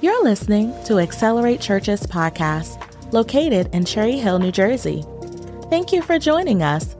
You're 0.00 0.22
listening 0.22 0.72
to 0.84 1.00
Accelerate 1.00 1.60
Church's 1.60 2.06
podcast, 2.06 2.80
located 3.12 3.68
in 3.74 3.84
Cherry 3.84 4.16
Hill, 4.16 4.38
New 4.38 4.52
Jersey. 4.52 5.04
Thank 5.70 5.92
you 5.92 6.02
for 6.02 6.20
joining 6.20 6.62
us. 6.62 6.94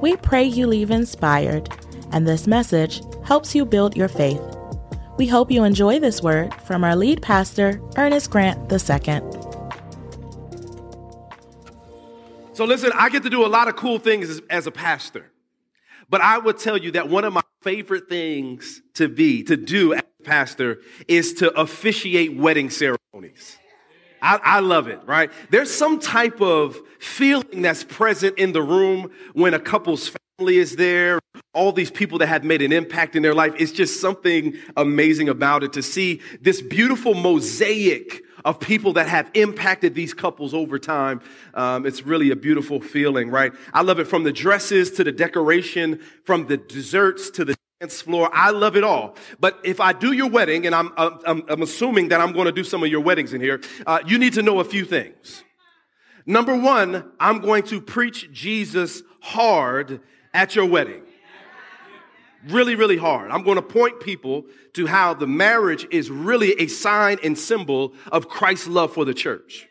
We 0.00 0.16
pray 0.16 0.44
you 0.44 0.66
leave 0.66 0.90
inspired, 0.90 1.68
and 2.10 2.26
this 2.26 2.46
message 2.46 3.02
helps 3.22 3.54
you 3.54 3.66
build 3.66 3.98
your 3.98 4.08
faith. 4.08 4.40
We 5.18 5.26
hope 5.26 5.50
you 5.50 5.62
enjoy 5.62 6.00
this 6.00 6.22
word 6.22 6.54
from 6.62 6.84
our 6.84 6.96
lead 6.96 7.20
pastor, 7.20 7.82
Ernest 7.98 8.30
Grant 8.30 8.72
II. 8.72 9.20
So, 12.54 12.64
listen, 12.64 12.92
I 12.94 13.10
get 13.10 13.24
to 13.24 13.30
do 13.30 13.44
a 13.44 13.46
lot 13.46 13.68
of 13.68 13.76
cool 13.76 13.98
things 13.98 14.30
as, 14.30 14.40
as, 14.48 14.66
a 14.66 14.70
pastor. 14.70 15.30
But 16.08 16.22
I 16.22 16.38
would 16.38 16.56
tell 16.58 16.78
you 16.78 16.92
that 16.92 17.10
one 17.10 17.24
of 17.24 17.34
my 17.34 17.42
favorite 17.60 18.08
things 18.08 18.80
to 18.94 19.06
be, 19.06 19.42
to 19.42 19.56
do 19.58 20.00
pastor, 20.24 20.80
is 21.06 21.34
to 21.34 21.52
officiate 21.58 22.36
wedding 22.36 22.70
ceremonies. 22.70 23.58
I, 24.20 24.40
I, 24.42 24.60
love 24.60 24.88
it, 24.88 25.00
right? 25.06 25.30
There's 25.50 25.72
some 25.72 26.00
type 26.00 26.40
of 26.40 26.76
feeling 26.98 27.62
that's 27.62 27.84
present 27.84 28.36
in 28.36 28.52
the 28.52 28.62
room 28.62 29.12
when 29.32 29.54
a 29.54 29.60
couple's 29.60 30.10
family 30.38 30.58
is 30.58 30.74
there, 30.74 31.20
all 31.54 31.72
these 31.72 31.90
people 31.90 32.18
that 32.18 32.26
have 32.26 32.42
made 32.42 32.62
an 32.62 32.72
impact 32.72 33.14
in 33.14 33.22
their 33.22 33.34
life. 33.34 33.54
It's 33.58 33.70
just 33.70 34.00
something 34.00 34.54
amazing 34.76 35.28
about 35.28 35.62
it 35.62 35.72
to 35.74 35.82
see 35.82 36.20
this 36.40 36.60
beautiful 36.60 37.14
mosaic 37.14 38.24
of 38.44 38.58
people 38.58 38.92
that 38.94 39.08
have 39.08 39.30
impacted 39.34 39.94
these 39.94 40.14
couples 40.14 40.52
over 40.52 40.78
time. 40.78 41.20
Um, 41.54 41.86
it's 41.86 42.02
really 42.02 42.30
a 42.30 42.36
beautiful 42.36 42.80
feeling, 42.80 43.30
right? 43.30 43.52
I 43.72 43.82
love 43.82 44.00
it 44.00 44.06
from 44.06 44.24
the 44.24 44.32
dresses 44.32 44.90
to 44.92 45.04
the 45.04 45.12
decoration, 45.12 46.00
from 46.24 46.46
the 46.46 46.56
desserts 46.56 47.30
to 47.30 47.44
the 47.44 47.56
dance 47.80 48.02
floor. 48.02 48.28
I 48.32 48.50
love 48.50 48.76
it 48.76 48.82
all. 48.82 49.14
But 49.38 49.60
if 49.62 49.80
I 49.80 49.92
do 49.92 50.10
your 50.10 50.28
wedding, 50.28 50.66
and 50.66 50.74
I'm, 50.74 50.92
I'm, 50.96 51.44
I'm 51.48 51.62
assuming 51.62 52.08
that 52.08 52.20
I'm 52.20 52.32
going 52.32 52.46
to 52.46 52.52
do 52.52 52.64
some 52.64 52.82
of 52.82 52.88
your 52.88 53.00
weddings 53.00 53.32
in 53.32 53.40
here, 53.40 53.60
uh, 53.86 54.00
you 54.04 54.18
need 54.18 54.32
to 54.32 54.42
know 54.42 54.58
a 54.58 54.64
few 54.64 54.84
things. 54.84 55.44
Number 56.26 56.56
one, 56.56 57.12
I'm 57.20 57.38
going 57.38 57.62
to 57.64 57.80
preach 57.80 58.32
Jesus 58.32 59.02
hard 59.20 60.00
at 60.34 60.56
your 60.56 60.66
wedding. 60.66 61.02
Really, 62.48 62.74
really 62.74 62.96
hard. 62.96 63.30
I'm 63.30 63.44
going 63.44 63.56
to 63.56 63.62
point 63.62 64.00
people 64.00 64.46
to 64.72 64.86
how 64.86 65.14
the 65.14 65.28
marriage 65.28 65.86
is 65.92 66.10
really 66.10 66.60
a 66.60 66.66
sign 66.66 67.18
and 67.22 67.38
symbol 67.38 67.94
of 68.10 68.28
Christ's 68.28 68.66
love 68.66 68.92
for 68.92 69.04
the 69.04 69.14
church. 69.14 69.67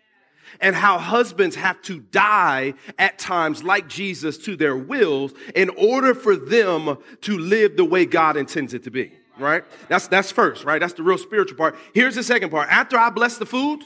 And 0.60 0.76
how 0.76 0.98
husbands 0.98 1.56
have 1.56 1.82
to 1.84 2.00
die 2.00 2.74
at 2.98 3.20
times 3.20 3.64
like 3.64 3.88
Jesus 3.88 4.38
to 4.40 4.56
their 4.56 4.76
wills 4.76 5.34
in 5.56 5.70
order 5.70 6.14
for 6.14 6.36
them 6.36 6.98
to 7.22 7.38
live 7.38 7.78
the 7.78 7.86
way 7.86 8.06
God 8.06 8.38
intends 8.38 8.74
it 8.74 8.84
to 8.84 8.92
be. 8.92 9.12
Right? 9.40 9.64
That's, 9.88 10.08
that's 10.08 10.32
first, 10.32 10.64
right? 10.64 10.80
That's 10.80 10.94
the 10.94 11.04
real 11.04 11.18
spiritual 11.18 11.58
part. 11.58 11.76
Here's 11.94 12.16
the 12.16 12.24
second 12.24 12.50
part. 12.50 12.70
After 12.70 12.98
I 12.98 13.12
bless 13.12 13.38
the 13.38 13.46
food, 13.46 13.84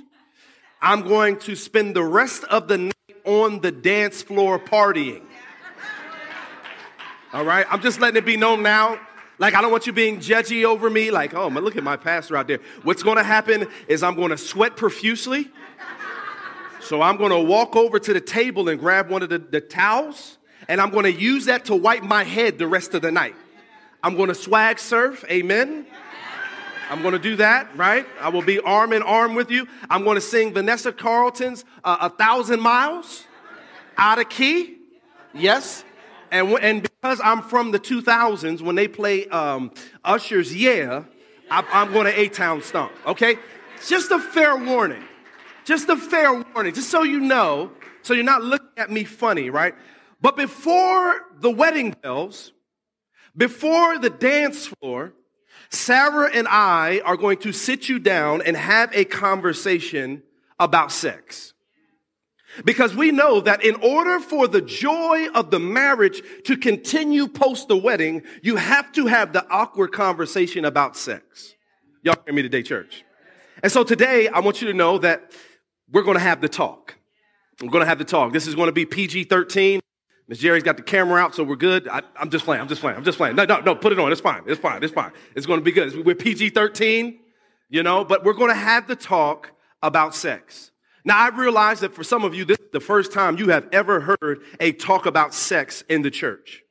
I'm 0.81 1.01
going 1.01 1.37
to 1.39 1.55
spend 1.55 1.95
the 1.95 2.03
rest 2.03 2.43
of 2.45 2.67
the 2.67 2.77
night 2.77 2.93
on 3.25 3.59
the 3.59 3.71
dance 3.71 4.21
floor 4.21 4.57
partying. 4.59 5.23
All 7.33 7.45
right? 7.45 7.65
I'm 7.69 7.81
just 7.81 7.99
letting 7.99 8.17
it 8.17 8.25
be 8.25 8.37
known 8.37 8.63
now. 8.63 8.99
Like, 9.37 9.55
I 9.55 9.61
don't 9.61 9.71
want 9.71 9.87
you 9.87 9.93
being 9.93 10.19
judgy 10.19 10.65
over 10.65 10.89
me. 10.89 11.09
Like, 11.09 11.33
oh, 11.33 11.47
look 11.47 11.75
at 11.75 11.83
my 11.83 11.97
pastor 11.97 12.37
out 12.37 12.47
there. 12.47 12.59
What's 12.83 13.01
going 13.01 13.17
to 13.17 13.23
happen 13.23 13.67
is 13.87 14.03
I'm 14.03 14.15
going 14.15 14.29
to 14.29 14.37
sweat 14.37 14.75
profusely. 14.75 15.49
So 16.81 17.01
I'm 17.01 17.17
going 17.17 17.31
to 17.31 17.39
walk 17.39 17.75
over 17.75 17.99
to 17.99 18.13
the 18.13 18.21
table 18.21 18.67
and 18.67 18.79
grab 18.79 19.09
one 19.09 19.21
of 19.21 19.29
the, 19.29 19.37
the 19.37 19.61
towels, 19.61 20.37
and 20.67 20.81
I'm 20.81 20.89
going 20.89 21.03
to 21.03 21.11
use 21.11 21.45
that 21.45 21.65
to 21.65 21.75
wipe 21.75 22.03
my 22.03 22.23
head 22.23 22.57
the 22.57 22.67
rest 22.67 22.93
of 22.93 23.01
the 23.01 23.11
night. 23.11 23.35
I'm 24.03 24.15
going 24.15 24.29
to 24.29 24.35
swag 24.35 24.79
surf. 24.79 25.23
Amen. 25.29 25.85
I'm 26.89 27.01
going 27.01 27.13
to 27.13 27.19
do 27.19 27.35
that, 27.37 27.75
right? 27.77 28.05
I 28.19 28.29
will 28.29 28.41
be 28.41 28.59
arm 28.59 28.93
in 28.93 29.01
arm 29.03 29.35
with 29.35 29.51
you. 29.51 29.67
I'm 29.89 30.03
going 30.03 30.15
to 30.15 30.21
sing 30.21 30.53
Vanessa 30.53 30.91
Carlton's 30.91 31.63
uh, 31.83 31.97
A 32.01 32.09
Thousand 32.09 32.59
Miles 32.59 33.25
out 33.97 34.19
of 34.19 34.27
key. 34.27 34.77
Yes. 35.33 35.85
And, 36.31 36.51
and 36.61 36.81
because 36.81 37.21
I'm 37.23 37.43
from 37.43 37.71
the 37.71 37.79
2000s, 37.79 38.61
when 38.61 38.75
they 38.75 38.87
play 38.87 39.27
um, 39.27 39.71
Usher's 40.03 40.53
Yeah, 40.53 41.03
I, 41.49 41.63
I'm 41.71 41.93
going 41.93 42.05
to 42.05 42.19
A-Town 42.19 42.61
Stomp, 42.61 42.91
okay? 43.05 43.37
Just 43.87 44.11
a 44.11 44.19
fair 44.19 44.57
warning. 44.57 45.03
Just 45.65 45.89
a 45.89 45.97
fair 45.97 46.33
warning, 46.33 46.73
just 46.73 46.89
so 46.89 47.03
you 47.03 47.19
know, 47.19 47.71
so 48.01 48.13
you're 48.13 48.23
not 48.23 48.43
looking 48.43 48.67
at 48.77 48.89
me 48.89 49.03
funny, 49.03 49.49
right? 49.49 49.75
But 50.21 50.35
before 50.35 51.21
the 51.39 51.51
wedding 51.51 51.95
bells, 52.01 52.51
before 53.35 53.97
the 53.97 54.09
dance 54.09 54.67
floor, 54.67 55.13
Sarah 55.69 56.29
and 56.33 56.47
I 56.47 57.01
are 57.05 57.15
going 57.15 57.37
to 57.39 57.51
sit 57.51 57.87
you 57.87 57.99
down 57.99 58.41
and 58.41 58.57
have 58.57 58.93
a 58.93 59.05
conversation 59.05 60.23
about 60.59 60.91
sex. 60.91 61.53
Because 62.65 62.93
we 62.93 63.11
know 63.11 63.39
that 63.39 63.63
in 63.63 63.75
order 63.75 64.19
for 64.19 64.47
the 64.47 64.61
joy 64.61 65.27
of 65.29 65.51
the 65.51 65.59
marriage 65.59 66.21
to 66.43 66.57
continue 66.57 67.29
post 67.29 67.69
the 67.69 67.77
wedding, 67.77 68.23
you 68.41 68.57
have 68.57 68.91
to 68.93 69.05
have 69.05 69.31
the 69.31 69.47
awkward 69.49 69.93
conversation 69.93 70.65
about 70.65 70.97
sex. 70.97 71.55
Y'all 72.03 72.17
hear 72.25 72.33
me 72.33 72.41
today, 72.41 72.61
church? 72.61 73.05
And 73.63 73.71
so 73.71 73.85
today, 73.85 74.27
I 74.27 74.39
want 74.39 74.61
you 74.61 74.67
to 74.67 74.73
know 74.73 74.97
that 74.97 75.31
we're 75.91 76.03
going 76.03 76.17
to 76.17 76.23
have 76.23 76.41
the 76.41 76.49
talk. 76.49 76.95
We're 77.61 77.69
going 77.69 77.83
to 77.83 77.87
have 77.87 77.99
the 77.99 78.05
talk. 78.05 78.33
This 78.33 78.47
is 78.47 78.55
going 78.55 78.67
to 78.67 78.73
be 78.73 78.85
PG 78.85 79.25
13. 79.25 79.79
Miss 80.27 80.39
Jerry's 80.39 80.63
got 80.63 80.77
the 80.77 80.83
camera 80.83 81.21
out, 81.21 81.35
so 81.35 81.43
we're 81.43 81.55
good. 81.55 81.87
I, 81.89 82.01
am 82.19 82.29
just 82.29 82.45
playing. 82.45 82.61
I'm 82.61 82.67
just 82.67 82.81
playing. 82.81 82.97
I'm 82.97 83.03
just 83.03 83.17
playing. 83.17 83.35
No, 83.35 83.43
no, 83.43 83.59
no, 83.59 83.75
put 83.75 83.91
it 83.91 83.99
on. 83.99 84.11
It's 84.11 84.21
fine. 84.21 84.43
It's 84.47 84.61
fine. 84.61 84.83
It's 84.83 84.93
fine. 84.93 85.11
It's 85.35 85.45
going 85.45 85.59
to 85.59 85.63
be 85.63 85.71
good. 85.71 86.05
We're 86.05 86.15
PG 86.15 86.51
13, 86.51 87.19
you 87.69 87.83
know, 87.83 88.05
but 88.05 88.23
we're 88.23 88.33
going 88.33 88.49
to 88.49 88.55
have 88.55 88.87
the 88.87 88.95
talk 88.95 89.51
about 89.83 90.15
sex. 90.15 90.71
Now, 91.03 91.17
I 91.17 91.29
realize 91.29 91.79
that 91.81 91.93
for 91.93 92.03
some 92.03 92.23
of 92.23 92.33
you, 92.33 92.45
this 92.45 92.59
is 92.59 92.69
the 92.71 92.79
first 92.79 93.11
time 93.11 93.37
you 93.37 93.49
have 93.49 93.67
ever 93.71 94.17
heard 94.21 94.43
a 94.59 94.71
talk 94.71 95.05
about 95.05 95.33
sex 95.33 95.83
in 95.89 96.01
the 96.03 96.11
church. 96.11 96.61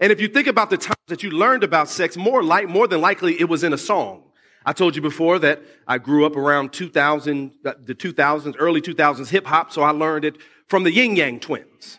And 0.00 0.12
if 0.12 0.20
you 0.20 0.28
think 0.28 0.46
about 0.46 0.70
the 0.70 0.76
times 0.76 0.96
that 1.06 1.22
you 1.22 1.30
learned 1.30 1.64
about 1.64 1.88
sex, 1.88 2.16
more 2.16 2.42
like, 2.42 2.68
more 2.68 2.86
than 2.86 3.00
likely 3.00 3.40
it 3.40 3.48
was 3.48 3.64
in 3.64 3.72
a 3.72 3.78
song. 3.78 4.22
I 4.68 4.74
told 4.74 4.94
you 4.94 5.00
before 5.00 5.38
that 5.38 5.62
I 5.86 5.96
grew 5.96 6.26
up 6.26 6.36
around 6.36 6.74
2000, 6.74 7.52
uh, 7.64 7.72
the 7.82 7.94
2000s, 7.94 8.54
early 8.58 8.82
2000s 8.82 9.30
hip 9.30 9.46
hop, 9.46 9.72
so 9.72 9.80
I 9.80 9.92
learned 9.92 10.26
it 10.26 10.36
from 10.66 10.84
the 10.84 10.92
Ying 10.92 11.16
Yang 11.16 11.40
Twins. 11.40 11.98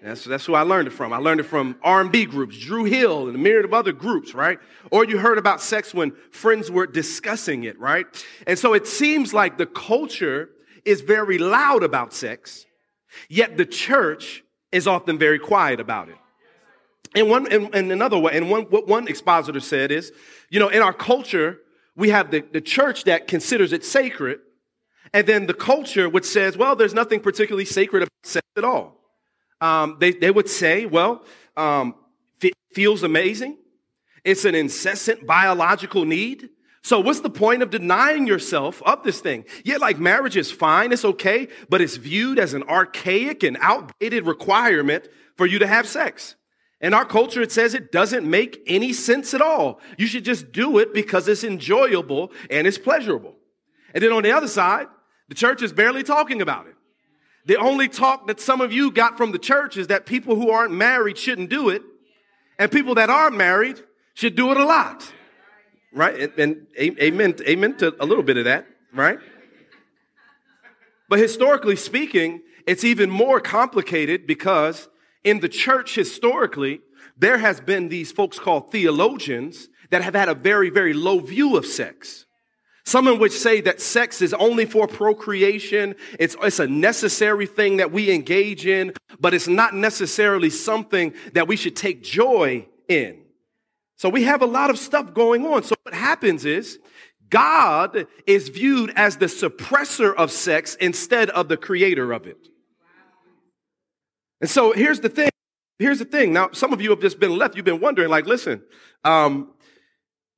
That's, 0.00 0.22
that's 0.22 0.44
who 0.44 0.54
I 0.54 0.62
learned 0.62 0.86
it 0.86 0.92
from. 0.92 1.12
I 1.12 1.16
learned 1.16 1.40
it 1.40 1.46
from 1.46 1.74
R&B 1.82 2.26
groups, 2.26 2.56
Dru 2.56 2.84
Hill, 2.84 3.26
and 3.26 3.34
a 3.34 3.38
myriad 3.38 3.64
of 3.64 3.74
other 3.74 3.90
groups, 3.90 4.32
right? 4.32 4.60
Or 4.92 5.04
you 5.04 5.18
heard 5.18 5.38
about 5.38 5.60
sex 5.60 5.92
when 5.92 6.12
friends 6.30 6.70
were 6.70 6.86
discussing 6.86 7.64
it, 7.64 7.76
right? 7.80 8.06
And 8.46 8.56
so 8.56 8.74
it 8.74 8.86
seems 8.86 9.34
like 9.34 9.58
the 9.58 9.66
culture 9.66 10.50
is 10.84 11.00
very 11.00 11.38
loud 11.38 11.82
about 11.82 12.12
sex, 12.12 12.64
yet 13.28 13.56
the 13.56 13.66
church 13.66 14.44
is 14.70 14.86
often 14.86 15.18
very 15.18 15.40
quiet 15.40 15.80
about 15.80 16.10
it. 16.10 16.16
And 17.16 17.28
one, 17.28 17.50
in 17.50 17.90
another 17.90 18.18
way, 18.20 18.36
and 18.36 18.48
one, 18.48 18.62
what 18.64 18.86
one 18.86 19.08
expositor 19.08 19.58
said 19.58 19.90
is, 19.90 20.12
you 20.48 20.60
know, 20.60 20.68
in 20.68 20.80
our 20.80 20.92
culture, 20.92 21.58
we 21.96 22.10
have 22.10 22.30
the, 22.30 22.40
the 22.52 22.60
church 22.60 23.04
that 23.04 23.28
considers 23.28 23.72
it 23.72 23.84
sacred, 23.84 24.40
and 25.12 25.26
then 25.26 25.46
the 25.46 25.54
culture 25.54 26.08
which 26.08 26.24
says, 26.24 26.56
well, 26.56 26.74
there's 26.74 26.94
nothing 26.94 27.20
particularly 27.20 27.64
sacred 27.64 28.02
about 28.02 28.10
sex 28.24 28.46
at 28.56 28.64
all. 28.64 29.00
Um, 29.60 29.96
they, 30.00 30.12
they 30.12 30.30
would 30.30 30.48
say, 30.48 30.86
well, 30.86 31.24
um, 31.56 31.94
feels 32.74 33.02
amazing. 33.02 33.56
It's 34.24 34.44
an 34.44 34.54
incessant 34.54 35.26
biological 35.26 36.04
need. 36.04 36.50
So 36.82 37.00
what's 37.00 37.20
the 37.20 37.30
point 37.30 37.62
of 37.62 37.70
denying 37.70 38.26
yourself 38.26 38.82
of 38.82 39.02
this 39.04 39.20
thing? 39.20 39.46
Yet 39.64 39.80
like 39.80 39.98
marriage 39.98 40.36
is 40.36 40.50
fine, 40.50 40.92
it's 40.92 41.04
okay, 41.04 41.48
but 41.70 41.80
it's 41.80 41.96
viewed 41.96 42.38
as 42.38 42.52
an 42.52 42.62
archaic 42.64 43.42
and 43.42 43.56
outdated 43.60 44.26
requirement 44.26 45.08
for 45.36 45.46
you 45.46 45.58
to 45.60 45.66
have 45.66 45.88
sex. 45.88 46.34
In 46.84 46.94
our 46.94 47.04
culture, 47.04 47.42
it 47.42 47.50
says 47.50 47.74
it 47.74 47.90
doesn't 47.90 48.28
make 48.28 48.62
any 48.66 48.92
sense 48.92 49.34
at 49.34 49.40
all. 49.40 49.80
You 49.98 50.06
should 50.06 50.24
just 50.24 50.52
do 50.52 50.78
it 50.78 50.94
because 50.94 51.26
it's 51.26 51.42
enjoyable 51.42 52.30
and 52.50 52.66
it's 52.66 52.78
pleasurable. 52.78 53.34
And 53.92 54.04
then 54.04 54.12
on 54.12 54.22
the 54.22 54.30
other 54.30 54.48
side, 54.48 54.86
the 55.28 55.34
church 55.34 55.62
is 55.62 55.72
barely 55.72 56.02
talking 56.02 56.40
about 56.40 56.66
it. 56.66 56.76
The 57.46 57.56
only 57.56 57.88
talk 57.88 58.28
that 58.28 58.40
some 58.40 58.60
of 58.60 58.72
you 58.72 58.92
got 58.92 59.16
from 59.16 59.32
the 59.32 59.38
church 59.38 59.76
is 59.76 59.88
that 59.88 60.06
people 60.06 60.36
who 60.36 60.50
aren't 60.50 60.72
married 60.72 61.18
shouldn't 61.18 61.50
do 61.50 61.68
it, 61.70 61.82
and 62.58 62.70
people 62.70 62.94
that 62.94 63.10
are 63.10 63.30
married 63.30 63.80
should 64.14 64.36
do 64.36 64.52
it 64.52 64.56
a 64.56 64.64
lot 64.64 65.10
right? 65.94 66.38
And, 66.38 66.66
and 66.76 66.98
amen, 66.98 67.36
amen 67.48 67.76
to 67.78 67.94
a 68.00 68.04
little 68.04 68.24
bit 68.24 68.36
of 68.36 68.44
that, 68.44 68.66
right? 68.92 69.18
But 71.08 71.18
historically 71.18 71.76
speaking, 71.76 72.42
it's 72.66 72.84
even 72.84 73.10
more 73.10 73.40
complicated 73.40 74.26
because 74.26 74.88
in 75.24 75.40
the 75.40 75.48
church 75.48 75.94
historically, 75.94 76.80
there 77.16 77.38
has 77.38 77.60
been 77.60 77.88
these 77.88 78.12
folks 78.12 78.38
called 78.38 78.70
theologians 78.70 79.68
that 79.90 80.02
have 80.02 80.14
had 80.14 80.28
a 80.28 80.34
very, 80.34 80.70
very 80.70 80.92
low 80.92 81.18
view 81.18 81.56
of 81.56 81.66
sex. 81.66 82.26
Some 82.84 83.06
of 83.06 83.18
which 83.18 83.32
say 83.32 83.62
that 83.62 83.80
sex 83.80 84.20
is 84.20 84.34
only 84.34 84.66
for 84.66 84.86
procreation. 84.86 85.94
It's, 86.18 86.36
it's 86.42 86.58
a 86.58 86.66
necessary 86.66 87.46
thing 87.46 87.78
that 87.78 87.92
we 87.92 88.12
engage 88.12 88.66
in, 88.66 88.92
but 89.18 89.32
it's 89.32 89.48
not 89.48 89.74
necessarily 89.74 90.50
something 90.50 91.14
that 91.32 91.48
we 91.48 91.56
should 91.56 91.76
take 91.76 92.02
joy 92.02 92.66
in. 92.88 93.22
So 93.96 94.10
we 94.10 94.24
have 94.24 94.42
a 94.42 94.46
lot 94.46 94.68
of 94.68 94.78
stuff 94.78 95.14
going 95.14 95.46
on. 95.46 95.62
So 95.62 95.76
what 95.84 95.94
happens 95.94 96.44
is 96.44 96.78
God 97.30 98.06
is 98.26 98.50
viewed 98.50 98.92
as 98.96 99.16
the 99.16 99.26
suppressor 99.26 100.14
of 100.14 100.30
sex 100.30 100.74
instead 100.74 101.30
of 101.30 101.48
the 101.48 101.56
creator 101.56 102.12
of 102.12 102.26
it. 102.26 102.48
And 104.44 104.50
so 104.50 104.72
here's 104.72 105.00
the 105.00 105.08
thing. 105.08 105.30
Here's 105.78 106.00
the 106.00 106.04
thing. 106.04 106.34
Now, 106.34 106.50
some 106.52 106.74
of 106.74 106.82
you 106.82 106.90
have 106.90 107.00
just 107.00 107.18
been 107.18 107.34
left. 107.34 107.56
You've 107.56 107.64
been 107.64 107.80
wondering, 107.80 108.10
like, 108.10 108.26
listen, 108.26 108.62
um, 109.02 109.54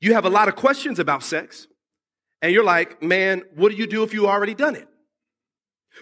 you 0.00 0.14
have 0.14 0.24
a 0.24 0.30
lot 0.30 0.46
of 0.46 0.54
questions 0.54 1.00
about 1.00 1.24
sex. 1.24 1.66
And 2.40 2.52
you're 2.52 2.62
like, 2.62 3.02
man, 3.02 3.42
what 3.56 3.72
do 3.72 3.76
you 3.76 3.88
do 3.88 4.04
if 4.04 4.14
you 4.14 4.28
already 4.28 4.54
done 4.54 4.76
it? 4.76 4.86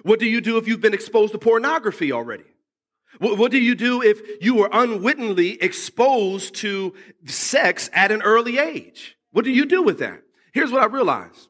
What 0.03 0.21
do 0.21 0.27
you 0.27 0.43
do 0.43 0.59
if 0.59 0.69
you've 0.69 0.83
been 0.83 0.93
exposed 0.93 1.33
to 1.33 1.39
pornography 1.39 2.13
already? 2.13 2.45
What, 3.21 3.39
what 3.39 3.51
do 3.51 3.59
you 3.59 3.75
do 3.75 4.03
if 4.03 4.21
you 4.43 4.55
were 4.55 4.69
unwittingly 4.71 5.53
exposed 5.63 6.57
to 6.57 6.93
sex 7.25 7.89
at 7.95 8.13
an 8.13 8.21
early 8.21 8.59
age? 8.59 9.17
What 9.31 9.47
do 9.47 9.51
you 9.51 9.65
do 9.65 9.83
with 9.83 10.01
that? 10.01 10.21
Here's 10.53 10.71
what 10.71 10.83
I 10.83 10.87
realized. 10.93 11.49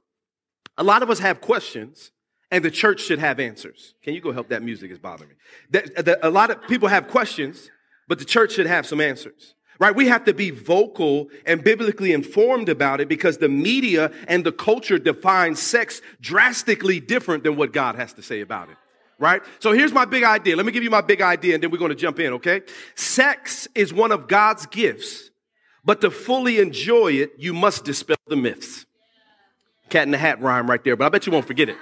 A 0.79 0.85
lot 0.85 1.03
of 1.03 1.11
us 1.11 1.19
have 1.19 1.41
questions 1.41 2.13
and 2.55 2.65
the 2.65 2.71
church 2.71 3.01
should 3.01 3.19
have 3.19 3.41
answers. 3.41 3.95
Can 4.05 4.15
you 4.15 4.21
go 4.21 4.31
help 4.31 4.51
that 4.51 4.63
music 4.63 4.93
is 4.93 4.99
bothering 5.01 5.31
me? 5.31 5.37
That, 5.71 6.05
that, 6.05 6.19
a 6.23 6.31
lot 6.31 6.53
of 6.53 6.63
people 6.69 6.87
have 6.87 7.09
questions, 7.09 7.69
but 8.07 8.21
the 8.21 8.25
church 8.25 8.53
should 8.53 8.69
have 8.69 8.87
some 8.87 9.01
answers. 9.01 9.57
Right? 9.81 9.93
We 9.93 10.07
have 10.07 10.25
to 10.27 10.33
be 10.33 10.51
vocal 10.51 11.31
and 11.47 11.65
biblically 11.65 12.13
informed 12.13 12.69
about 12.69 13.01
it 13.01 13.09
because 13.09 13.39
the 13.39 13.49
media 13.49 14.13
and 14.29 14.47
the 14.47 14.53
culture 14.53 15.01
define 15.01 15.57
sex 15.57 16.01
drastically 16.21 17.01
different 17.01 17.43
than 17.43 17.57
what 17.57 17.73
God 17.73 17.97
has 17.97 18.13
to 18.13 18.23
say 18.23 18.41
about 18.41 18.71
it. 18.71 18.77
Right? 19.19 19.43
So 19.59 19.73
here's 19.73 19.93
my 19.93 20.05
big 20.05 20.23
idea. 20.23 20.55
Let 20.55 20.65
me 20.65 20.71
give 20.71 20.85
you 20.85 20.91
my 20.91 21.01
big 21.01 21.23
idea 21.23 21.55
and 21.55 21.63
then 21.63 21.73
we're 21.73 21.79
going 21.79 21.89
to 21.89 21.97
jump 21.97 22.21
in, 22.21 22.35
okay? 22.35 22.63
Sex 22.95 23.67
is 23.75 23.93
one 23.93 24.13
of 24.13 24.29
God's 24.29 24.67
gifts, 24.67 25.29
but 25.85 26.01
to 26.03 26.11
fully 26.13 26.61
enjoy 26.61 27.15
it, 27.15 27.33
you 27.37 27.53
must 27.53 27.85
dispel 27.85 28.17
the 28.29 28.37
myths. 28.37 28.87
Cat 29.89 30.05
in 30.05 30.13
the 30.13 30.19
hat 30.19 30.41
rhyme 30.41 30.71
right 30.71 30.83
there, 30.85 30.95
but 30.95 31.07
I 31.07 31.09
bet 31.09 31.27
you 31.27 31.33
won't 31.33 31.49
forget 31.49 31.69
it. 31.69 31.77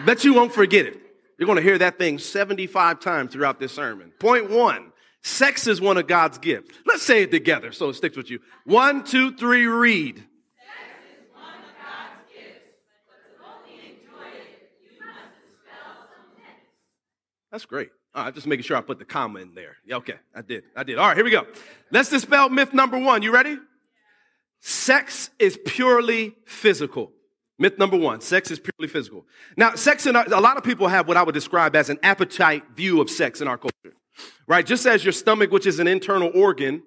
I 0.00 0.02
bet 0.02 0.24
you 0.24 0.32
won't 0.32 0.54
forget 0.54 0.86
it. 0.86 0.98
You're 1.36 1.44
going 1.44 1.56
to 1.56 1.62
hear 1.62 1.76
that 1.76 1.98
thing 1.98 2.18
75 2.18 3.00
times 3.00 3.34
throughout 3.34 3.60
this 3.60 3.72
sermon. 3.72 4.12
Point 4.18 4.48
one 4.48 4.92
sex 5.20 5.66
is 5.66 5.78
one 5.78 5.98
of 5.98 6.06
God's 6.06 6.38
gifts. 6.38 6.74
Let's 6.86 7.02
say 7.02 7.24
it 7.24 7.30
together 7.30 7.70
so 7.70 7.90
it 7.90 7.94
sticks 7.96 8.16
with 8.16 8.30
you. 8.30 8.38
One, 8.64 9.04
two, 9.04 9.36
three, 9.36 9.66
read. 9.66 10.24
That's 17.52 17.66
great. 17.66 17.90
All 18.14 18.24
right, 18.24 18.34
just 18.34 18.46
making 18.46 18.62
sure 18.62 18.78
I 18.78 18.80
put 18.80 18.98
the 18.98 19.04
comma 19.04 19.40
in 19.40 19.54
there. 19.54 19.76
Yeah, 19.84 19.96
okay, 19.96 20.14
I 20.34 20.40
did. 20.40 20.64
I 20.74 20.82
did. 20.82 20.96
All 20.96 21.08
right, 21.08 21.16
here 21.16 21.24
we 21.24 21.30
go. 21.30 21.46
Let's 21.90 22.08
dispel 22.08 22.48
myth 22.48 22.72
number 22.72 22.98
one. 22.98 23.20
You 23.20 23.34
ready? 23.34 23.58
Sex 24.60 25.28
is 25.38 25.58
purely 25.66 26.36
physical. 26.46 27.12
Myth 27.60 27.78
number 27.78 27.96
one, 27.96 28.22
sex 28.22 28.50
is 28.50 28.58
purely 28.58 28.90
physical. 28.90 29.26
Now, 29.54 29.74
sex 29.74 30.06
in 30.06 30.16
our, 30.16 30.24
a 30.32 30.40
lot 30.40 30.56
of 30.56 30.64
people 30.64 30.88
have 30.88 31.06
what 31.06 31.18
I 31.18 31.22
would 31.22 31.34
describe 31.34 31.76
as 31.76 31.90
an 31.90 31.98
appetite 32.02 32.64
view 32.74 33.02
of 33.02 33.10
sex 33.10 33.42
in 33.42 33.48
our 33.48 33.58
culture, 33.58 33.94
right? 34.46 34.64
Just 34.64 34.86
as 34.86 35.04
your 35.04 35.12
stomach, 35.12 35.52
which 35.52 35.66
is 35.66 35.78
an 35.78 35.86
internal 35.86 36.32
organ, 36.34 36.82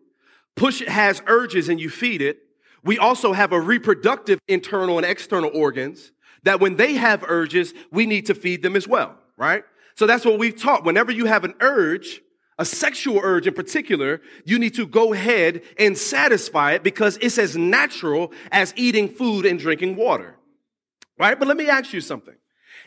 push 0.55 0.83
has 0.83 1.21
urges 1.27 1.69
and 1.69 1.79
you 1.79 1.91
feed 1.91 2.23
it. 2.23 2.39
We 2.83 2.97
also 2.97 3.33
have 3.33 3.53
a 3.53 3.61
reproductive 3.61 4.39
internal 4.47 4.97
and 4.97 5.05
external 5.05 5.51
organs 5.53 6.11
that 6.41 6.59
when 6.59 6.75
they 6.75 6.93
have 6.93 7.23
urges, 7.27 7.75
we 7.91 8.07
need 8.07 8.25
to 8.25 8.33
feed 8.33 8.63
them 8.63 8.75
as 8.75 8.87
well, 8.87 9.15
right? 9.37 9.63
So 9.93 10.07
that's 10.07 10.25
what 10.25 10.39
we've 10.39 10.59
taught. 10.59 10.83
Whenever 10.83 11.11
you 11.11 11.25
have 11.25 11.43
an 11.43 11.53
urge, 11.61 12.19
a 12.57 12.65
sexual 12.65 13.19
urge 13.21 13.45
in 13.45 13.53
particular, 13.53 14.21
you 14.43 14.57
need 14.57 14.73
to 14.73 14.87
go 14.87 15.13
ahead 15.13 15.61
and 15.77 15.95
satisfy 15.95 16.71
it 16.71 16.81
because 16.81 17.17
it's 17.21 17.37
as 17.37 17.55
natural 17.55 18.33
as 18.51 18.73
eating 18.75 19.07
food 19.07 19.45
and 19.45 19.59
drinking 19.59 19.95
water. 19.95 20.35
Right? 21.17 21.37
But 21.37 21.47
let 21.47 21.57
me 21.57 21.69
ask 21.69 21.93
you 21.93 22.01
something. 22.01 22.35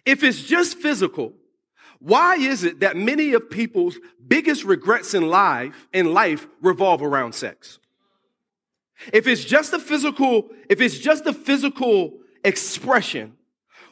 If 0.05 0.23
it's 0.23 0.43
just 0.43 0.79
physical, 0.79 1.33
why 1.99 2.37
is 2.37 2.65
it 2.65 2.81
that 2.81 2.97
many 2.97 3.33
of 3.33 3.49
people's 3.49 3.97
biggest 4.27 4.65
regrets 4.65 5.15
in 5.15 5.29
life 5.29 5.89
in 5.93 6.13
life 6.13 6.47
revolve 6.61 7.03
around 7.03 7.35
sex? 7.35 7.79
If 9.13 9.27
it's 9.27 9.45
just 9.45 9.73
a 9.73 9.79
physical, 9.79 10.49
if 10.69 10.81
it's 10.81 10.99
just 10.99 11.27
a 11.27 11.33
physical 11.33 12.19
expression, 12.45 13.35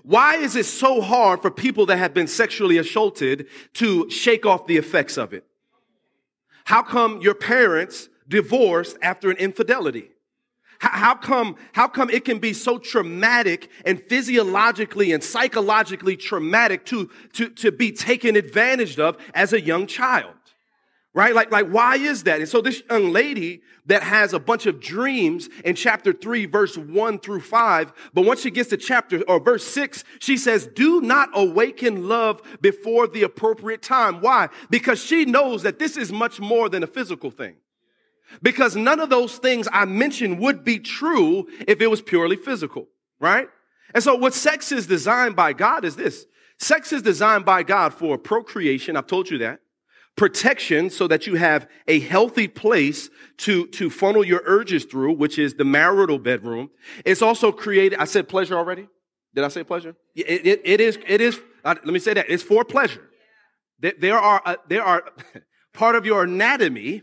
why 0.03 0.37
is 0.37 0.57
it 0.57 0.67
so 0.67 1.01
hard 1.01 1.41
for 1.43 1.51
people 1.51 1.87
that 1.87 1.97
have 1.97 2.13
been 2.15 2.27
sexually 2.27 2.79
assaulted 2.79 3.47
to 3.75 4.09
shake 4.11 4.45
off 4.45 4.67
the 4.67 4.77
effects 4.77 5.17
of 5.17 5.33
it? 5.33 5.45
How 6.65 6.83
come 6.83 7.21
your 7.21 7.35
parents 7.35 8.09
divorced 8.29 8.97
after 9.03 9.31
an 9.31 9.37
infidelity? 9.37 10.11
How 10.93 11.15
come, 11.15 11.57
how 11.73 11.89
come 11.89 12.11
it 12.11 12.25
can 12.25 12.39
be 12.39 12.53
so 12.53 12.79
traumatic 12.79 13.71
and 13.85 14.03
physiologically 14.03 15.13
and 15.13 15.25
psychologically 15.25 16.17
traumatic 16.17 16.85
to, 16.87 17.11
to, 17.35 17.49
to 17.51 17.73
be 17.73 17.91
taken 17.91 18.37
advantage 18.37 18.99
of 18.99 19.17
as 19.35 19.53
a 19.53 19.61
young 19.61 19.87
child? 19.87 20.35
Right? 21.15 21.35
Like, 21.35 21.51
like, 21.53 21.69
why 21.69 21.97
is 21.97 22.25
that? 22.25 22.41
And 22.41 22.49
so 22.49 22.61
this 22.61 22.83
young 22.91 23.13
lady 23.13 23.63
that 23.87 24.03
has 24.03 24.33
a 24.33 24.39
bunch 24.39 24.67
of 24.67 24.81
dreams 24.81 25.49
in 25.65 25.75
chapter 25.75 26.13
three, 26.13 26.45
verse 26.45 26.77
one 26.77 27.19
through 27.19 27.41
five, 27.41 27.93
but 28.13 28.25
once 28.25 28.41
she 28.41 28.51
gets 28.51 28.71
to 28.71 28.77
chapter 28.77 29.23
or 29.29 29.39
verse 29.39 29.65
six, 29.65 30.05
she 30.19 30.37
says, 30.37 30.67
do 30.67 31.01
not 31.01 31.29
awaken 31.35 32.09
love 32.09 32.43
before 32.61 33.07
the 33.07 33.23
appropriate 33.23 33.81
time. 33.81 34.21
Why? 34.21 34.49
Because 34.71 35.03
she 35.03 35.25
knows 35.25 35.63
that 35.63 35.79
this 35.79 35.97
is 35.97 36.13
much 36.13 36.41
more 36.41 36.69
than 36.69 36.83
a 36.83 36.89
physical 36.89 37.31
thing. 37.31 37.55
Because 38.43 38.77
none 38.77 39.01
of 39.01 39.11
those 39.11 39.39
things 39.39 39.69
I 39.73 39.85
mentioned 39.85 40.39
would 40.41 40.65
be 40.65 40.79
true 40.79 41.47
if 41.67 41.81
it 41.81 41.89
was 41.89 42.03
purely 42.03 42.37
physical, 42.37 42.89
right? 43.21 43.49
And 43.95 44.03
so 44.03 44.15
what 44.15 44.35
sex 44.35 44.73
is 44.73 44.87
designed 44.87 45.37
by 45.37 45.53
God 45.53 45.85
is 45.85 45.97
this. 45.97 46.27
Sex 46.59 46.93
is 46.93 47.03
designed 47.03 47.45
by 47.45 47.63
God 47.63 47.95
for 47.95 48.17
procreation. 48.19 48.97
I've 48.97 49.07
told 49.07 49.31
you 49.31 49.39
that. 49.39 49.61
Protection 50.17 50.91
so 50.91 51.09
that 51.09 51.27
you 51.27 51.35
have 51.35 51.69
a 51.89 51.99
healthy 51.99 52.47
place 52.47 53.11
to, 53.39 53.67
to 53.69 53.91
funnel 53.91 54.25
your 54.25 54.43
urges 54.45 54.85
through, 54.85 55.15
which 55.15 55.39
is 55.39 55.55
the 55.55 55.65
marital 55.65 56.19
bedroom. 56.19 56.71
It's 57.05 57.23
also 57.23 57.51
created, 57.51 57.99
I 57.99 58.05
said 58.05 58.29
pleasure 58.29 58.57
already. 58.57 58.89
Did 59.35 59.43
I 59.43 59.49
say 59.49 59.65
pleasure? 59.65 59.97
It, 60.15 60.47
it, 60.47 60.61
it 60.65 60.81
is, 60.81 60.99
it 61.07 61.21
is, 61.21 61.41
uh, 61.65 61.75
let 61.85 61.93
me 61.93 61.99
say 61.99 62.15
that. 62.15 62.27
It's 62.29 62.45
for 62.45 62.65
pleasure. 62.65 63.03
There, 63.81 64.19
are, 64.19 64.41
uh, 64.45 64.57
there 64.69 64.85
are 64.85 65.05
part 65.73 65.97
of 65.97 66.07
your 66.07 66.23
anatomy 66.23 67.03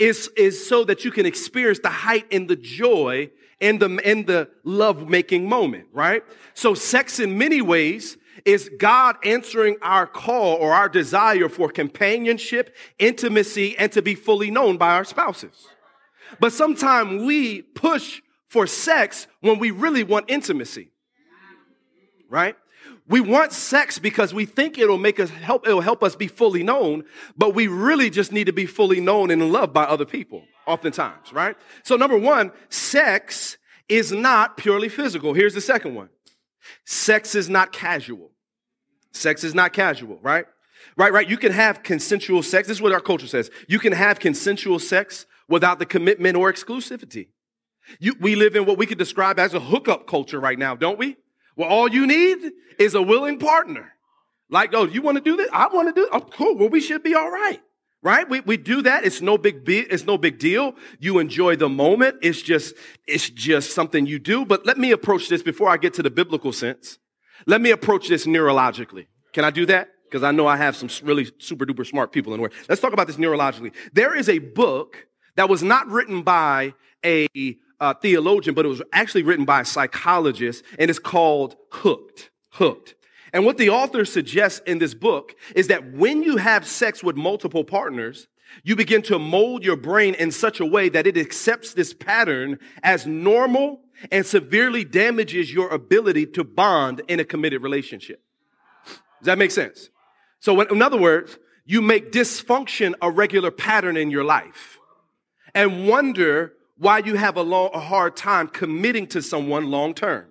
is, 0.00 0.28
is 0.36 0.66
so 0.66 0.82
that 0.84 1.04
you 1.04 1.12
can 1.12 1.26
experience 1.26 1.78
the 1.80 1.90
height 1.90 2.26
and 2.32 2.48
the 2.48 2.56
joy 2.56 3.30
and 3.60 3.78
the, 3.78 4.00
and 4.04 4.26
the 4.26 4.48
love 4.64 5.08
making 5.08 5.48
moment, 5.48 5.86
right? 5.92 6.24
So 6.54 6.74
sex 6.74 7.20
in 7.20 7.36
many 7.36 7.60
ways 7.60 8.16
is 8.46 8.70
God 8.78 9.16
answering 9.24 9.76
our 9.82 10.06
call 10.06 10.56
or 10.56 10.72
our 10.72 10.88
desire 10.88 11.50
for 11.50 11.68
companionship, 11.68 12.74
intimacy, 12.98 13.76
and 13.78 13.92
to 13.92 14.00
be 14.00 14.14
fully 14.14 14.50
known 14.50 14.78
by 14.78 14.94
our 14.94 15.04
spouses. 15.04 15.68
But 16.38 16.54
sometimes 16.54 17.22
we 17.22 17.60
push 17.60 18.22
for 18.48 18.66
sex 18.66 19.26
when 19.40 19.58
we 19.58 19.70
really 19.70 20.02
want 20.02 20.30
intimacy, 20.30 20.90
right? 22.30 22.56
We 23.10 23.20
want 23.20 23.52
sex 23.52 23.98
because 23.98 24.32
we 24.32 24.46
think 24.46 24.78
it'll 24.78 24.96
make 24.96 25.18
us 25.18 25.30
help, 25.30 25.66
it'll 25.66 25.80
help 25.80 26.04
us 26.04 26.14
be 26.14 26.28
fully 26.28 26.62
known, 26.62 27.02
but 27.36 27.56
we 27.56 27.66
really 27.66 28.08
just 28.08 28.30
need 28.30 28.44
to 28.44 28.52
be 28.52 28.66
fully 28.66 29.00
known 29.00 29.32
and 29.32 29.50
loved 29.50 29.72
by 29.72 29.82
other 29.82 30.04
people, 30.04 30.44
oftentimes, 30.64 31.32
right? 31.32 31.56
So 31.82 31.96
number 31.96 32.16
one, 32.16 32.52
sex 32.68 33.58
is 33.88 34.12
not 34.12 34.56
purely 34.56 34.88
physical. 34.88 35.34
Here's 35.34 35.54
the 35.54 35.60
second 35.60 35.96
one. 35.96 36.08
Sex 36.86 37.34
is 37.34 37.48
not 37.48 37.72
casual. 37.72 38.30
Sex 39.12 39.42
is 39.42 39.56
not 39.56 39.72
casual, 39.72 40.20
right? 40.22 40.46
Right, 40.96 41.12
right. 41.12 41.28
You 41.28 41.36
can 41.36 41.50
have 41.50 41.82
consensual 41.82 42.44
sex. 42.44 42.68
This 42.68 42.76
is 42.76 42.82
what 42.82 42.92
our 42.92 43.00
culture 43.00 43.26
says. 43.26 43.50
You 43.66 43.80
can 43.80 43.92
have 43.92 44.20
consensual 44.20 44.78
sex 44.78 45.26
without 45.48 45.80
the 45.80 45.86
commitment 45.86 46.36
or 46.36 46.52
exclusivity. 46.52 47.26
You, 47.98 48.14
we 48.20 48.36
live 48.36 48.54
in 48.54 48.66
what 48.66 48.78
we 48.78 48.86
could 48.86 48.98
describe 48.98 49.40
as 49.40 49.52
a 49.52 49.58
hookup 49.58 50.06
culture 50.06 50.38
right 50.38 50.58
now, 50.58 50.76
don't 50.76 50.96
we? 50.96 51.16
Well, 51.56 51.68
all 51.68 51.88
you 51.88 52.06
need 52.06 52.52
is 52.78 52.94
a 52.94 53.02
willing 53.02 53.38
partner. 53.38 53.92
Like, 54.48 54.74
oh, 54.74 54.86
you 54.86 55.02
want 55.02 55.16
to 55.16 55.22
do 55.22 55.36
this? 55.36 55.48
I 55.52 55.68
want 55.68 55.94
to 55.94 56.00
do. 56.00 56.08
Oh, 56.12 56.20
cool. 56.20 56.56
Well, 56.56 56.68
we 56.68 56.80
should 56.80 57.02
be 57.02 57.14
all 57.14 57.30
right. 57.30 57.60
Right? 58.02 58.28
We, 58.28 58.40
we 58.40 58.56
do 58.56 58.82
that. 58.82 59.04
It's 59.04 59.20
no 59.20 59.36
big 59.36 59.64
be- 59.64 59.80
it's 59.80 60.04
no 60.04 60.16
big 60.18 60.38
deal. 60.38 60.74
You 60.98 61.18
enjoy 61.18 61.56
the 61.56 61.68
moment. 61.68 62.16
It's 62.22 62.40
just, 62.40 62.74
it's 63.06 63.28
just 63.28 63.72
something 63.72 64.06
you 64.06 64.18
do. 64.18 64.44
But 64.44 64.66
let 64.66 64.78
me 64.78 64.90
approach 64.90 65.28
this 65.28 65.42
before 65.42 65.68
I 65.68 65.76
get 65.76 65.94
to 65.94 66.02
the 66.02 66.10
biblical 66.10 66.52
sense. 66.52 66.98
Let 67.46 67.60
me 67.60 67.70
approach 67.70 68.08
this 68.08 68.26
neurologically. 68.26 69.06
Can 69.32 69.44
I 69.44 69.50
do 69.50 69.66
that? 69.66 69.88
Because 70.04 70.22
I 70.22 70.32
know 70.32 70.46
I 70.46 70.56
have 70.56 70.74
some 70.74 70.88
really 71.06 71.30
super 71.38 71.64
duper 71.64 71.86
smart 71.86 72.10
people 72.10 72.34
in 72.34 72.40
the. 72.40 72.50
Let's 72.68 72.80
talk 72.80 72.92
about 72.92 73.06
this 73.06 73.16
neurologically. 73.16 73.72
There 73.92 74.16
is 74.16 74.28
a 74.28 74.38
book 74.38 75.06
that 75.36 75.48
was 75.48 75.62
not 75.62 75.86
written 75.86 76.22
by 76.22 76.74
a 77.04 77.28
uh, 77.80 77.94
theologian, 77.94 78.54
but 78.54 78.64
it 78.64 78.68
was 78.68 78.82
actually 78.92 79.22
written 79.22 79.44
by 79.44 79.62
a 79.62 79.64
psychologist, 79.64 80.64
and 80.78 80.90
it's 80.90 80.98
called 80.98 81.56
Hooked. 81.70 82.30
Hooked. 82.50 82.94
And 83.32 83.44
what 83.44 83.58
the 83.58 83.70
author 83.70 84.04
suggests 84.04 84.60
in 84.66 84.78
this 84.78 84.94
book 84.94 85.34
is 85.54 85.68
that 85.68 85.92
when 85.92 86.22
you 86.22 86.36
have 86.36 86.66
sex 86.66 87.02
with 87.02 87.16
multiple 87.16 87.64
partners, 87.64 88.26
you 88.64 88.74
begin 88.74 89.02
to 89.02 89.18
mold 89.18 89.64
your 89.64 89.76
brain 89.76 90.14
in 90.14 90.32
such 90.32 90.58
a 90.58 90.66
way 90.66 90.88
that 90.88 91.06
it 91.06 91.16
accepts 91.16 91.74
this 91.74 91.94
pattern 91.94 92.58
as 92.82 93.06
normal 93.06 93.82
and 94.10 94.26
severely 94.26 94.84
damages 94.84 95.52
your 95.52 95.68
ability 95.68 96.26
to 96.26 96.42
bond 96.42 97.02
in 97.06 97.20
a 97.20 97.24
committed 97.24 97.62
relationship. 97.62 98.22
Does 98.84 99.26
that 99.26 99.38
make 99.38 99.52
sense? 99.52 99.90
So, 100.40 100.60
in 100.60 100.82
other 100.82 100.98
words, 100.98 101.38
you 101.64 101.82
make 101.82 102.10
dysfunction 102.10 102.94
a 103.00 103.10
regular 103.10 103.50
pattern 103.50 103.96
in 103.96 104.10
your 104.10 104.24
life 104.24 104.78
and 105.54 105.86
wonder 105.86 106.54
why 106.80 106.98
you 106.98 107.14
have 107.14 107.36
a, 107.36 107.42
long, 107.42 107.68
a 107.74 107.78
hard 107.78 108.16
time 108.16 108.48
committing 108.48 109.06
to 109.06 109.20
someone 109.20 109.70
long 109.70 109.92
term. 109.92 110.26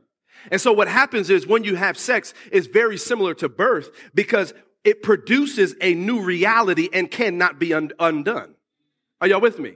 And 0.51 0.59
so 0.59 0.73
what 0.73 0.87
happens 0.87 1.29
is 1.29 1.45
when 1.45 1.63
you 1.63 1.75
have 1.75 1.95
sex 1.95 2.33
is 2.51 2.65
very 2.65 2.97
similar 2.97 3.35
to 3.35 3.47
birth 3.47 3.91
because 4.15 4.53
it 4.83 5.03
produces 5.03 5.75
a 5.79 5.93
new 5.93 6.21
reality 6.21 6.89
and 6.91 7.11
cannot 7.11 7.59
be 7.59 7.71
un- 7.71 7.91
undone. 7.99 8.55
Are 9.21 9.27
y'all 9.27 9.41
with 9.41 9.59
me? 9.59 9.75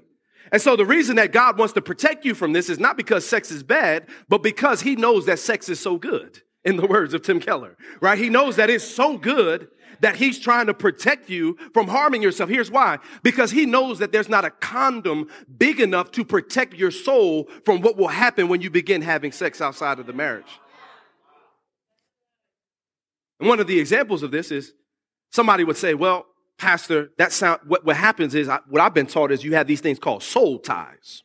And 0.52 0.60
so 0.60 0.76
the 0.76 0.86
reason 0.86 1.18
that 1.18 1.32
God 1.32 1.60
wants 1.60 1.74
to 1.74 1.82
protect 1.82 2.26
you 2.26 2.34
from 2.34 2.54
this 2.54 2.70
is 2.70 2.80
not 2.80 2.98
because 2.98 3.28
sex 3.28 3.52
is 3.52 3.62
bad, 3.62 4.08
but 4.28 4.42
because 4.42 4.82
he 4.82 4.96
knows 4.96 5.28
that 5.28 5.38
sex 5.38 5.70
is 5.70 5.80
so 5.80 5.98
good, 5.98 6.42
in 6.66 6.78
the 6.78 6.88
words 6.88 7.14
of 7.14 7.22
Tim 7.22 7.40
Keller, 7.40 7.78
right? 8.02 8.18
He 8.18 8.30
knows 8.30 8.56
that 8.56 8.70
it's 8.70 8.86
so 8.86 9.18
good 9.18 9.68
that 10.00 10.16
he's 10.18 10.40
trying 10.40 10.68
to 10.68 10.74
protect 10.74 11.30
you 11.30 11.58
from 11.74 11.88
harming 11.88 12.22
yourself. 12.22 12.50
Here's 12.50 12.72
why. 12.72 13.00
Because 13.22 13.52
he 13.52 13.66
knows 13.66 14.00
that 14.00 14.12
there's 14.12 14.30
not 14.30 14.44
a 14.44 14.50
condom 14.50 15.30
big 15.58 15.80
enough 15.80 16.12
to 16.12 16.26
protect 16.26 16.74
your 16.74 16.92
soul 16.92 17.50
from 17.64 17.82
what 17.82 17.98
will 17.98 18.10
happen 18.10 18.48
when 18.48 18.62
you 18.62 18.70
begin 18.70 19.02
having 19.02 19.32
sex 19.32 19.62
outside 19.62 20.00
of 20.00 20.06
the 20.06 20.14
marriage. 20.14 20.60
And 23.40 23.48
one 23.48 23.60
of 23.60 23.68
the 23.68 23.80
examples 23.80 24.24
of 24.24 24.32
this 24.32 24.52
is 24.52 24.74
somebody 25.32 25.64
would 25.64 25.78
say, 25.78 25.94
well, 25.94 26.26
pastor, 26.58 27.12
that 27.18 27.32
sound, 27.32 27.62
what, 27.66 27.86
what 27.86 27.96
happens 27.96 28.36
is, 28.36 28.50
I, 28.50 28.60
what 28.70 28.82
I've 28.82 28.94
been 28.94 29.08
taught 29.08 29.32
is 29.32 29.44
you 29.44 29.56
have 29.56 29.68
these 29.68 29.82
things 29.82 30.00
called 30.00 30.24
soul 30.24 30.60
ties. 30.60 31.24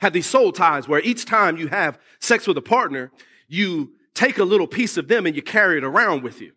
Have 0.00 0.12
these 0.12 0.26
soul 0.26 0.52
ties 0.52 0.86
where 0.86 1.00
each 1.00 1.24
time 1.24 1.56
you 1.56 1.68
have 1.68 1.98
sex 2.20 2.46
with 2.46 2.56
a 2.56 2.62
partner, 2.62 3.10
you 3.48 3.92
take 4.18 4.38
a 4.38 4.44
little 4.44 4.66
piece 4.66 4.96
of 4.96 5.06
them 5.06 5.26
and 5.26 5.36
you 5.36 5.42
carry 5.42 5.78
it 5.78 5.84
around 5.84 6.22
with 6.24 6.40
you. 6.40 6.52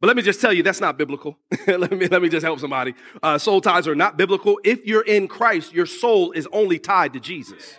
But 0.00 0.06
let 0.08 0.16
me 0.16 0.22
just 0.22 0.40
tell 0.40 0.52
you, 0.52 0.62
that's 0.62 0.80
not 0.80 0.96
biblical. 0.96 1.38
let, 1.66 1.92
me, 1.92 2.08
let 2.08 2.22
me 2.22 2.28
just 2.28 2.42
help 2.42 2.58
somebody. 2.58 2.94
Uh, 3.22 3.38
soul 3.38 3.60
ties 3.60 3.86
are 3.86 3.94
not 3.94 4.16
biblical. 4.16 4.58
If 4.64 4.84
you're 4.86 5.04
in 5.04 5.28
Christ, 5.28 5.72
your 5.72 5.86
soul 5.86 6.32
is 6.32 6.48
only 6.52 6.78
tied 6.78 7.12
to 7.12 7.20
Jesus. 7.20 7.76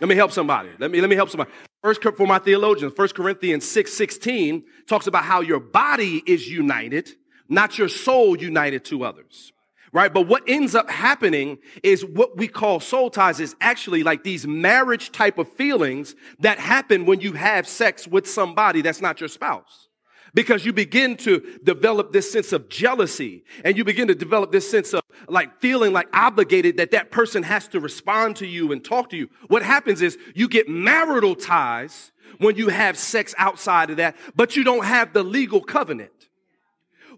Let 0.00 0.08
me 0.08 0.14
help 0.14 0.32
somebody. 0.32 0.68
Let 0.78 0.90
me, 0.90 1.00
let 1.00 1.08
me 1.08 1.16
help 1.16 1.30
somebody. 1.30 1.50
First, 1.82 2.02
for 2.02 2.26
my 2.26 2.38
theologians, 2.38 2.92
1 2.94 3.08
Corinthians 3.08 3.68
6 3.68 3.92
16 3.92 4.64
talks 4.86 5.06
about 5.06 5.24
how 5.24 5.40
your 5.40 5.58
body 5.58 6.22
is 6.26 6.48
united, 6.48 7.10
not 7.48 7.78
your 7.78 7.88
soul 7.88 8.36
united 8.36 8.84
to 8.86 9.04
others. 9.04 9.52
Right? 9.94 10.12
But 10.12 10.26
what 10.26 10.42
ends 10.46 10.74
up 10.74 10.90
happening 10.90 11.58
is 11.82 12.02
what 12.02 12.36
we 12.36 12.48
call 12.48 12.80
soul 12.80 13.10
ties 13.10 13.40
is 13.40 13.54
actually 13.60 14.02
like 14.02 14.24
these 14.24 14.46
marriage 14.46 15.12
type 15.12 15.36
of 15.36 15.52
feelings 15.52 16.14
that 16.38 16.58
happen 16.58 17.04
when 17.04 17.20
you 17.20 17.34
have 17.34 17.68
sex 17.68 18.08
with 18.08 18.26
somebody 18.26 18.80
that's 18.80 19.02
not 19.02 19.20
your 19.20 19.28
spouse 19.28 19.88
because 20.34 20.64
you 20.64 20.72
begin 20.72 21.16
to 21.16 21.58
develop 21.62 22.12
this 22.12 22.30
sense 22.30 22.52
of 22.52 22.68
jealousy 22.68 23.44
and 23.64 23.76
you 23.76 23.84
begin 23.84 24.08
to 24.08 24.14
develop 24.14 24.50
this 24.52 24.70
sense 24.70 24.94
of 24.94 25.02
like 25.28 25.60
feeling 25.60 25.92
like 25.92 26.08
obligated 26.12 26.76
that 26.78 26.90
that 26.92 27.10
person 27.10 27.42
has 27.42 27.68
to 27.68 27.80
respond 27.80 28.36
to 28.36 28.46
you 28.46 28.72
and 28.72 28.84
talk 28.84 29.10
to 29.10 29.16
you. 29.16 29.28
What 29.48 29.62
happens 29.62 30.02
is 30.02 30.16
you 30.34 30.48
get 30.48 30.68
marital 30.68 31.34
ties 31.34 32.12
when 32.38 32.56
you 32.56 32.68
have 32.68 32.96
sex 32.96 33.34
outside 33.36 33.90
of 33.90 33.98
that, 33.98 34.16
but 34.34 34.56
you 34.56 34.64
don't 34.64 34.84
have 34.84 35.12
the 35.12 35.22
legal 35.22 35.60
covenant. 35.60 36.28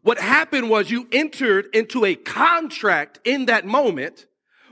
What 0.04 0.18
happened 0.18 0.68
was 0.68 0.90
you 0.90 1.08
entered 1.12 1.74
into 1.74 2.04
a 2.04 2.14
contract 2.14 3.20
in 3.24 3.46
that 3.46 3.64
moment 3.64 4.26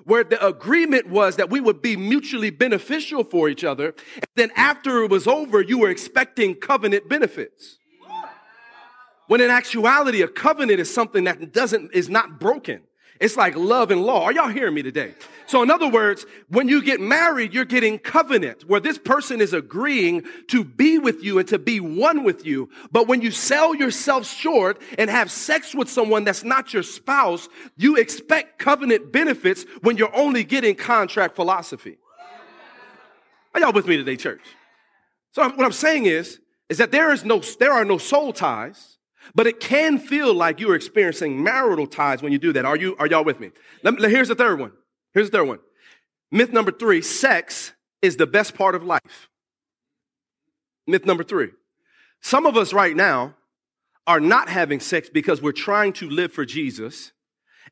where 0.04 0.24
the 0.24 0.44
agreement 0.44 1.08
was 1.08 1.36
that 1.36 1.48
we 1.48 1.58
would 1.58 1.80
be 1.80 1.96
mutually 1.96 2.50
beneficial 2.50 3.24
for 3.24 3.48
each 3.48 3.64
other. 3.64 3.94
And 4.16 4.26
then 4.36 4.50
after 4.56 5.02
it 5.04 5.10
was 5.10 5.26
over, 5.26 5.62
you 5.62 5.78
were 5.78 5.88
expecting 5.88 6.54
covenant 6.54 7.08
benefits. 7.08 7.78
When 9.26 9.40
in 9.40 9.48
actuality, 9.48 10.20
a 10.20 10.28
covenant 10.28 10.80
is 10.80 10.92
something 10.92 11.24
that 11.24 11.54
doesn't, 11.54 11.94
is 11.94 12.10
not 12.10 12.38
broken. 12.38 12.82
It's 13.21 13.37
like 13.37 13.54
love 13.54 13.90
and 13.90 14.02
law. 14.02 14.25
Are 14.25 14.33
y'all 14.33 14.49
hearing 14.49 14.75
me 14.75 14.83
today? 14.83 15.14
So 15.47 15.62
in 15.62 15.71
other 15.71 15.88
words, 15.88 16.25
when 16.49 16.66
you 16.66 16.83
get 16.83 17.00
married, 17.00 17.52
you're 17.52 17.64
getting 17.64 17.99
covenant 17.99 18.69
where 18.69 18.81
this 18.81 18.99
person 18.99 19.40
is 19.40 19.52
agreeing 19.52 20.23
to 20.49 20.64
be 20.64 20.99
with 20.99 21.23
you 21.23 21.38
and 21.38 21.47
to 21.49 21.59
be 21.59 21.78
one 21.78 22.25
with 22.25 22.47
you. 22.47 22.71
But 22.90 23.07
when 23.07 23.21
you 23.21 23.31
sell 23.31 23.75
yourself 23.75 24.26
short 24.26 24.81
and 24.99 25.11
have 25.11 25.31
sex 25.31 25.75
with 25.75 25.90
someone 25.90 26.25
that's 26.25 26.42
not 26.42 26.73
your 26.73 26.83
spouse, 26.83 27.49
you 27.76 27.97
expect 27.97 28.59
covenant 28.59 29.12
benefits 29.12 29.64
when 29.83 29.97
you're 29.97 30.14
only 30.16 30.42
getting 30.42 30.75
contract 30.75 31.37
philosophy. 31.37 31.99
Are 33.54 33.61
y'all 33.61 33.73
with 33.73 33.87
me 33.87 33.99
today, 33.99 34.16
church? 34.16 34.42
So 35.33 35.42
what 35.42 35.64
I'm 35.64 35.73
saying 35.73 36.07
is, 36.07 36.40
is 36.69 36.78
that 36.78 36.90
there 36.90 37.12
is 37.12 37.25
no, 37.25 37.40
there 37.61 37.73
are 37.73 37.85
no 37.85 37.99
soul 37.99 38.33
ties 38.33 38.91
but 39.34 39.46
it 39.46 39.60
can 39.60 39.98
feel 39.98 40.34
like 40.34 40.60
you're 40.60 40.74
experiencing 40.74 41.42
marital 41.42 41.86
ties 41.86 42.22
when 42.22 42.32
you 42.32 42.38
do 42.38 42.52
that. 42.52 42.64
Are 42.64 42.76
you, 42.76 42.96
are 42.98 43.06
y'all 43.06 43.24
with 43.24 43.40
me? 43.40 43.50
Here's 43.82 44.28
the 44.28 44.34
third 44.34 44.60
one. 44.60 44.72
Here's 45.14 45.30
the 45.30 45.38
third 45.38 45.48
one. 45.48 45.60
Myth 46.30 46.52
number 46.52 46.72
three, 46.72 47.02
sex 47.02 47.72
is 48.00 48.16
the 48.16 48.26
best 48.26 48.54
part 48.54 48.74
of 48.74 48.82
life. 48.82 49.28
Myth 50.86 51.04
number 51.06 51.24
three. 51.24 51.50
Some 52.20 52.46
of 52.46 52.56
us 52.56 52.72
right 52.72 52.96
now 52.96 53.34
are 54.06 54.20
not 54.20 54.48
having 54.48 54.80
sex 54.80 55.08
because 55.08 55.40
we're 55.40 55.52
trying 55.52 55.92
to 55.94 56.08
live 56.08 56.32
for 56.32 56.44
Jesus 56.44 57.12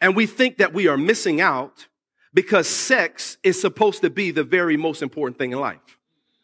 and 0.00 0.17
we 0.17 0.26
think 0.26 0.59
that 0.59 0.73
we 0.73 0.88
are 0.88 0.97
missing 0.97 1.40
out 1.40 1.88
because 2.33 2.69
sex 2.69 3.37
is 3.43 3.61
supposed 3.61 4.02
to 4.02 4.11
be 4.11 4.31
the 4.31 4.45
very 4.45 4.76
most 4.76 5.02
important 5.02 5.38
thing 5.38 5.52
in 5.52 5.61
life, 5.61 5.99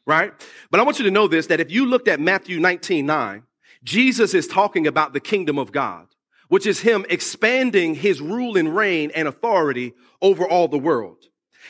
right? 0.05 0.33
But 0.71 0.81
I 0.81 0.83
want 0.83 0.99
you 0.99 1.05
to 1.05 1.11
know 1.11 1.29
this, 1.29 1.47
that 1.47 1.61
if 1.61 1.71
you 1.71 1.87
looked 1.87 2.09
at 2.09 2.21
Matthew 2.21 2.59
19, 2.59 3.07
9, 3.07 3.43
Jesus 3.87 4.35
is 4.35 4.49
talking 4.49 4.87
about 4.87 5.13
the 5.13 5.21
kingdom 5.21 5.59
of 5.59 5.71
God, 5.71 6.09
which 6.49 6.67
is 6.67 6.81
him 6.81 7.07
expanding 7.09 7.95
his 7.95 8.21
rule 8.21 8.57
and 8.57 8.75
reign 8.75 9.13
and 9.15 9.29
authority 9.29 9.95
over 10.21 10.47
all 10.47 10.67
the 10.67 10.77
world. 10.77 11.19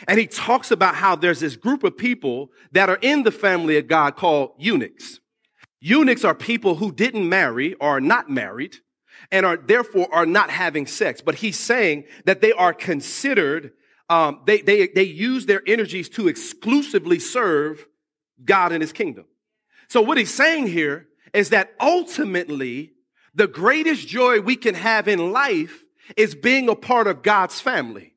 And 0.09 0.19
he 0.19 0.27
talks 0.27 0.71
about 0.71 0.95
how 0.95 1.15
there's 1.15 1.41
this 1.41 1.57
group 1.57 1.85
of 1.85 1.97
people 1.97 2.51
that 2.73 2.89
are 2.89 2.99
in 3.03 3.23
the 3.23 3.31
family 3.31 3.77
of 3.77 3.87
God 3.87 4.17
called 4.17 4.53
eunuchs. 4.59 5.21
Eunuchs 5.81 6.25
are 6.25 6.35
people 6.35 6.77
who 6.77 6.91
didn't 6.91 7.29
marry 7.29 7.75
or 7.75 7.99
are 7.99 8.01
not 8.01 8.31
married 8.31 8.77
and 9.31 9.45
are 9.45 9.59
therefore 9.59 10.09
are 10.11 10.27
not 10.27 10.49
having 10.51 10.87
sex. 10.87 11.21
But 11.21 11.37
he's 11.37 11.59
saying 11.59 12.05
that 12.25 12.41
they 12.41 12.53
are 12.53 12.73
considered, 12.73 13.73
um, 14.09 14.41
they, 14.47 14.63
they, 14.63 14.89
they 14.89 15.03
use 15.03 15.45
their 15.45 15.63
energies 15.67 16.09
to 16.11 16.29
exclusively 16.29 17.19
serve 17.19 17.87
God 18.43 18.73
and 18.73 18.83
his 18.83 18.93
kingdom. 18.93 19.27
So 19.89 20.01
what 20.01 20.19
he's 20.19 20.33
saying 20.33 20.69
here 20.69 21.06
is 21.33 21.51
that 21.51 21.75
ultimately 21.81 22.93
the 23.35 23.47
greatest 23.47 24.09
joy 24.09 24.41
we 24.41 24.57
can 24.57 24.75
have 24.75 25.09
in 25.09 25.33
life 25.33 25.85
is 26.17 26.35
being 26.35 26.69
a 26.69 26.75
part 26.75 27.07
of 27.07 27.23
God's 27.23 27.61
family, 27.61 28.15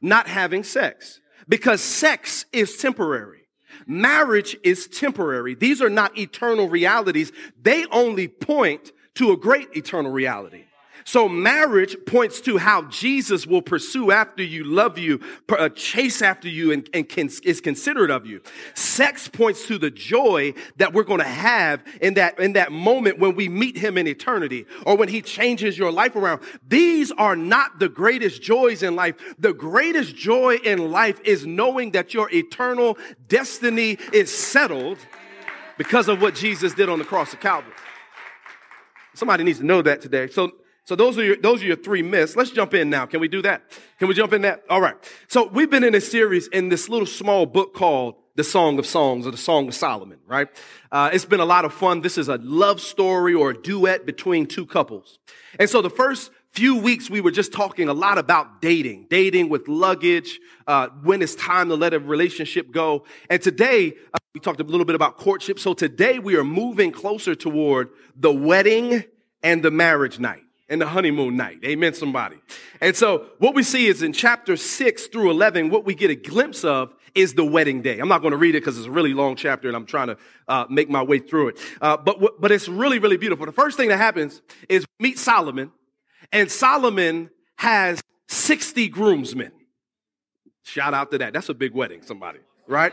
not 0.00 0.28
having 0.28 0.62
sex. 0.62 1.20
Because 1.48 1.80
sex 1.80 2.44
is 2.52 2.76
temporary. 2.76 3.40
Marriage 3.86 4.56
is 4.62 4.86
temporary. 4.86 5.54
These 5.54 5.82
are 5.82 5.90
not 5.90 6.16
eternal 6.16 6.68
realities. 6.68 7.32
They 7.60 7.86
only 7.86 8.28
point 8.28 8.92
to 9.14 9.32
a 9.32 9.36
great 9.36 9.68
eternal 9.76 10.12
reality. 10.12 10.64
So 11.04 11.28
marriage 11.28 11.96
points 12.06 12.40
to 12.42 12.58
how 12.58 12.82
Jesus 12.82 13.46
will 13.46 13.62
pursue 13.62 14.10
after 14.10 14.42
you, 14.42 14.64
love 14.64 14.98
you, 14.98 15.20
uh, 15.48 15.68
chase 15.70 16.22
after 16.22 16.48
you, 16.48 16.72
and, 16.72 16.88
and 16.92 17.08
can, 17.08 17.30
is 17.42 17.60
considerate 17.60 18.10
of 18.10 18.26
you. 18.26 18.40
Sex 18.74 19.28
points 19.28 19.66
to 19.66 19.78
the 19.78 19.90
joy 19.90 20.54
that 20.76 20.92
we're 20.92 21.04
going 21.04 21.20
to 21.20 21.24
have 21.24 21.82
in 22.00 22.14
that, 22.14 22.38
in 22.38 22.52
that 22.54 22.72
moment 22.72 23.18
when 23.18 23.34
we 23.34 23.48
meet 23.48 23.76
him 23.76 23.96
in 23.98 24.06
eternity 24.06 24.66
or 24.86 24.96
when 24.96 25.08
he 25.08 25.22
changes 25.22 25.78
your 25.78 25.92
life 25.92 26.16
around. 26.16 26.42
These 26.66 27.10
are 27.12 27.36
not 27.36 27.78
the 27.78 27.88
greatest 27.88 28.42
joys 28.42 28.82
in 28.82 28.94
life. 28.96 29.16
The 29.38 29.52
greatest 29.52 30.16
joy 30.16 30.56
in 30.56 30.90
life 30.90 31.20
is 31.24 31.46
knowing 31.46 31.92
that 31.92 32.14
your 32.14 32.30
eternal 32.32 32.98
destiny 33.28 33.98
is 34.12 34.36
settled 34.36 34.98
because 35.78 36.08
of 36.08 36.20
what 36.20 36.34
Jesus 36.34 36.74
did 36.74 36.88
on 36.88 36.98
the 36.98 37.04
cross 37.04 37.32
of 37.32 37.40
Calvary. 37.40 37.72
Somebody 39.14 39.44
needs 39.44 39.58
to 39.58 39.66
know 39.66 39.82
that 39.82 40.00
today. 40.00 40.28
So 40.28 40.52
so 40.90 40.96
those 40.96 41.16
are 41.18 41.22
your, 41.22 41.36
those 41.36 41.62
are 41.62 41.66
your 41.66 41.76
three 41.76 42.02
myths. 42.02 42.34
Let's 42.34 42.50
jump 42.50 42.74
in 42.74 42.90
now. 42.90 43.06
Can 43.06 43.20
we 43.20 43.28
do 43.28 43.40
that? 43.42 43.62
Can 44.00 44.08
we 44.08 44.14
jump 44.14 44.32
in 44.32 44.42
that? 44.42 44.64
All 44.68 44.80
right. 44.80 44.96
So 45.28 45.46
we've 45.46 45.70
been 45.70 45.84
in 45.84 45.94
a 45.94 46.00
series 46.00 46.48
in 46.48 46.68
this 46.68 46.88
little 46.88 47.06
small 47.06 47.46
book 47.46 47.74
called 47.74 48.16
the 48.34 48.42
Song 48.42 48.76
of 48.76 48.84
Songs 48.84 49.24
or 49.24 49.30
the 49.30 49.36
Song 49.36 49.68
of 49.68 49.74
Solomon, 49.76 50.18
right? 50.26 50.48
Uh, 50.90 51.08
it's 51.12 51.24
been 51.24 51.38
a 51.38 51.44
lot 51.44 51.64
of 51.64 51.72
fun. 51.72 52.00
This 52.00 52.18
is 52.18 52.26
a 52.26 52.38
love 52.38 52.80
story 52.80 53.34
or 53.34 53.50
a 53.50 53.56
duet 53.56 54.04
between 54.04 54.46
two 54.46 54.66
couples. 54.66 55.20
And 55.60 55.70
so 55.70 55.80
the 55.80 55.90
first 55.90 56.32
few 56.50 56.74
weeks 56.74 57.08
we 57.08 57.20
were 57.20 57.30
just 57.30 57.52
talking 57.52 57.88
a 57.88 57.94
lot 57.94 58.18
about 58.18 58.60
dating, 58.60 59.06
dating 59.08 59.48
with 59.48 59.68
luggage, 59.68 60.40
uh, 60.66 60.88
when 61.04 61.22
it's 61.22 61.36
time 61.36 61.68
to 61.68 61.76
let 61.76 61.94
a 61.94 62.00
relationship 62.00 62.72
go. 62.72 63.04
And 63.28 63.40
today 63.40 63.92
uh, 64.12 64.18
we 64.34 64.40
talked 64.40 64.58
a 64.58 64.64
little 64.64 64.84
bit 64.84 64.96
about 64.96 65.18
courtship. 65.18 65.60
So 65.60 65.72
today 65.72 66.18
we 66.18 66.34
are 66.34 66.42
moving 66.42 66.90
closer 66.90 67.36
toward 67.36 67.90
the 68.16 68.32
wedding 68.32 69.04
and 69.44 69.62
the 69.62 69.70
marriage 69.70 70.18
night 70.18 70.42
and 70.70 70.80
the 70.80 70.86
honeymoon 70.86 71.36
night. 71.36 71.58
Amen, 71.64 71.92
somebody. 71.92 72.36
And 72.80 72.96
so 72.96 73.26
what 73.38 73.54
we 73.54 73.64
see 73.64 73.88
is 73.88 74.02
in 74.02 74.12
chapter 74.12 74.56
6 74.56 75.06
through 75.08 75.30
11, 75.30 75.68
what 75.68 75.84
we 75.84 75.94
get 75.94 76.10
a 76.10 76.14
glimpse 76.14 76.64
of 76.64 76.94
is 77.14 77.34
the 77.34 77.44
wedding 77.44 77.82
day. 77.82 77.98
I'm 77.98 78.08
not 78.08 78.22
going 78.22 78.30
to 78.30 78.36
read 78.36 78.54
it 78.54 78.60
because 78.60 78.78
it's 78.78 78.86
a 78.86 78.90
really 78.90 79.12
long 79.12 79.34
chapter 79.34 79.66
and 79.66 79.76
I'm 79.76 79.84
trying 79.84 80.06
to 80.06 80.16
uh, 80.46 80.66
make 80.70 80.88
my 80.88 81.02
way 81.02 81.18
through 81.18 81.48
it. 81.48 81.58
Uh, 81.82 81.96
but, 81.96 82.40
but 82.40 82.52
it's 82.52 82.68
really, 82.68 83.00
really 83.00 83.16
beautiful. 83.16 83.44
The 83.44 83.52
first 83.52 83.76
thing 83.76 83.88
that 83.88 83.98
happens 83.98 84.40
is 84.68 84.86
meet 85.00 85.18
Solomon, 85.18 85.72
and 86.32 86.48
Solomon 86.48 87.30
has 87.56 88.00
60 88.28 88.88
groomsmen. 88.88 89.50
Shout 90.62 90.94
out 90.94 91.10
to 91.10 91.18
that. 91.18 91.32
That's 91.32 91.48
a 91.48 91.54
big 91.54 91.74
wedding, 91.74 92.02
somebody, 92.02 92.38
right? 92.68 92.92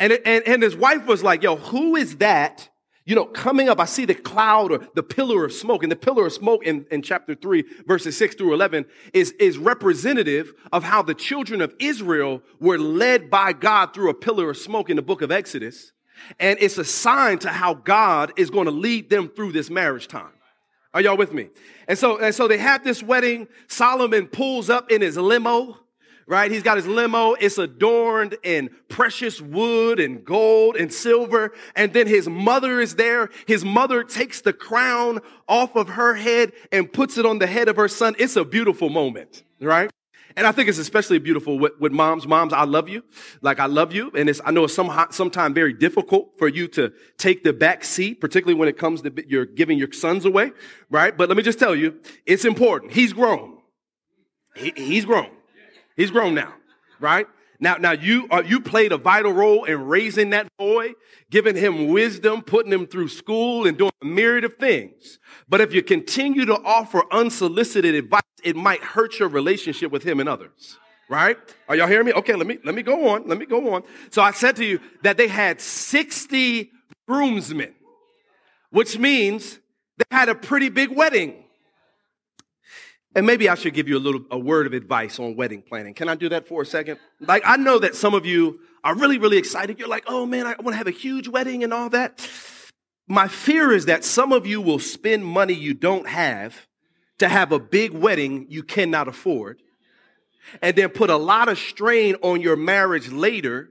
And, 0.00 0.12
and, 0.12 0.46
and 0.46 0.62
his 0.62 0.76
wife 0.76 1.06
was 1.06 1.22
like, 1.22 1.44
yo, 1.44 1.54
who 1.54 1.94
is 1.94 2.16
that? 2.16 2.68
You 3.06 3.14
know, 3.14 3.24
coming 3.24 3.68
up, 3.68 3.78
I 3.78 3.84
see 3.84 4.04
the 4.04 4.16
cloud 4.16 4.72
or 4.72 4.80
the 4.94 5.02
pillar 5.02 5.44
of 5.44 5.52
smoke. 5.52 5.84
And 5.84 5.92
the 5.92 5.96
pillar 5.96 6.26
of 6.26 6.32
smoke 6.32 6.66
in, 6.66 6.86
in 6.90 7.02
chapter 7.02 7.36
3, 7.36 7.64
verses 7.86 8.16
6 8.16 8.34
through 8.34 8.52
11, 8.52 8.84
is, 9.14 9.30
is 9.38 9.58
representative 9.58 10.52
of 10.72 10.82
how 10.82 11.02
the 11.02 11.14
children 11.14 11.60
of 11.60 11.72
Israel 11.78 12.42
were 12.58 12.78
led 12.78 13.30
by 13.30 13.52
God 13.52 13.94
through 13.94 14.10
a 14.10 14.14
pillar 14.14 14.50
of 14.50 14.56
smoke 14.56 14.90
in 14.90 14.96
the 14.96 15.02
book 15.02 15.22
of 15.22 15.30
Exodus. 15.30 15.92
And 16.40 16.58
it's 16.60 16.78
a 16.78 16.84
sign 16.84 17.38
to 17.40 17.50
how 17.50 17.74
God 17.74 18.32
is 18.36 18.50
going 18.50 18.64
to 18.64 18.72
lead 18.72 19.08
them 19.08 19.28
through 19.28 19.52
this 19.52 19.70
marriage 19.70 20.08
time. 20.08 20.32
Are 20.92 21.00
y'all 21.00 21.16
with 21.16 21.32
me? 21.32 21.50
And 21.86 21.96
so, 21.96 22.18
and 22.18 22.34
so 22.34 22.48
they 22.48 22.58
have 22.58 22.82
this 22.82 23.04
wedding. 23.04 23.46
Solomon 23.68 24.26
pulls 24.26 24.68
up 24.68 24.90
in 24.90 25.00
his 25.00 25.16
limo 25.16 25.78
right? 26.26 26.50
He's 26.50 26.62
got 26.62 26.76
his 26.76 26.86
limo. 26.86 27.34
It's 27.34 27.58
adorned 27.58 28.36
in 28.42 28.70
precious 28.88 29.40
wood 29.40 30.00
and 30.00 30.24
gold 30.24 30.76
and 30.76 30.92
silver. 30.92 31.52
And 31.74 31.92
then 31.92 32.06
his 32.06 32.28
mother 32.28 32.80
is 32.80 32.96
there. 32.96 33.30
His 33.46 33.64
mother 33.64 34.02
takes 34.02 34.40
the 34.40 34.52
crown 34.52 35.20
off 35.48 35.76
of 35.76 35.90
her 35.90 36.14
head 36.14 36.52
and 36.72 36.92
puts 36.92 37.16
it 37.16 37.26
on 37.26 37.38
the 37.38 37.46
head 37.46 37.68
of 37.68 37.76
her 37.76 37.88
son. 37.88 38.16
It's 38.18 38.36
a 38.36 38.44
beautiful 38.44 38.88
moment, 38.88 39.44
right? 39.60 39.90
And 40.38 40.46
I 40.46 40.52
think 40.52 40.68
it's 40.68 40.78
especially 40.78 41.18
beautiful 41.18 41.58
with, 41.58 41.72
with 41.80 41.92
moms. 41.92 42.26
Moms, 42.26 42.52
I 42.52 42.64
love 42.64 42.90
you. 42.90 43.02
Like 43.40 43.58
I 43.58 43.66
love 43.66 43.94
you. 43.94 44.10
And 44.14 44.28
it's, 44.28 44.40
I 44.44 44.50
know 44.50 44.64
it's 44.64 44.74
some, 44.74 44.92
sometimes 45.10 45.54
very 45.54 45.72
difficult 45.72 46.32
for 46.38 46.46
you 46.46 46.68
to 46.68 46.92
take 47.16 47.42
the 47.42 47.54
back 47.54 47.84
seat, 47.84 48.20
particularly 48.20 48.58
when 48.58 48.68
it 48.68 48.76
comes 48.76 49.00
to 49.02 49.12
you're 49.28 49.46
giving 49.46 49.78
your 49.78 49.90
sons 49.92 50.26
away, 50.26 50.52
right? 50.90 51.16
But 51.16 51.30
let 51.30 51.38
me 51.38 51.42
just 51.42 51.58
tell 51.58 51.74
you, 51.74 52.00
it's 52.26 52.44
important. 52.44 52.92
He's 52.92 53.14
grown. 53.14 53.58
He, 54.54 54.74
he's 54.76 55.06
grown. 55.06 55.30
He's 55.96 56.10
grown 56.10 56.34
now, 56.34 56.52
right? 57.00 57.26
Now, 57.58 57.76
now 57.76 57.92
you 57.92 58.28
uh, 58.30 58.42
you 58.44 58.60
played 58.60 58.92
a 58.92 58.98
vital 58.98 59.32
role 59.32 59.64
in 59.64 59.86
raising 59.86 60.30
that 60.30 60.48
boy, 60.58 60.92
giving 61.30 61.56
him 61.56 61.88
wisdom, 61.88 62.42
putting 62.42 62.72
him 62.72 62.86
through 62.86 63.08
school, 63.08 63.66
and 63.66 63.78
doing 63.78 63.92
a 64.02 64.04
myriad 64.04 64.44
of 64.44 64.54
things. 64.54 65.18
But 65.48 65.60
if 65.60 65.72
you 65.72 65.82
continue 65.82 66.44
to 66.46 66.54
offer 66.54 67.02
unsolicited 67.10 67.94
advice, 67.94 68.20
it 68.44 68.56
might 68.56 68.82
hurt 68.82 69.18
your 69.18 69.28
relationship 69.28 69.90
with 69.90 70.02
him 70.02 70.20
and 70.20 70.28
others. 70.28 70.78
Right? 71.08 71.38
Are 71.68 71.76
y'all 71.76 71.86
hearing 71.86 72.06
me? 72.06 72.12
Okay, 72.12 72.34
let 72.34 72.46
me 72.46 72.58
let 72.64 72.74
me 72.74 72.82
go 72.82 73.08
on. 73.08 73.26
Let 73.26 73.38
me 73.38 73.46
go 73.46 73.74
on. 73.74 73.82
So 74.10 74.22
I 74.22 74.32
said 74.32 74.56
to 74.56 74.64
you 74.64 74.80
that 75.02 75.16
they 75.16 75.28
had 75.28 75.60
60 75.60 76.70
groomsmen, 77.06 77.74
which 78.70 78.98
means 78.98 79.60
they 79.96 80.16
had 80.16 80.28
a 80.28 80.34
pretty 80.34 80.68
big 80.68 80.90
wedding. 80.94 81.44
And 83.16 83.26
maybe 83.26 83.48
I 83.48 83.54
should 83.54 83.72
give 83.72 83.88
you 83.88 83.96
a 83.96 83.98
little 83.98 84.20
a 84.30 84.38
word 84.38 84.66
of 84.66 84.74
advice 84.74 85.18
on 85.18 85.36
wedding 85.36 85.62
planning. 85.62 85.94
Can 85.94 86.10
I 86.10 86.16
do 86.16 86.28
that 86.28 86.46
for 86.46 86.60
a 86.60 86.66
second? 86.66 86.98
Like 87.18 87.42
I 87.46 87.56
know 87.56 87.78
that 87.78 87.94
some 87.94 88.12
of 88.12 88.26
you 88.26 88.60
are 88.84 88.94
really 88.94 89.16
really 89.16 89.38
excited. 89.38 89.78
You're 89.78 89.88
like, 89.88 90.04
"Oh 90.06 90.26
man, 90.26 90.46
I 90.46 90.50
want 90.50 90.74
to 90.74 90.76
have 90.76 90.86
a 90.86 90.92
huge 90.92 91.26
wedding 91.26 91.64
and 91.64 91.72
all 91.72 91.88
that." 91.90 92.28
My 93.08 93.26
fear 93.26 93.72
is 93.72 93.86
that 93.86 94.04
some 94.04 94.32
of 94.32 94.46
you 94.46 94.60
will 94.60 94.78
spend 94.78 95.24
money 95.24 95.54
you 95.54 95.72
don't 95.72 96.06
have 96.06 96.66
to 97.18 97.28
have 97.28 97.52
a 97.52 97.58
big 97.58 97.92
wedding 97.92 98.46
you 98.50 98.62
cannot 98.62 99.08
afford. 99.08 99.62
And 100.60 100.76
then 100.76 100.90
put 100.90 101.08
a 101.08 101.16
lot 101.16 101.48
of 101.48 101.58
strain 101.58 102.16
on 102.16 102.42
your 102.42 102.56
marriage 102.56 103.10
later 103.10 103.70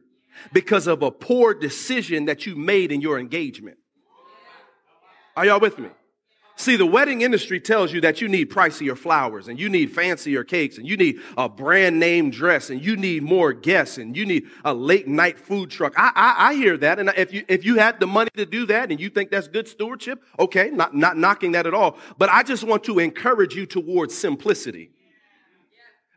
because 0.53 0.87
of 0.87 1.03
a 1.03 1.11
poor 1.11 1.53
decision 1.53 2.25
that 2.25 2.47
you 2.47 2.55
made 2.55 2.91
in 2.91 2.99
your 2.99 3.19
engagement. 3.19 3.77
Are 5.37 5.45
y'all 5.45 5.59
with 5.59 5.77
me? 5.77 5.89
See, 6.57 6.77
the 6.77 6.85
wedding 6.85 7.21
industry 7.21 7.60
tells 7.60 7.91
you 7.91 7.99
that 8.01 8.21
you 8.21 8.30
need 8.30 8.49
pricier 8.49 8.97
flowers 8.97 9.49
and 9.49 9.60
you 9.60 9.67
need 9.67 9.91
fancier 9.91 10.45
cakes 10.45 10.77
and 10.77 10.88
you 10.88 10.95
need 10.95 11.19
a 11.38 11.49
brand 11.49 11.99
name 11.99 12.30
dress 12.30 12.69
and 12.69 12.84
you 12.84 12.95
need 12.95 13.23
more 13.23 13.51
guests 13.51 13.97
and 13.97 14.15
you 14.15 14.25
need 14.25 14.45
a 14.63 14.73
late 14.73 15.06
night 15.06 15.38
food 15.38 15.69
truck. 15.69 15.93
I, 15.97 16.12
I, 16.15 16.49
I 16.49 16.53
hear 16.53 16.77
that. 16.77 16.97
And 16.97 17.12
if 17.17 17.34
you, 17.34 17.43
if 17.49 17.65
you 17.65 17.75
had 17.75 17.99
the 17.99 18.08
money 18.08 18.30
to 18.38 18.45
do 18.45 18.65
that 18.67 18.89
and 18.89 19.01
you 19.01 19.10
think 19.10 19.32
that's 19.32 19.49
good 19.49 19.67
stewardship, 19.67 20.23
okay, 20.39 20.69
not, 20.69 20.95
not 20.95 21.17
knocking 21.17 21.51
that 21.53 21.67
at 21.67 21.73
all. 21.73 21.97
But 22.17 22.30
I 22.30 22.41
just 22.41 22.63
want 22.63 22.86
to 22.86 22.99
encourage 22.99 23.53
you 23.53 23.65
towards 23.65 24.17
simplicity 24.17 24.91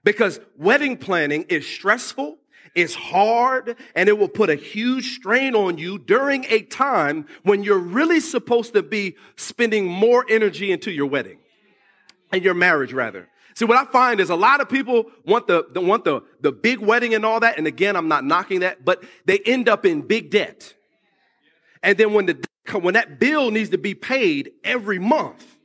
because 0.05 0.39
wedding 0.57 0.97
planning 0.97 1.47
is 1.49 1.67
stressful 1.67 2.39
is 2.75 2.95
hard 2.95 3.77
and 3.95 4.09
it 4.09 4.19
will 4.19 4.29
put 4.29 4.51
a 4.51 4.55
huge 4.55 5.17
strain 5.17 5.55
on 5.55 5.79
you 5.79 5.99
during 5.99 6.45
a 6.49 6.63
time 6.63 7.27
when 7.43 7.63
you're 7.63 7.79
really 7.79 8.21
supposed 8.21 8.73
to 8.75 8.83
be 8.83 9.17
spending 9.37 9.87
more 9.87 10.25
energy 10.29 10.73
into 10.73 10.91
your 10.91 11.07
wedding 11.07 11.39
and 12.33 12.43
your 12.43 12.55
marriage 12.55 12.93
rather. 12.93 13.29
See, 13.55 13.65
what 13.65 13.77
I 13.77 13.91
find 13.91 14.21
is 14.21 14.31
a 14.31 14.37
lot 14.37 14.61
of 14.61 14.69
people 14.69 15.07
want 15.27 15.49
the, 15.49 15.67
want 15.75 16.05
the, 16.05 16.23
the 16.41 16.53
big 16.53 16.79
wedding 16.79 17.15
and 17.15 17.25
all 17.25 17.41
that. 17.41 17.59
And 17.59 17.67
again, 17.67 17.97
I'm 17.97 18.07
not 18.07 18.25
knocking 18.25 18.61
that, 18.61 18.85
but 18.85 19.03
they 19.25 19.41
end 19.41 19.69
up 19.69 19.85
in 19.85 20.03
big 20.03 20.31
debt. 20.31 20.75
And 21.83 21.99
then 21.99 22.13
when 22.13 22.27
the, 22.27 22.45
when 22.81 22.95
that 22.95 23.19
bill 23.19 23.51
needs 23.51 23.71
to 23.71 23.79
be 23.79 23.95
paid 23.95 24.53
every 24.63 24.99
month, 24.99 25.57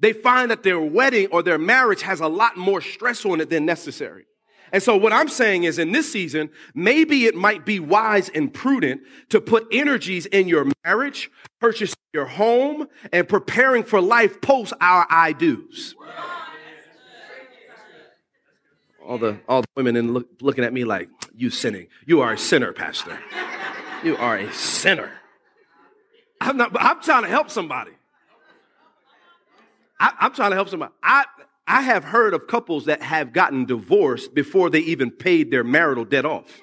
they 0.00 0.12
find 0.12 0.50
that 0.50 0.62
their 0.62 0.80
wedding 0.80 1.28
or 1.30 1.42
their 1.42 1.58
marriage 1.58 2.02
has 2.02 2.20
a 2.20 2.26
lot 2.26 2.56
more 2.56 2.80
stress 2.80 3.24
on 3.24 3.40
it 3.40 3.50
than 3.50 3.64
necessary. 3.66 4.24
And 4.72 4.82
so 4.82 4.96
what 4.96 5.12
I'm 5.12 5.28
saying 5.28 5.64
is 5.64 5.78
in 5.78 5.92
this 5.92 6.10
season, 6.10 6.50
maybe 6.74 7.26
it 7.26 7.34
might 7.34 7.64
be 7.66 7.80
wise 7.80 8.28
and 8.28 8.52
prudent 8.52 9.02
to 9.30 9.40
put 9.40 9.66
energies 9.72 10.26
in 10.26 10.48
your 10.48 10.66
marriage, 10.84 11.30
purchasing 11.60 11.96
your 12.12 12.26
home, 12.26 12.86
and 13.12 13.28
preparing 13.28 13.82
for 13.82 14.00
life 14.00 14.40
post 14.40 14.72
our 14.80 15.06
I 15.10 15.32
do's. 15.32 15.94
All 19.04 19.18
the, 19.18 19.40
all 19.48 19.62
the 19.62 19.68
women 19.76 19.96
in 19.96 20.12
look, 20.12 20.28
looking 20.40 20.62
at 20.62 20.72
me 20.72 20.84
like, 20.84 21.08
you 21.34 21.50
sinning. 21.50 21.88
You 22.06 22.20
are 22.20 22.34
a 22.34 22.38
sinner, 22.38 22.72
pastor. 22.72 23.18
You 24.04 24.16
are 24.16 24.36
a 24.36 24.52
sinner. 24.52 25.10
I'm 26.40 26.56
not, 26.56 26.74
I'm 26.78 27.00
trying 27.02 27.24
to 27.24 27.28
help 27.28 27.50
somebody. 27.50 27.92
I, 29.98 30.12
am 30.20 30.32
trying 30.32 30.50
to 30.50 30.56
help 30.56 30.68
somebody. 30.68 30.92
I, 31.02 31.24
I 31.70 31.82
have 31.82 32.02
heard 32.02 32.34
of 32.34 32.48
couples 32.48 32.86
that 32.86 33.00
have 33.00 33.32
gotten 33.32 33.64
divorced 33.64 34.34
before 34.34 34.70
they 34.70 34.80
even 34.80 35.12
paid 35.12 35.52
their 35.52 35.62
marital 35.62 36.04
debt 36.04 36.24
off, 36.24 36.60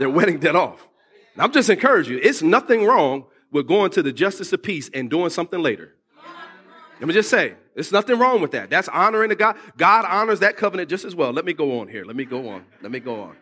their 0.00 0.10
wedding 0.10 0.40
debt 0.40 0.56
off. 0.56 0.88
I'm 1.38 1.52
just 1.52 1.70
encouraging 1.70 2.14
you. 2.14 2.20
It's 2.20 2.42
nothing 2.42 2.84
wrong 2.84 3.26
with 3.52 3.68
going 3.68 3.92
to 3.92 4.02
the 4.02 4.12
justice 4.12 4.52
of 4.52 4.64
peace 4.64 4.90
and 4.92 5.08
doing 5.08 5.30
something 5.30 5.62
later. 5.62 5.94
Let 6.98 7.06
me 7.06 7.14
just 7.14 7.30
say, 7.30 7.54
there's 7.74 7.92
nothing 7.92 8.18
wrong 8.18 8.40
with 8.40 8.50
that. 8.50 8.68
That's 8.68 8.88
honoring 8.88 9.28
the 9.28 9.36
God. 9.36 9.56
God 9.76 10.04
honors 10.06 10.40
that 10.40 10.56
covenant 10.56 10.90
just 10.90 11.04
as 11.04 11.14
well. 11.14 11.32
Let 11.32 11.44
me 11.44 11.52
go 11.52 11.78
on 11.78 11.86
here. 11.86 12.04
Let 12.04 12.16
me 12.16 12.24
go 12.24 12.48
on. 12.48 12.64
Let 12.82 12.90
me 12.90 12.98
go 12.98 13.20
on. 13.22 13.36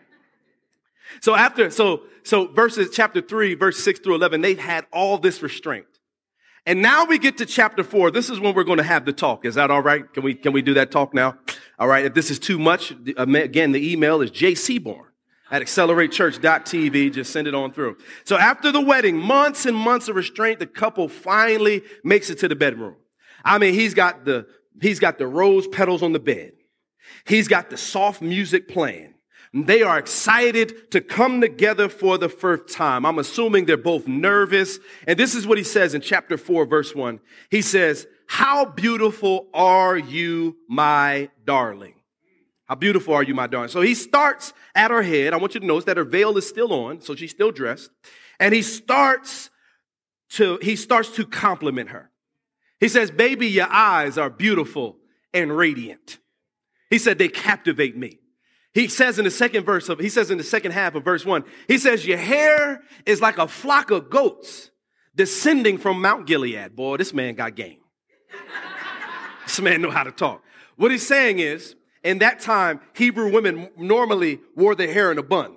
So 1.22 1.34
after, 1.34 1.70
so, 1.70 2.02
so 2.24 2.46
verses 2.48 2.90
chapter 2.92 3.22
three, 3.22 3.54
verse 3.54 3.78
six 3.82 4.00
through 4.00 4.16
11, 4.16 4.42
they 4.42 4.54
had 4.54 4.84
all 4.92 5.16
this 5.16 5.42
restraint. 5.42 5.86
And 6.64 6.80
now 6.80 7.04
we 7.04 7.18
get 7.18 7.38
to 7.38 7.46
chapter 7.46 7.82
four. 7.82 8.10
This 8.10 8.30
is 8.30 8.38
when 8.38 8.54
we're 8.54 8.64
going 8.64 8.78
to 8.78 8.84
have 8.84 9.04
the 9.04 9.12
talk. 9.12 9.44
Is 9.44 9.56
that 9.56 9.70
all 9.70 9.82
right? 9.82 10.10
Can 10.12 10.22
we, 10.22 10.34
can 10.34 10.52
we 10.52 10.62
do 10.62 10.74
that 10.74 10.90
talk 10.92 11.12
now? 11.12 11.36
All 11.78 11.88
right. 11.88 12.04
If 12.04 12.14
this 12.14 12.30
is 12.30 12.38
too 12.38 12.58
much, 12.58 12.92
uh, 12.92 13.26
again, 13.26 13.72
the 13.72 13.92
email 13.92 14.20
is 14.20 14.30
jseaborn 14.30 15.06
at 15.50 15.60
acceleratechurch.tv. 15.62 17.12
Just 17.12 17.32
send 17.32 17.48
it 17.48 17.54
on 17.54 17.72
through. 17.72 17.96
So 18.24 18.38
after 18.38 18.70
the 18.70 18.80
wedding, 18.80 19.16
months 19.18 19.66
and 19.66 19.76
months 19.76 20.06
of 20.08 20.14
restraint, 20.14 20.60
the 20.60 20.66
couple 20.66 21.08
finally 21.08 21.82
makes 22.04 22.30
it 22.30 22.38
to 22.38 22.48
the 22.48 22.56
bedroom. 22.56 22.94
I 23.44 23.58
mean, 23.58 23.74
he's 23.74 23.94
got 23.94 24.24
the, 24.24 24.46
he's 24.80 25.00
got 25.00 25.18
the 25.18 25.26
rose 25.26 25.66
petals 25.66 26.02
on 26.02 26.12
the 26.12 26.20
bed. 26.20 26.52
He's 27.26 27.48
got 27.48 27.70
the 27.70 27.76
soft 27.76 28.22
music 28.22 28.68
playing. 28.68 29.11
They 29.54 29.82
are 29.82 29.98
excited 29.98 30.90
to 30.92 31.02
come 31.02 31.42
together 31.42 31.90
for 31.90 32.16
the 32.16 32.30
first 32.30 32.74
time. 32.74 33.04
I'm 33.04 33.18
assuming 33.18 33.66
they're 33.66 33.76
both 33.76 34.08
nervous. 34.08 34.78
And 35.06 35.18
this 35.18 35.34
is 35.34 35.46
what 35.46 35.58
he 35.58 35.64
says 35.64 35.94
in 35.94 36.00
chapter 36.00 36.38
4, 36.38 36.64
verse 36.64 36.94
1. 36.94 37.20
He 37.50 37.60
says, 37.60 38.06
How 38.26 38.64
beautiful 38.64 39.48
are 39.52 39.98
you, 39.98 40.56
my 40.68 41.28
darling? 41.44 41.94
How 42.64 42.76
beautiful 42.76 43.12
are 43.12 43.22
you, 43.22 43.34
my 43.34 43.46
darling? 43.46 43.68
So 43.68 43.82
he 43.82 43.94
starts 43.94 44.54
at 44.74 44.90
her 44.90 45.02
head. 45.02 45.34
I 45.34 45.36
want 45.36 45.52
you 45.52 45.60
to 45.60 45.66
notice 45.66 45.84
that 45.84 45.98
her 45.98 46.04
veil 46.04 46.38
is 46.38 46.48
still 46.48 46.72
on, 46.72 47.02
so 47.02 47.14
she's 47.14 47.32
still 47.32 47.52
dressed. 47.52 47.90
And 48.40 48.54
he 48.54 48.62
starts 48.62 49.50
to, 50.30 50.58
he 50.62 50.76
starts 50.76 51.10
to 51.16 51.26
compliment 51.26 51.90
her. 51.90 52.10
He 52.80 52.88
says, 52.88 53.10
Baby, 53.10 53.48
your 53.48 53.70
eyes 53.70 54.16
are 54.16 54.30
beautiful 54.30 54.96
and 55.34 55.54
radiant. 55.54 56.20
He 56.88 56.96
said, 56.96 57.18
They 57.18 57.28
captivate 57.28 57.98
me. 57.98 58.20
He 58.74 58.88
says 58.88 59.18
in 59.18 59.24
the 59.24 59.30
second 59.30 59.64
verse 59.64 59.88
of, 59.88 59.98
he 59.98 60.08
says 60.08 60.30
in 60.30 60.38
the 60.38 60.44
second 60.44 60.72
half 60.72 60.94
of 60.94 61.04
verse 61.04 61.26
one, 61.26 61.44
he 61.68 61.76
says, 61.76 62.06
your 62.06 62.18
hair 62.18 62.82
is 63.04 63.20
like 63.20 63.38
a 63.38 63.46
flock 63.46 63.90
of 63.90 64.08
goats 64.08 64.70
descending 65.14 65.76
from 65.76 66.00
Mount 66.00 66.26
Gilead. 66.26 66.74
Boy, 66.74 66.96
this 66.96 67.12
man 67.12 67.34
got 67.34 67.54
game. 67.54 67.80
this 69.46 69.60
man 69.60 69.82
know 69.82 69.90
how 69.90 70.04
to 70.04 70.12
talk. 70.12 70.42
What 70.76 70.90
he's 70.90 71.06
saying 71.06 71.38
is, 71.38 71.76
in 72.02 72.18
that 72.18 72.40
time, 72.40 72.80
Hebrew 72.94 73.30
women 73.30 73.68
normally 73.76 74.40
wore 74.56 74.74
their 74.74 74.92
hair 74.92 75.12
in 75.12 75.18
a 75.18 75.22
bun. 75.22 75.56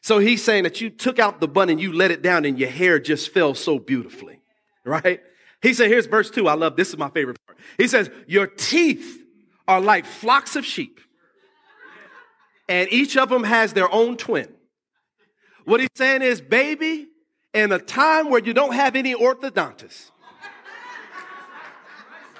So 0.00 0.18
he's 0.18 0.42
saying 0.42 0.64
that 0.64 0.80
you 0.80 0.90
took 0.90 1.18
out 1.18 1.40
the 1.40 1.48
bun 1.48 1.70
and 1.70 1.80
you 1.80 1.92
let 1.92 2.10
it 2.10 2.22
down 2.22 2.44
and 2.44 2.58
your 2.58 2.70
hair 2.70 2.98
just 2.98 3.32
fell 3.32 3.54
so 3.54 3.78
beautifully, 3.78 4.40
right? 4.84 5.20
He 5.60 5.74
said, 5.74 5.88
here's 5.90 6.06
verse 6.06 6.30
two. 6.30 6.48
I 6.48 6.54
love 6.54 6.76
this 6.76 6.88
is 6.88 6.96
my 6.96 7.10
favorite 7.10 7.38
part. 7.46 7.58
He 7.78 7.86
says, 7.86 8.10
Your 8.26 8.46
teeth 8.46 9.22
are 9.68 9.80
like 9.80 10.04
flocks 10.04 10.56
of 10.56 10.66
sheep, 10.66 11.00
and 12.72 12.90
each 12.90 13.18
of 13.18 13.28
them 13.28 13.44
has 13.44 13.74
their 13.74 13.92
own 13.92 14.16
twin. 14.16 14.48
What 15.66 15.80
he's 15.80 15.90
saying 15.94 16.22
is, 16.22 16.40
baby, 16.40 17.06
in 17.52 17.70
a 17.70 17.78
time 17.78 18.30
where 18.30 18.42
you 18.42 18.54
don't 18.54 18.72
have 18.72 18.96
any 18.96 19.14
orthodontists, 19.14 20.10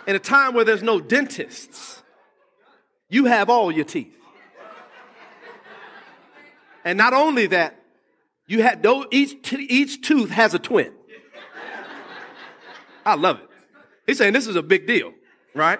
in 0.07 0.16
a 0.16 0.18
time 0.18 0.55
where 0.55 0.64
there's 0.64 0.83
no 0.83 1.01
dentists, 1.01 2.03
you 3.11 3.27
have 3.27 3.51
all 3.51 3.71
your 3.71 3.85
teeth. 3.85 4.18
And 6.83 6.97
not 6.97 7.12
only 7.12 7.49
that, 7.49 7.79
you 8.47 8.62
had 8.62 8.85
each, 9.11 9.53
each 9.53 10.01
tooth 10.01 10.31
has 10.31 10.55
a 10.55 10.59
twin. 10.59 10.95
I 13.05 13.16
love 13.16 13.38
it. 13.38 13.51
He's 14.07 14.16
saying 14.16 14.33
this 14.33 14.47
is 14.47 14.57
a 14.57 14.62
big 14.62 14.87
deal, 14.87 15.12
right? 15.55 15.79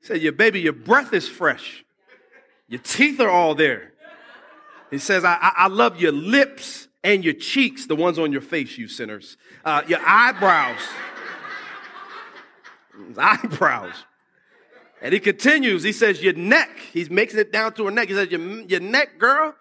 He 0.00 0.06
said, 0.08 0.20
Your 0.20 0.32
baby, 0.32 0.60
your 0.60 0.72
breath 0.72 1.12
is 1.12 1.28
fresh. 1.28 1.83
Your 2.68 2.80
teeth 2.80 3.20
are 3.20 3.28
all 3.28 3.54
there. 3.54 3.92
He 4.90 4.98
says, 4.98 5.24
I, 5.24 5.52
I, 5.56 5.68
love 5.68 6.00
your 6.00 6.12
lips 6.12 6.88
and 7.02 7.24
your 7.24 7.34
cheeks, 7.34 7.86
the 7.86 7.96
ones 7.96 8.18
on 8.18 8.32
your 8.32 8.40
face, 8.40 8.78
you 8.78 8.86
sinners. 8.86 9.36
Uh, 9.64 9.82
your 9.88 9.98
eyebrows. 10.04 10.80
eyebrows. 13.18 13.94
And 15.02 15.12
he 15.12 15.20
continues, 15.20 15.82
he 15.82 15.92
says, 15.92 16.22
Your 16.22 16.32
neck, 16.32 16.70
he's 16.92 17.10
making 17.10 17.38
it 17.38 17.52
down 17.52 17.74
to 17.74 17.84
her 17.84 17.90
neck. 17.90 18.08
He 18.08 18.14
says, 18.14 18.30
Your, 18.30 18.40
your 18.40 18.80
neck, 18.80 19.18
girl, 19.18 19.54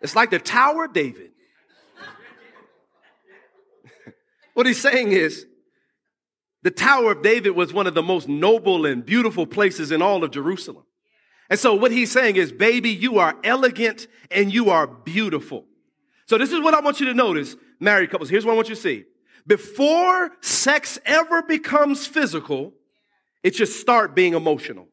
it's 0.00 0.14
like 0.14 0.30
the 0.30 0.38
Tower 0.38 0.84
of 0.84 0.92
David. 0.92 1.30
what 4.54 4.66
he's 4.66 4.80
saying 4.80 5.12
is, 5.12 5.46
the 6.62 6.70
Tower 6.70 7.12
of 7.12 7.22
David 7.22 7.50
was 7.50 7.72
one 7.72 7.86
of 7.86 7.94
the 7.94 8.02
most 8.02 8.28
noble 8.28 8.84
and 8.86 9.04
beautiful 9.04 9.46
places 9.46 9.90
in 9.90 10.02
all 10.02 10.22
of 10.22 10.30
Jerusalem. 10.30 10.84
And 11.50 11.58
so 11.58 11.74
what 11.74 11.90
he's 11.90 12.12
saying 12.12 12.36
is, 12.36 12.52
baby, 12.52 12.90
you 12.90 13.18
are 13.18 13.36
elegant 13.42 14.06
and 14.30 14.54
you 14.54 14.70
are 14.70 14.86
beautiful. 14.86 15.66
So 16.26 16.38
this 16.38 16.52
is 16.52 16.60
what 16.60 16.74
I 16.74 16.80
want 16.80 17.00
you 17.00 17.06
to 17.06 17.14
notice, 17.14 17.56
married 17.80 18.10
couples. 18.10 18.30
Here's 18.30 18.46
what 18.46 18.52
I 18.52 18.56
want 18.56 18.68
you 18.68 18.76
to 18.76 18.80
see. 18.80 19.04
Before 19.46 20.30
sex 20.40 20.98
ever 21.04 21.42
becomes 21.42 22.06
physical, 22.06 22.72
it 23.42 23.56
should 23.56 23.68
start 23.68 24.14
being 24.14 24.34
emotional. 24.34 24.86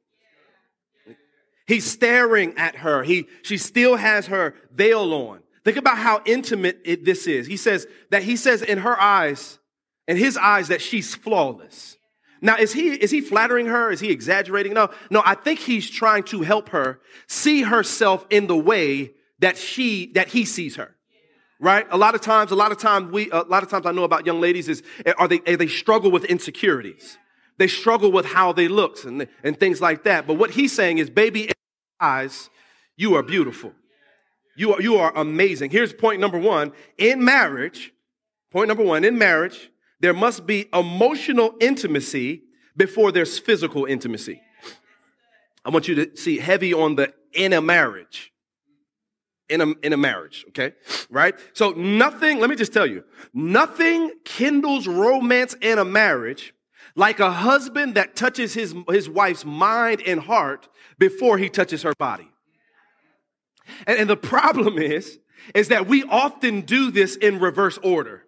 He's 1.68 1.86
staring 1.86 2.58
at 2.58 2.78
her. 2.78 3.04
He, 3.04 3.28
she 3.44 3.58
still 3.58 3.98
has 3.98 4.28
her 4.28 4.56
veil 4.74 5.14
on. 5.14 5.42
Think 5.64 5.78
about 5.78 5.98
how 5.98 6.22
intimate 6.26 6.80
it, 6.86 7.04
this 7.04 7.28
is. 7.28 7.46
He 7.46 7.58
says 7.58 7.86
that 8.10 8.24
he 8.24 8.38
says 8.38 8.62
in 8.62 8.80
her 8.80 9.00
eyes, 9.00 9.60
in 10.08 10.16
his 10.16 10.38
eyes, 10.38 10.70
that 10.70 10.82
she's 10.82 11.14
flawless. 11.14 11.97
Now, 12.42 12.58
is 12.58 12.74
he, 12.74 12.90
is 12.90 13.12
he 13.12 13.22
flattering 13.22 13.68
her? 13.68 13.92
Is 13.92 14.00
he 14.00 14.12
exaggerating? 14.12 14.74
No, 14.74 14.90
no, 15.10 15.22
I 15.26 15.36
think 15.36 15.60
he's 15.60 15.90
trying 15.90 16.24
to 16.26 16.42
help 16.42 16.70
her 16.70 17.00
see 17.28 17.64
herself 17.64 18.26
in 18.30 18.48
the 18.48 18.58
way 18.58 19.14
that 19.40 19.58
she, 19.58 20.12
that 20.14 20.30
he 20.30 20.46
sees 20.46 20.76
her. 20.76 20.96
Right? 21.60 21.88
A 21.90 21.98
lot 21.98 22.14
of 22.14 22.22
times, 22.22 22.52
a 22.52 22.56
lot 22.56 22.72
of 22.72 22.78
times 22.78 23.12
we, 23.12 23.32
a 23.32 23.42
lot 23.42 23.64
of 23.64 23.70
times 23.70 23.88
I 23.88 23.92
know 23.92 24.04
about 24.04 24.28
young 24.28 24.40
ladies 24.40 24.70
is, 24.70 24.84
are 25.18 25.28
they, 25.28 25.40
they 25.40 25.68
struggle 25.68 26.12
with 26.12 26.26
insecurities. 26.26 27.18
They 27.58 27.68
struggle 27.68 28.12
with 28.12 28.28
how 28.28 28.54
they 28.54 28.68
look 28.68 29.04
and, 29.04 29.28
and 29.44 29.60
things 29.60 29.82
like 29.82 30.04
that. 30.04 30.28
But 30.28 30.36
what 30.36 30.52
he's 30.52 30.74
saying 30.74 31.00
is, 31.00 31.10
baby, 31.10 31.50
eyes, 32.00 32.52
you 32.96 33.16
are 33.16 33.24
beautiful. 33.24 33.74
You 34.56 34.76
are, 34.76 34.82
you 34.82 34.98
are 34.98 35.12
amazing. 35.16 35.72
Here's 35.72 35.94
point 35.94 36.20
number 36.20 36.38
one. 36.38 36.74
In 36.98 37.24
marriage, 37.24 37.92
point 38.52 38.68
number 38.68 38.84
one, 38.84 39.04
in 39.04 39.18
marriage, 39.18 39.72
there 40.00 40.14
must 40.14 40.46
be 40.46 40.68
emotional 40.74 41.56
intimacy 41.60 42.44
before 42.76 43.12
there's 43.12 43.40
physical 43.40 43.86
intimacy. 43.86 44.42
I 45.66 45.70
want 45.70 45.88
you 45.88 45.96
to 45.96 46.16
see 46.16 46.38
heavy 46.38 46.74
on 46.74 46.96
the 46.96 47.14
in 47.34 47.54
a 47.54 47.62
marriage. 47.62 48.32
In 49.50 49.62
a, 49.62 49.68
in 49.82 49.94
a 49.94 49.98
marriage, 49.98 50.44
okay? 50.50 50.74
Right? 51.10 51.34
So 51.54 51.72
nothing, 51.72 52.40
let 52.40 52.50
me 52.50 52.58
just 52.58 52.74
tell 52.74 52.86
you, 52.86 53.06
nothing 53.34 54.12
kindles 54.26 54.88
romance 54.88 55.56
in 55.62 55.80
a 55.80 55.86
marriage 55.86 56.54
like 56.98 57.22
a 57.22 57.32
husband 57.32 57.96
that 57.96 58.16
touches 58.16 58.54
his, 58.54 58.76
his 58.90 59.08
wife's 59.10 59.46
mind 59.46 60.02
and 60.06 60.20
heart 60.20 60.68
before 61.00 61.38
he 61.38 61.48
touches 61.48 61.84
her 61.84 61.94
body. 61.98 62.28
And, 63.86 64.00
and 64.00 64.10
the 64.10 64.18
problem 64.18 64.78
is, 64.78 65.20
is 65.56 65.70
that 65.70 65.88
we 65.88 66.04
often 66.04 66.62
do 66.62 66.92
this 66.92 67.16
in 67.16 67.40
reverse 67.40 67.78
order. 67.78 68.24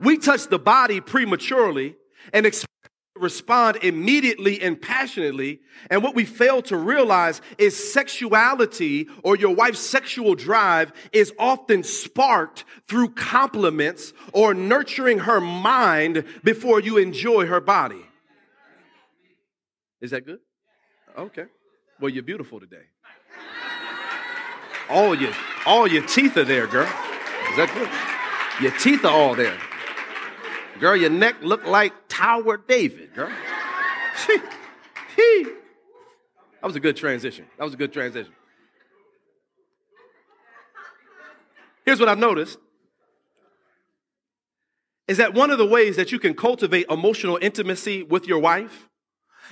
We 0.00 0.18
touch 0.18 0.46
the 0.46 0.58
body 0.58 1.00
prematurely 1.00 1.96
and 2.32 2.46
expect 2.46 2.72
to 3.16 3.20
respond 3.20 3.78
immediately 3.82 4.60
and 4.62 4.80
passionately. 4.80 5.60
And 5.90 6.02
what 6.02 6.14
we 6.14 6.24
fail 6.24 6.62
to 6.62 6.76
realize 6.76 7.40
is 7.58 7.92
sexuality 7.92 9.08
or 9.22 9.36
your 9.36 9.54
wife's 9.54 9.80
sexual 9.80 10.34
drive 10.34 10.92
is 11.12 11.32
often 11.38 11.82
sparked 11.82 12.64
through 12.86 13.10
compliments 13.10 14.12
or 14.32 14.54
nurturing 14.54 15.20
her 15.20 15.40
mind 15.40 16.24
before 16.44 16.80
you 16.80 16.96
enjoy 16.98 17.46
her 17.46 17.60
body. 17.60 18.04
Is 20.00 20.12
that 20.12 20.24
good? 20.24 20.38
Okay. 21.16 21.46
Well, 22.00 22.10
you're 22.10 22.22
beautiful 22.22 22.60
today. 22.60 22.84
All 24.88 25.14
your, 25.14 25.32
all 25.66 25.88
your 25.88 26.06
teeth 26.06 26.36
are 26.36 26.44
there, 26.44 26.66
girl. 26.66 26.86
Is 26.86 27.56
that 27.56 27.70
good? 27.74 28.62
Your 28.62 28.78
teeth 28.78 29.04
are 29.04 29.12
all 29.12 29.34
there. 29.34 29.58
Girl, 30.78 30.96
your 30.96 31.10
neck 31.10 31.36
look 31.42 31.66
like 31.66 31.92
Tower 32.08 32.56
David, 32.56 33.14
girl. 33.14 33.28
that 34.28 35.52
was 36.62 36.76
a 36.76 36.80
good 36.80 36.96
transition. 36.96 37.46
That 37.56 37.64
was 37.64 37.74
a 37.74 37.76
good 37.76 37.92
transition. 37.92 38.32
Here's 41.84 41.98
what 41.98 42.08
I've 42.08 42.18
noticed 42.18 42.58
is 45.08 45.16
that 45.16 45.32
one 45.32 45.50
of 45.50 45.56
the 45.56 45.66
ways 45.66 45.96
that 45.96 46.12
you 46.12 46.18
can 46.18 46.34
cultivate 46.34 46.86
emotional 46.90 47.38
intimacy 47.40 48.02
with 48.02 48.26
your 48.26 48.38
wife 48.38 48.90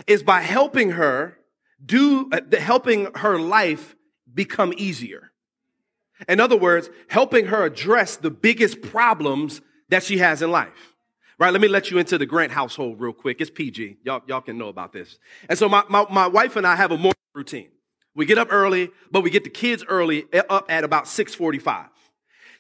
is 0.07 0.23
by 0.23 0.43
helping 0.43 0.91
her 0.91 1.39
do, 1.85 2.29
uh, 2.31 2.41
helping 2.59 3.09
her 3.17 3.39
life 3.39 3.97
become 4.33 4.75
easier. 4.77 5.33
In 6.29 6.41
other 6.41 6.57
words, 6.57 6.91
helping 7.09 7.47
her 7.47 7.65
address 7.65 8.17
the 8.17 8.31
biggest 8.31 8.83
problems 8.83 9.63
that 9.89 10.03
she 10.03 10.19
has 10.19 10.43
in 10.43 10.51
life. 10.51 10.96
Right, 11.39 11.53
let 11.53 11.61
me 11.61 11.69
let 11.69 11.91
you 11.91 11.99
into 11.99 12.17
the 12.17 12.25
Grant 12.25 12.53
household 12.53 12.99
real 12.99 13.13
quick. 13.13 13.41
It's 13.41 13.51
PG. 13.51 13.99
Y'all, 14.05 14.23
y'all 14.27 14.41
can 14.41 14.57
know 14.57 14.69
about 14.69 14.93
this. 14.93 15.19
And 15.49 15.59
so 15.59 15.69
my, 15.69 15.85
my, 15.89 16.07
my 16.11 16.27
wife 16.27 16.57
and 16.57 16.67
I 16.67 16.77
have 16.77 16.93
a 16.93 16.97
morning 16.97 17.13
routine. 17.35 17.69
We 18.15 18.25
get 18.25 18.39
up 18.39 18.49
early, 18.51 18.91
but 19.11 19.23
we 19.23 19.29
get 19.29 19.45
the 19.45 19.51
kids 19.51 19.85
early, 19.87 20.25
eh, 20.33 20.41
up 20.49 20.65
at 20.71 20.83
about 20.83 21.07
645. 21.07 21.89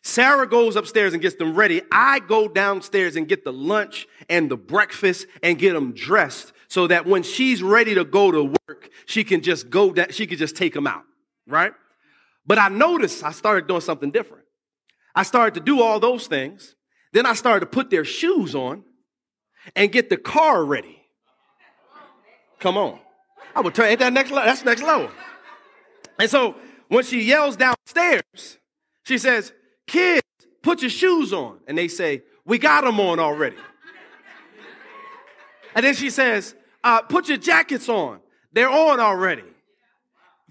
Sarah 0.02 0.46
goes 0.46 0.76
upstairs 0.76 1.14
and 1.14 1.22
gets 1.22 1.36
them 1.36 1.54
ready. 1.54 1.80
I 1.90 2.20
go 2.20 2.46
downstairs 2.46 3.16
and 3.16 3.26
get 3.26 3.44
the 3.44 3.52
lunch 3.52 4.06
and 4.28 4.50
the 4.50 4.56
breakfast 4.56 5.26
and 5.42 5.58
get 5.58 5.72
them 5.72 5.92
dressed 5.92 6.52
so 6.68 6.86
that 6.86 7.06
when 7.06 7.22
she's 7.22 7.62
ready 7.62 7.94
to 7.94 8.04
go 8.04 8.30
to 8.30 8.54
work, 8.68 8.90
she 9.06 9.24
can 9.24 9.40
just 9.40 9.70
go 9.70 9.92
that 9.94 10.14
she 10.14 10.26
can 10.26 10.36
just 10.36 10.54
take 10.54 10.74
them 10.74 10.86
out, 10.86 11.02
right? 11.48 11.72
But 12.46 12.58
I 12.58 12.68
noticed 12.68 13.24
I 13.24 13.32
started 13.32 13.66
doing 13.66 13.80
something 13.80 14.10
different. 14.10 14.44
I 15.14 15.24
started 15.24 15.54
to 15.54 15.60
do 15.60 15.82
all 15.82 15.98
those 15.98 16.28
things. 16.28 16.75
Then 17.16 17.24
I 17.24 17.32
started 17.32 17.60
to 17.60 17.66
put 17.66 17.88
their 17.88 18.04
shoes 18.04 18.54
on 18.54 18.84
and 19.74 19.90
get 19.90 20.10
the 20.10 20.18
car 20.18 20.62
ready. 20.62 21.00
Come 22.60 22.76
on. 22.76 23.00
I 23.54 23.62
would 23.62 23.74
turn, 23.74 23.86
ain't 23.86 24.00
that 24.00 24.12
next 24.12 24.30
level? 24.30 24.44
That's 24.44 24.66
next 24.66 24.82
level. 24.82 25.08
And 26.18 26.28
so 26.28 26.56
when 26.88 27.04
she 27.04 27.22
yells 27.22 27.56
downstairs, 27.56 28.58
she 29.04 29.16
says, 29.16 29.54
Kids, 29.86 30.20
put 30.60 30.82
your 30.82 30.90
shoes 30.90 31.32
on. 31.32 31.60
And 31.66 31.78
they 31.78 31.88
say, 31.88 32.22
We 32.44 32.58
got 32.58 32.84
them 32.84 33.00
on 33.00 33.18
already. 33.18 33.56
And 35.74 35.86
then 35.86 35.94
she 35.94 36.10
says, 36.10 36.54
uh, 36.84 37.00
Put 37.00 37.30
your 37.30 37.38
jackets 37.38 37.88
on. 37.88 38.20
They're 38.52 38.68
on 38.68 39.00
already. 39.00 39.44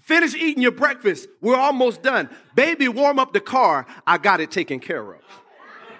Finish 0.00 0.34
eating 0.34 0.64
your 0.64 0.72
breakfast. 0.72 1.28
We're 1.40 1.54
almost 1.54 2.02
done. 2.02 2.28
Baby, 2.56 2.88
warm 2.88 3.20
up 3.20 3.32
the 3.32 3.40
car. 3.40 3.86
I 4.04 4.18
got 4.18 4.40
it 4.40 4.50
taken 4.50 4.80
care 4.80 5.12
of. 5.12 5.20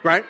Right? 0.02 0.24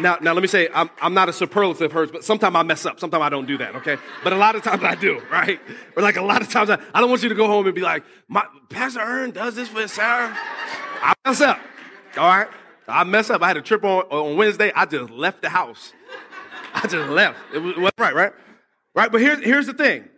Now, 0.00 0.18
now 0.20 0.32
let 0.32 0.42
me 0.42 0.48
say, 0.48 0.68
I'm, 0.74 0.90
I'm 1.00 1.14
not 1.14 1.28
a 1.28 1.32
superlative 1.32 1.92
hers, 1.92 2.10
but 2.10 2.24
sometimes 2.24 2.54
I 2.54 2.62
mess 2.62 2.86
up. 2.86 3.00
Sometimes 3.00 3.22
I 3.22 3.28
don't 3.28 3.46
do 3.46 3.58
that, 3.58 3.74
okay? 3.76 3.96
But 4.22 4.32
a 4.32 4.36
lot 4.36 4.54
of 4.54 4.62
times 4.62 4.82
I 4.82 4.94
do, 4.94 5.20
right? 5.30 5.60
Or 5.96 6.02
like 6.02 6.16
a 6.16 6.22
lot 6.22 6.42
of 6.42 6.48
times 6.48 6.70
I, 6.70 6.78
I 6.94 7.00
don't 7.00 7.10
want 7.10 7.22
you 7.22 7.28
to 7.28 7.34
go 7.34 7.46
home 7.46 7.66
and 7.66 7.74
be 7.74 7.80
like, 7.80 8.04
My, 8.28 8.46
Pastor 8.68 9.00
Ern 9.00 9.32
does 9.32 9.54
this 9.54 9.68
for 9.68 9.86
Sarah. 9.88 10.36
I 11.02 11.14
mess 11.26 11.40
up, 11.40 11.60
all 12.16 12.28
right? 12.28 12.48
I 12.86 13.04
mess 13.04 13.28
up. 13.30 13.42
I 13.42 13.48
had 13.48 13.56
a 13.56 13.62
trip 13.62 13.84
on, 13.84 14.04
on 14.04 14.36
Wednesday. 14.36 14.72
I 14.74 14.86
just 14.86 15.10
left 15.10 15.42
the 15.42 15.50
house. 15.50 15.92
I 16.74 16.86
just 16.86 17.10
left. 17.10 17.38
It 17.54 17.58
was, 17.58 17.76
it 17.76 17.80
was 17.80 17.92
right, 17.98 18.14
right? 18.14 18.32
Right? 18.94 19.12
But 19.12 19.20
here's, 19.20 19.44
here's 19.44 19.66
the 19.66 19.74
thing. 19.74 20.08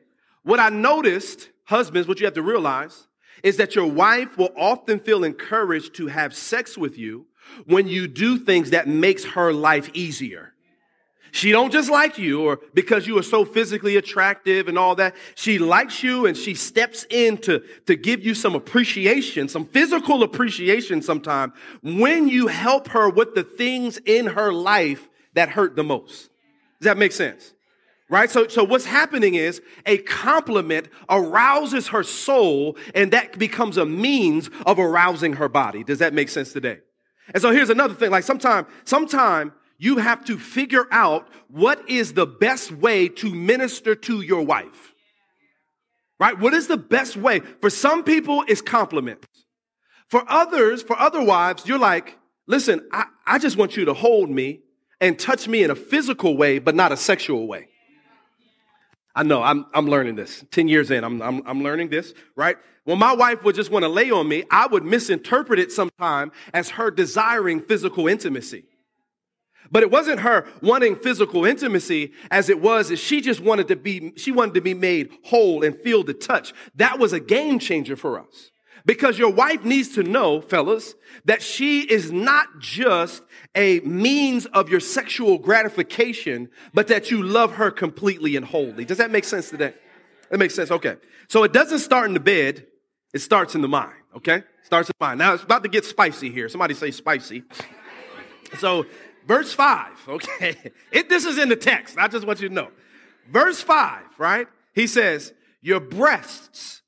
What 0.43 0.61
I 0.61 0.69
noticed, 0.69 1.51
husbands, 1.65 2.07
what 2.07 2.21
you 2.21 2.27
have 2.27 2.35
to 2.35 2.43
realize 2.43 3.09
is 3.43 3.57
that 3.57 3.75
your 3.75 3.87
wife 3.87 4.39
will 4.39 4.53
often 4.57 5.01
feel 5.01 5.25
encouraged 5.25 5.95
to 5.95 6.07
have 6.09 6.35
sex 6.35 6.77
with 6.79 6.97
you 6.99 7.27
when 7.67 7.89
you 7.89 8.07
do 8.09 8.39
things 8.39 8.71
that 8.71 8.89
makes 8.89 9.25
her 9.25 9.53
life 9.53 9.91
easier. 9.95 10.51
She 11.33 11.53
don't 11.53 11.73
just 11.73 11.91
like 11.91 12.19
you 12.19 12.43
or 12.43 12.61
because 12.75 13.07
you 13.07 13.17
are 13.19 13.23
so 13.23 13.45
physically 13.45 13.97
attractive 13.97 14.69
and 14.69 14.79
all 14.79 14.97
that. 14.97 15.15
She 15.35 15.59
likes 15.59 16.03
you 16.03 16.27
and 16.27 16.37
she 16.37 16.55
steps 16.55 17.07
in 17.09 17.39
to, 17.39 17.61
to 17.87 17.97
give 17.97 18.25
you 18.25 18.35
some 18.35 18.55
appreciation, 18.55 19.49
some 19.49 19.65
physical 19.65 20.23
appreciation 20.23 21.03
sometime 21.03 21.53
when 21.83 22.29
you 22.29 22.49
help 22.49 22.89
her 22.89 23.09
with 23.09 23.35
the 23.35 23.45
things 23.45 23.99
in 23.99 24.27
her 24.27 24.53
life 24.53 25.09
that 25.35 25.51
hurt 25.51 25.77
the 25.77 25.85
most. 25.85 26.31
Does 26.81 26.87
that 26.87 26.99
make 26.99 27.13
sense? 27.13 27.55
Right? 28.09 28.29
So, 28.29 28.49
so 28.49 28.65
what's 28.65 28.87
happening 28.87 29.37
is 29.37 29.63
a 29.87 29.99
compliment 29.99 30.89
arouses 31.09 31.89
her 31.89 32.03
soul 32.03 32.77
and 32.93 33.13
that 33.13 33.39
becomes 33.39 33.77
a 33.77 33.87
means 33.87 34.51
of 34.67 34.81
arousing 34.81 35.35
her 35.35 35.49
body. 35.49 35.85
Does 35.85 36.01
that 36.01 36.13
make 36.13 36.29
sense 36.29 36.53
today? 36.53 36.81
And 37.33 37.41
so 37.41 37.51
here's 37.51 37.71
another 37.71 37.95
thing. 37.95 38.11
Like 38.11 38.25
sometime, 38.25 38.67
sometime 38.85 39.53
you 39.79 39.97
have 39.97 40.25
to 40.27 40.39
figure 40.39 40.87
out 40.91 41.27
what 41.49 41.89
is 41.89 42.13
the 42.13 42.27
best 42.27 42.71
way 42.71 43.09
to 43.09 43.35
minister 43.35 43.95
to 43.95 44.21
your 44.21 44.43
wife. 44.43 44.93
Right? 46.19 46.39
What 46.39 46.53
is 46.53 46.67
the 46.67 46.77
best 46.77 47.17
way? 47.17 47.41
For 47.41 47.71
some 47.71 48.05
people, 48.05 48.45
it's 48.47 48.61
compliments. 48.61 49.27
For 50.09 50.23
others, 50.29 50.83
for 50.83 50.99
other 51.01 51.23
wives, 51.23 51.67
you're 51.67 51.79
like, 51.79 52.19
listen, 52.47 52.87
I, 52.93 53.07
I 53.27 53.39
just 53.39 53.57
want 53.57 53.77
you 53.77 53.87
to 53.87 53.95
hold 53.95 54.29
me 54.29 54.61
and 55.01 55.19
touch 55.19 55.49
me 55.49 55.63
in 55.63 55.71
a 55.71 55.75
physical 55.75 56.37
way, 56.37 56.59
but 56.59 56.75
not 56.75 56.93
a 56.93 56.97
sexual 56.97 57.49
way. 57.49 57.70
I 59.15 59.23
know, 59.23 59.43
I'm, 59.43 59.67
I'm 59.75 59.87
learning 59.87 60.17
this. 60.17 60.45
10 60.51 60.69
years 60.69 60.91
in, 60.91 61.03
I'm, 61.03 61.21
I'm, 61.21 61.43
I'm 61.47 61.63
learning 61.63 61.91
this, 61.91 62.15
right? 62.37 62.57
When 62.85 62.99
my 62.99 63.13
wife 63.13 63.43
would 63.45 63.55
just 63.55 63.71
want 63.71 63.85
to 63.85 63.89
lay 63.89 64.11
on 64.11 64.29
me, 64.29 64.45
I 64.51 64.67
would 64.67 64.85
misinterpret 64.85 65.59
it 65.59 65.73
sometime 65.73 66.33
as 66.55 66.71
her 66.71 66.91
desiring 66.91 67.61
physical 67.61 68.09
intimacy. 68.09 68.65
But 69.71 69.83
it 69.83 69.91
wasn't 69.91 70.21
her 70.21 70.47
wanting 70.63 70.97
physical 70.97 71.45
intimacy 71.45 72.13
as 72.31 72.49
it 72.49 72.61
was, 72.61 72.91
is 72.91 72.99
she 72.99 73.21
just 73.21 73.41
wanted 73.41 73.69
to 73.69 73.77
be, 73.77 74.13
she 74.17 74.33
wanted 74.33 74.55
to 74.55 74.61
be 74.61 74.75
made 74.75 75.11
whole 75.25 75.63
and 75.63 75.77
feel 75.77 76.03
the 76.03 76.15
touch. 76.15 76.53
That 76.75 76.99
was 76.99 77.13
a 77.13 77.21
game 77.21 77.59
changer 77.59 77.97
for 77.97 78.19
us. 78.19 78.51
Because 78.87 79.19
your 79.19 79.31
wife 79.31 79.65
needs 79.65 79.91
to 79.95 80.03
know, 80.03 80.41
fellas, 80.41 80.95
that 81.25 81.43
she 81.43 81.83
is 81.83 82.11
not 82.11 82.59
just 82.59 83.23
a 83.55 83.81
means 83.81 84.47
of 84.47 84.69
your 84.69 84.81
sexual 84.81 85.39
gratification, 85.39 86.49
but 86.73 86.89
that 86.89 87.11
you 87.11 87.23
love 87.23 87.53
her 87.55 87.71
completely 87.71 88.37
and 88.37 88.47
wholly. 88.47 88.85
Does 88.85 88.99
that 88.99 89.11
make 89.11 89.25
sense 89.25 89.51
today? 89.51 89.75
That 90.31 90.39
makes 90.39 90.55
sense. 90.55 90.71
Okay. 90.71 90.97
So 91.29 91.43
it 91.45 91.53
doesn't 91.53 91.81
start 91.81 92.07
in 92.07 92.15
the 92.15 92.21
bed. 92.21 92.67
It 93.13 93.21
starts 93.21 93.55
in 93.55 93.63
the 93.63 93.69
mind. 93.69 93.95
Okay. 94.17 94.43
Starts 94.63 94.89
in 94.89 94.93
the 94.99 95.05
mind. 95.05 95.19
Now 95.19 95.35
it's 95.35 95.43
about 95.43 95.63
to 95.65 95.69
get 95.69 95.85
spicy 95.85 96.31
here. 96.31 96.49
Somebody 96.49 96.75
say 96.75 96.91
spicy. 96.91 97.43
So 98.59 98.87
verse 99.27 99.53
5, 99.53 100.09
okay? 100.09 100.57
It, 100.93 101.09
this 101.09 101.25
is 101.25 101.39
in 101.39 101.49
the 101.49 101.57
text. 101.57 101.97
I 101.99 102.09
just 102.09 102.27
want 102.27 102.41
you 102.41 102.49
to 102.49 102.55
know. 102.55 102.69
Verse 103.29 103.63
5, 103.63 104.03
right? 104.19 104.49
He 104.75 104.87
says, 104.87 105.33
Your 105.61 105.81
breasts 105.81 106.83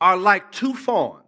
are 0.00 0.16
like 0.16 0.52
two 0.52 0.74
fawns, 0.74 1.24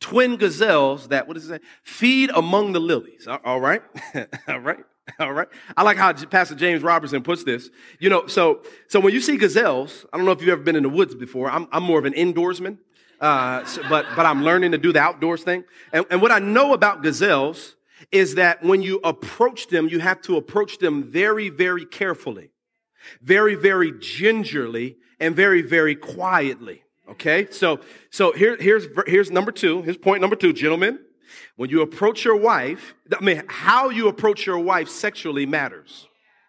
twin 0.00 0.36
gazelles 0.36 1.08
that, 1.08 1.28
what 1.28 1.34
does 1.34 1.50
it 1.50 1.60
say? 1.60 1.66
Feed 1.82 2.30
among 2.30 2.72
the 2.72 2.80
lilies. 2.80 3.28
All 3.44 3.60
right? 3.60 3.82
All 4.48 4.60
right? 4.60 4.84
All 5.18 5.32
right. 5.32 5.48
I 5.76 5.82
like 5.82 5.96
how 5.96 6.12
Pastor 6.12 6.54
James 6.54 6.82
Robertson 6.82 7.22
puts 7.22 7.44
this. 7.44 7.70
You 7.98 8.10
know, 8.10 8.26
so 8.26 8.62
so 8.88 9.00
when 9.00 9.12
you 9.12 9.20
see 9.20 9.36
gazelles, 9.36 10.06
I 10.12 10.16
don't 10.16 10.26
know 10.26 10.32
if 10.32 10.40
you've 10.40 10.50
ever 10.50 10.62
been 10.62 10.76
in 10.76 10.82
the 10.82 10.88
woods 10.88 11.14
before. 11.14 11.50
I'm, 11.50 11.66
I'm 11.72 11.82
more 11.82 11.98
of 11.98 12.04
an 12.04 12.12
indoorsman, 12.12 12.78
uh, 13.20 13.64
so, 13.64 13.82
but 13.88 14.06
but 14.14 14.26
I'm 14.26 14.44
learning 14.44 14.72
to 14.72 14.78
do 14.78 14.92
the 14.92 15.00
outdoors 15.00 15.42
thing. 15.42 15.64
And, 15.92 16.06
and 16.10 16.22
what 16.22 16.30
I 16.30 16.38
know 16.38 16.74
about 16.74 17.02
gazelles 17.02 17.76
is 18.12 18.36
that 18.36 18.62
when 18.62 18.82
you 18.82 19.00
approach 19.04 19.68
them, 19.68 19.88
you 19.88 20.00
have 20.00 20.20
to 20.22 20.36
approach 20.36 20.78
them 20.78 21.02
very, 21.02 21.48
very 21.48 21.84
carefully, 21.84 22.50
very, 23.20 23.54
very 23.54 23.92
gingerly, 23.98 24.96
and 25.18 25.34
very, 25.34 25.62
very 25.62 25.94
quietly. 25.94 26.82
Okay, 27.10 27.48
so 27.50 27.80
so 28.10 28.32
here, 28.32 28.56
here's 28.60 28.86
here's 29.06 29.30
number 29.30 29.50
two. 29.50 29.82
Here's 29.82 29.96
point 29.96 30.20
number 30.20 30.36
two, 30.36 30.52
gentlemen. 30.52 31.00
When 31.56 31.68
you 31.68 31.82
approach 31.82 32.24
your 32.24 32.36
wife, 32.36 32.94
I 33.16 33.22
mean, 33.22 33.42
how 33.48 33.90
you 33.90 34.08
approach 34.08 34.46
your 34.46 34.58
wife 34.58 34.88
sexually 34.88 35.44
matters, 35.44 36.06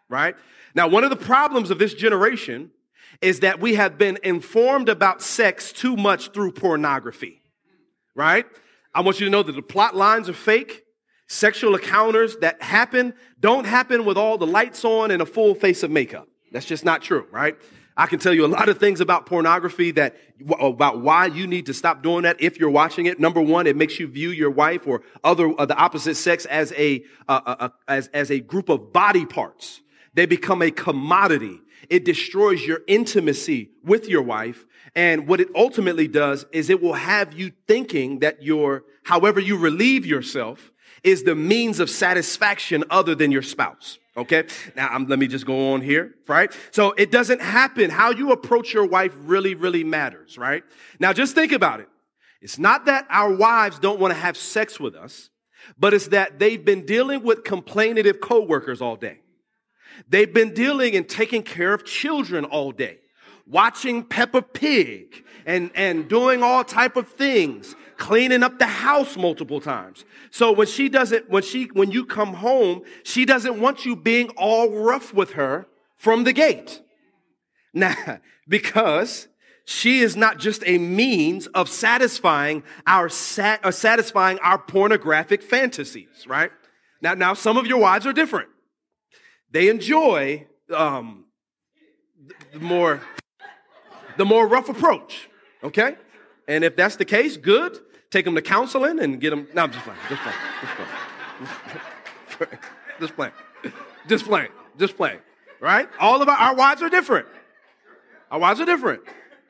right? 0.09 0.35
Now, 0.75 0.87
one 0.87 1.03
of 1.03 1.09
the 1.09 1.15
problems 1.15 1.71
of 1.71 1.79
this 1.79 1.93
generation 1.93 2.71
is 3.21 3.41
that 3.41 3.59
we 3.59 3.75
have 3.75 3.97
been 3.97 4.17
informed 4.23 4.89
about 4.89 5.21
sex 5.21 5.71
too 5.71 5.95
much 5.95 6.31
through 6.31 6.53
pornography, 6.53 7.41
right? 8.15 8.45
I 8.93 9.01
want 9.01 9.19
you 9.19 9.25
to 9.25 9.31
know 9.31 9.43
that 9.43 9.51
the 9.53 9.61
plot 9.61 9.95
lines 9.95 10.29
are 10.29 10.33
fake. 10.33 10.83
Sexual 11.27 11.75
encounters 11.75 12.37
that 12.37 12.61
happen 12.61 13.13
don't 13.39 13.65
happen 13.65 14.05
with 14.05 14.17
all 14.17 14.37
the 14.37 14.47
lights 14.47 14.83
on 14.83 15.11
and 15.11 15.21
a 15.21 15.25
full 15.25 15.55
face 15.55 15.81
of 15.81 15.89
makeup. 15.89 16.27
That's 16.51 16.65
just 16.65 16.83
not 16.83 17.01
true, 17.01 17.25
right? 17.31 17.55
I 17.97 18.07
can 18.07 18.19
tell 18.19 18.33
you 18.33 18.45
a 18.45 18.47
lot 18.47 18.69
of 18.69 18.77
things 18.77 19.01
about 19.01 19.25
pornography 19.25 19.91
that 19.91 20.15
about 20.59 21.01
why 21.01 21.25
you 21.25 21.45
need 21.45 21.65
to 21.65 21.73
stop 21.73 22.01
doing 22.01 22.23
that 22.23 22.39
if 22.39 22.59
you're 22.59 22.69
watching 22.69 23.05
it. 23.05 23.19
Number 23.19 23.41
one, 23.41 23.67
it 23.67 23.75
makes 23.75 23.99
you 23.99 24.07
view 24.07 24.29
your 24.29 24.49
wife 24.49 24.87
or 24.87 25.01
other 25.23 25.53
uh, 25.59 25.65
the 25.65 25.75
opposite 25.75 26.15
sex 26.15 26.45
as 26.45 26.71
a 26.77 27.03
uh, 27.27 27.41
uh, 27.45 27.55
uh 27.59 27.69
as 27.87 28.07
as 28.07 28.31
a 28.31 28.39
group 28.39 28.69
of 28.69 28.93
body 28.93 29.25
parts. 29.25 29.81
They 30.13 30.25
become 30.25 30.61
a 30.61 30.71
commodity. 30.71 31.59
It 31.89 32.05
destroys 32.05 32.65
your 32.65 32.81
intimacy 32.87 33.71
with 33.83 34.07
your 34.07 34.21
wife. 34.21 34.65
And 34.95 35.27
what 35.27 35.39
it 35.39 35.49
ultimately 35.55 36.07
does 36.07 36.45
is 36.51 36.69
it 36.69 36.81
will 36.81 36.93
have 36.93 37.33
you 37.33 37.51
thinking 37.67 38.19
that 38.19 38.43
your, 38.43 38.83
however 39.03 39.39
you 39.39 39.57
relieve 39.57 40.05
yourself 40.05 40.71
is 41.03 41.23
the 41.23 41.35
means 41.35 41.79
of 41.79 41.89
satisfaction 41.89 42.83
other 42.89 43.15
than 43.15 43.31
your 43.31 43.41
spouse. 43.41 43.97
Okay. 44.17 44.43
Now, 44.75 44.93
um, 44.93 45.07
let 45.07 45.19
me 45.19 45.27
just 45.27 45.45
go 45.45 45.73
on 45.73 45.81
here, 45.81 46.15
right? 46.27 46.51
So 46.71 46.91
it 46.97 47.11
doesn't 47.11 47.41
happen. 47.41 47.89
How 47.89 48.11
you 48.11 48.31
approach 48.31 48.73
your 48.73 48.85
wife 48.85 49.13
really, 49.19 49.55
really 49.55 49.83
matters, 49.83 50.37
right? 50.37 50.63
Now, 50.99 51.13
just 51.13 51.33
think 51.33 51.53
about 51.53 51.79
it. 51.79 51.87
It's 52.41 52.59
not 52.59 52.85
that 52.85 53.05
our 53.09 53.33
wives 53.33 53.79
don't 53.79 53.99
want 53.99 54.13
to 54.13 54.19
have 54.19 54.35
sex 54.35 54.79
with 54.79 54.95
us, 54.95 55.29
but 55.77 55.93
it's 55.93 56.07
that 56.07 56.39
they've 56.39 56.63
been 56.63 56.85
dealing 56.85 57.23
with 57.23 57.43
complainative 57.43 58.19
coworkers 58.19 58.81
all 58.81 58.95
day. 58.95 59.19
They've 60.09 60.33
been 60.33 60.53
dealing 60.53 60.95
and 60.95 61.07
taking 61.07 61.43
care 61.43 61.73
of 61.73 61.85
children 61.85 62.45
all 62.45 62.71
day, 62.71 62.97
watching 63.45 64.03
Peppa 64.03 64.41
Pig 64.41 65.23
and, 65.45 65.71
and 65.75 66.09
doing 66.09 66.43
all 66.43 66.63
type 66.63 66.95
of 66.95 67.07
things 67.09 67.75
cleaning 68.01 68.41
up 68.41 68.57
the 68.57 68.65
house 68.65 69.15
multiple 69.15 69.61
times. 69.61 70.05
So 70.31 70.51
when 70.51 70.65
she 70.65 70.89
doesn't, 70.89 71.29
when 71.29 71.43
she, 71.43 71.65
when 71.65 71.91
you 71.91 72.03
come 72.03 72.33
home, 72.33 72.81
she 73.03 73.25
doesn't 73.25 73.61
want 73.61 73.85
you 73.85 73.95
being 73.95 74.29
all 74.29 74.71
rough 74.71 75.13
with 75.13 75.33
her 75.33 75.67
from 75.97 76.23
the 76.23 76.33
gate. 76.33 76.81
Now, 77.75 78.19
because 78.47 79.27
she 79.65 79.99
is 79.99 80.15
not 80.15 80.39
just 80.39 80.63
a 80.65 80.79
means 80.79 81.45
of 81.47 81.69
satisfying 81.69 82.63
our 82.87 83.07
sat, 83.07 83.63
uh, 83.63 83.69
satisfying 83.69 84.39
our 84.39 84.57
pornographic 84.57 85.43
fantasies, 85.43 86.25
right? 86.25 86.49
Now, 87.03 87.13
now 87.13 87.35
some 87.35 87.55
of 87.55 87.67
your 87.67 87.77
wives 87.77 88.07
are 88.07 88.13
different. 88.13 88.49
They 89.51 89.69
enjoy 89.69 90.47
um, 90.73 91.25
the 92.51 92.59
more 92.59 92.99
the 94.17 94.25
more 94.25 94.47
rough 94.47 94.69
approach. 94.69 95.29
Okay, 95.63 95.97
and 96.47 96.63
if 96.63 96.75
that's 96.75 96.95
the 96.95 97.05
case, 97.05 97.37
good 97.37 97.79
take 98.11 98.25
them 98.25 98.35
to 98.35 98.41
counseling 98.41 98.99
and 98.99 99.19
get 99.19 99.31
them. 99.31 99.47
No, 99.53 99.63
I'm 99.63 99.71
just 99.71 99.83
playing. 99.83 99.99
Just 100.09 100.21
playing. 100.21 100.37
Just 100.61 100.75
playing. 102.37 102.59
Just 102.99 103.15
playing. 103.15 103.33
Just 104.07 104.25
playing. 104.25 104.49
Just 104.77 104.97
playing. 104.97 105.19
Right? 105.59 105.89
All 105.99 106.21
of 106.21 106.29
our, 106.29 106.35
our 106.35 106.55
wives 106.55 106.83
are 106.83 106.89
different. 106.89 107.27
Our 108.29 108.39
wives 108.39 108.59
are 108.59 108.65
different. 108.65 109.01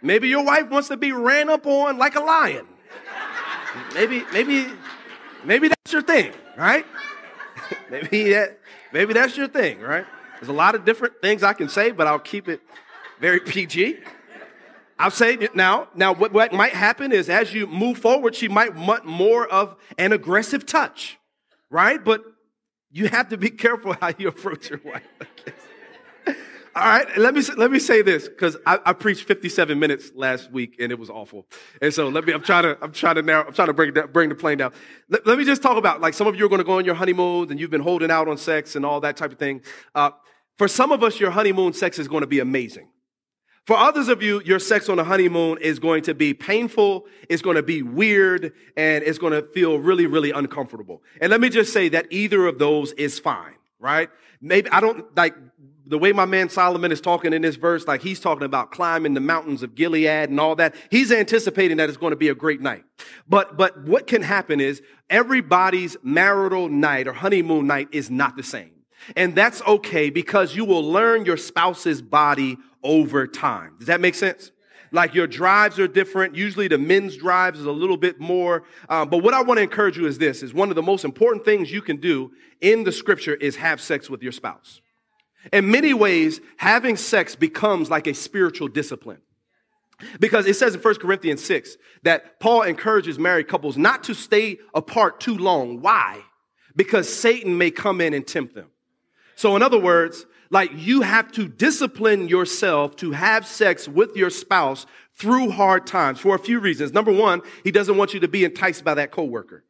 Maybe 0.02 0.30
your 0.30 0.44
wife 0.44 0.70
wants 0.70 0.88
to 0.88 0.98
be 0.98 1.12
ran 1.12 1.50
up 1.50 1.66
on 1.68 1.98
like 1.98 2.16
a 2.16 2.22
lion. 2.22 2.66
Maybe, 3.94 4.24
maybe, 4.34 4.68
maybe 5.44 5.68
that's 5.68 5.94
your 5.94 6.02
thing, 6.02 6.32
right? 6.58 6.86
maybe 7.90 8.32
that, 8.32 8.60
maybe 8.92 9.14
that's 9.14 9.38
your 9.38 9.48
thing, 9.48 9.80
right? 9.80 10.06
There's 10.40 10.50
a 10.50 10.54
lot 10.54 10.76
of 10.76 10.86
different 10.86 11.22
things 11.22 11.44
I 11.44 11.54
can 11.54 11.70
say, 11.70 11.92
but 11.92 12.08
I'll 12.08 12.20
keep 12.20 12.48
it 12.50 12.62
very 13.20 13.40
PG. 13.42 14.00
I'll 15.02 15.10
say 15.10 15.50
now. 15.56 15.88
Now, 15.96 16.14
what, 16.14 16.32
what 16.32 16.54
might 16.54 16.74
happen 16.74 17.12
is 17.12 17.28
as 17.28 17.54
you 17.54 17.66
move 17.66 17.98
forward, 17.98 18.36
she 18.36 18.48
might 18.48 18.76
want 18.76 19.04
more 19.04 19.48
of 19.48 19.76
an 19.98 20.14
aggressive 20.14 20.66
touch, 20.66 21.18
right? 21.72 22.04
But 22.04 22.24
you 22.92 23.08
have 23.08 23.30
to 23.30 23.38
be 23.38 23.50
careful 23.50 23.96
how 24.00 24.12
you 24.16 24.28
approach 24.28 24.70
your 24.70 24.80
wife. 24.86 25.02
All 26.74 26.86
right, 26.86 27.18
let 27.18 27.34
me 27.34 27.42
let 27.58 27.70
me 27.70 27.80
say 27.80 28.02
this 28.02 28.30
because 28.30 28.56
I, 28.66 28.80
I, 28.86 28.94
preached 28.94 29.26
57 29.26 29.78
minutes 29.78 30.12
last 30.16 30.52
week 30.52 30.78
and 30.80 30.90
it 30.90 30.98
was 30.98 31.10
awful. 31.10 31.46
And 31.82 31.94
so 31.94 32.08
let 32.08 32.24
me. 32.24 32.32
I'm 32.32 32.42
trying 32.42 32.64
to. 32.64 32.78
I'm 32.82 32.94
trying 32.94 33.16
to 33.16 33.22
narrow. 33.24 33.46
I'm 33.46 33.54
trying 33.54 33.68
to 33.68 33.74
bring 33.74 33.94
that, 33.96 34.14
bring 34.14 34.30
the 34.30 34.36
plane 34.36 34.60
down. 34.60 34.72
Let, 35.10 35.28
let, 35.28 35.38
me 35.38 35.44
just 35.44 35.62
talk 35.62 35.76
about 35.76 36.00
like 36.00 36.14
some 36.14 36.28
of 36.28 36.38
you 36.38 36.46
are 36.46 36.50
going 36.50 36.60
to 36.60 36.66
go 36.66 36.78
on 36.78 36.86
your 36.86 36.96
honeymoon 36.96 37.52
and 37.52 37.60
you've 37.60 37.72
been 37.72 37.82
holding 37.82 38.10
out 38.10 38.30
on 38.30 38.38
sex 38.38 38.78
and 38.78 38.86
all 38.86 39.02
that 39.02 39.18
type 39.18 39.34
of 39.34 39.38
thing. 39.38 39.64
Uh, 39.94 40.12
for 40.58 40.70
some 40.70 40.94
of 40.94 41.04
us, 41.04 41.20
your 41.20 41.32
honeymoon 41.32 41.74
sex 41.74 42.00
is 42.00 42.08
going 42.08 42.22
to 42.22 42.28
be 42.28 42.40
amazing. 42.40 42.88
For 43.66 43.78
others 43.78 44.08
of 44.08 44.24
you, 44.24 44.42
your 44.44 44.60
sex 44.60 44.90
on 44.90 44.98
a 44.98 45.04
honeymoon 45.04 45.60
is 45.62 45.78
going 45.78 46.04
to 46.04 46.16
be 46.16 46.34
painful, 46.34 47.06
it's 47.30 47.44
going 47.44 47.58
to 47.58 47.64
be 47.64 47.84
weird, 47.84 48.54
and 48.76 49.04
it's 49.04 49.20
going 49.20 49.34
to 49.34 49.44
feel 49.50 49.78
really, 49.78 50.08
really 50.08 50.32
uncomfortable. 50.32 51.04
And 51.20 51.30
let 51.30 51.40
me 51.40 51.50
just 51.50 51.72
say 51.72 51.90
that 51.90 52.08
either 52.10 52.48
of 52.48 52.58
those 52.58 52.92
is 52.94 53.20
fine, 53.20 53.54
right? 53.80 54.10
Maybe 54.42 54.70
I 54.72 54.80
don't 54.80 55.16
like 55.16 55.36
the 55.86 56.00
way 56.00 56.12
my 56.12 56.26
man 56.26 56.50
Solomon 56.50 56.92
is 56.92 57.02
talking 57.02 57.34
in 57.34 57.44
this 57.44 57.56
verse, 57.56 57.86
like 57.86 58.02
he's 58.02 58.20
talking 58.20 58.46
about 58.46 58.72
climbing 58.72 59.14
the 59.14 59.20
mountains 59.20 59.62
of 59.62 59.76
Gilead 59.76 60.30
and 60.30 60.40
all 60.40 60.56
that. 60.56 60.74
He's 60.90 61.12
anticipating 61.12 61.78
that 61.78 61.90
it's 61.90 61.98
going 61.98 62.12
to 62.12 62.18
be 62.18 62.30
a 62.30 62.36
great 62.36 62.62
night. 62.62 62.84
But, 63.28 63.58
but 63.58 63.84
what 63.84 64.08
can 64.08 64.24
happen 64.24 64.60
is 64.60 64.82
everybody's 65.10 65.98
marital 66.02 66.70
night 66.70 67.08
or 67.08 67.14
honeymoon 67.14 67.68
night 67.68 67.90
is 67.92 68.10
not 68.10 68.38
the 68.38 68.44
same. 68.44 68.72
And 69.16 69.36
that's 69.36 69.62
okay 69.64 70.10
because 70.10 70.56
you 70.56 70.66
will 70.66 70.84
learn 70.84 71.26
your 71.26 71.38
spouse's 71.38 72.02
body 72.02 72.58
over 72.84 73.28
time. 73.28 73.76
Does 73.80 73.88
that 73.88 74.02
make 74.02 74.16
sense? 74.16 74.52
Like 74.92 75.14
your 75.14 75.28
drives 75.28 75.80
are 75.80 75.88
different. 75.88 76.36
Usually 76.36 76.68
the 76.68 76.78
men's 76.78 77.16
drives 77.16 77.60
is 77.60 77.66
a 77.66 77.72
little 77.72 77.98
bit 77.98 78.20
more. 78.20 78.64
Um, 78.90 79.10
but 79.10 79.20
what 79.20 79.34
I 79.34 79.42
want 79.42 79.58
to 79.58 79.62
encourage 79.62 79.98
you 79.98 80.06
is 80.06 80.18
this, 80.18 80.44
is 80.44 80.54
one 80.54 80.70
of 80.70 80.76
the 80.76 80.82
most 80.82 81.06
important 81.06 81.46
things 81.46 81.72
you 81.72 81.82
can 81.82 81.98
do 81.98 82.32
in 82.60 82.84
the 82.84 82.92
scripture 82.92 83.36
is 83.36 83.56
have 83.56 83.80
sex 83.80 84.10
with 84.10 84.22
your 84.22 84.34
spouse. 84.34 84.82
In 85.54 85.72
many 85.72 85.94
ways, 85.94 86.42
having 86.58 86.98
sex 86.98 87.36
becomes 87.36 87.90
like 87.90 88.06
a 88.06 88.14
spiritual 88.14 88.68
discipline. 88.68 89.22
Because 90.20 90.46
it 90.48 90.56
says 90.56 90.76
in 90.76 90.82
1 90.82 90.96
Corinthians 90.96 91.44
6 91.46 91.78
that 92.04 92.40
Paul 92.40 92.64
encourages 92.64 93.20
married 93.20 93.48
couples 93.48 93.78
not 93.78 94.04
to 94.06 94.14
stay 94.14 94.58
apart 94.74 95.20
too 95.20 95.38
long. 95.38 95.82
Why? 95.82 96.22
Because 96.76 97.14
Satan 97.14 97.58
may 97.58 97.72
come 97.72 98.02
in 98.02 98.14
and 98.14 98.26
tempt 98.26 98.56
them. 98.56 98.70
So, 99.36 99.56
in 99.56 99.62
other 99.62 99.80
words, 99.80 100.26
like 100.52 100.72
you 100.76 101.02
have 101.02 101.32
to 101.32 101.48
discipline 101.48 102.28
yourself 102.28 102.96
to 102.98 103.12
have 103.12 103.48
sex 103.48 103.88
with 103.88 104.16
your 104.16 104.30
spouse 104.30 104.86
through 105.16 105.50
hard 105.50 105.88
times 105.88 106.20
for 106.20 106.36
a 106.36 106.40
few 106.40 106.60
reasons. 106.60 106.94
Number 106.94 107.12
one, 107.12 107.42
he 107.64 107.72
doesn't 107.72 107.98
want 107.98 108.14
you 108.14 108.20
to 108.20 108.28
be 108.28 108.44
enticed 108.44 108.84
by 108.84 108.94
that 108.96 109.12
coworker. 109.12 109.64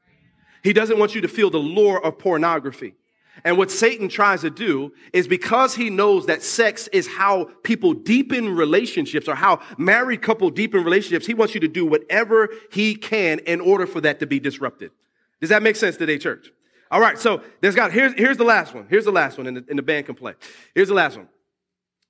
He 0.64 0.74
doesn't 0.74 1.00
want 1.00 1.16
you 1.16 1.22
to 1.22 1.28
feel 1.28 1.50
the 1.50 1.58
lure 1.58 2.04
of 2.04 2.18
pornography. 2.18 2.96
And 3.44 3.58
what 3.58 3.72
Satan 3.72 4.10
tries 4.10 4.42
to 4.42 4.50
do 4.50 4.94
is 5.14 5.28
because 5.28 5.76
he 5.76 5.90
knows 5.90 6.26
that 6.26 6.44
sex 6.44 6.88
is 6.90 7.08
how 7.08 7.46
people 7.64 7.94
deepen 7.94 8.56
relationships 8.56 9.28
or 9.28 9.36
how 9.36 9.62
married 9.78 10.22
couple 10.22 10.50
deepen 10.50 10.84
relationships, 10.84 11.26
he 11.26 11.34
wants 11.34 11.54
you 11.54 11.62
to 11.62 11.68
do 11.68 11.86
whatever 11.86 12.50
he 12.72 12.96
can 12.96 13.40
in 13.40 13.62
order 13.62 13.88
for 13.88 14.02
that 14.02 14.20
to 14.20 14.28
be 14.28 14.40
disrupted. 14.40 14.92
Does 15.40 15.50
that 15.50 15.64
make 15.64 15.76
sense 15.76 15.98
today, 15.98 16.18
church? 16.18 16.52
All 16.92 17.00
right, 17.00 17.18
so 17.18 17.42
there's 17.62 17.74
got 17.74 17.94
here's 17.94 18.14
here's 18.14 18.38
the 18.38 18.44
last 18.44 18.76
one. 18.76 18.86
Here's 18.90 19.06
the 19.06 19.14
last 19.14 19.38
one, 19.38 19.48
and 19.48 19.58
the, 19.58 19.66
and 19.70 19.80
the 19.80 19.84
band 19.84 20.08
can 20.08 20.16
play. 20.16 20.34
Here's 20.76 20.90
the 20.90 20.94
last 20.94 21.16
one. 21.16 21.30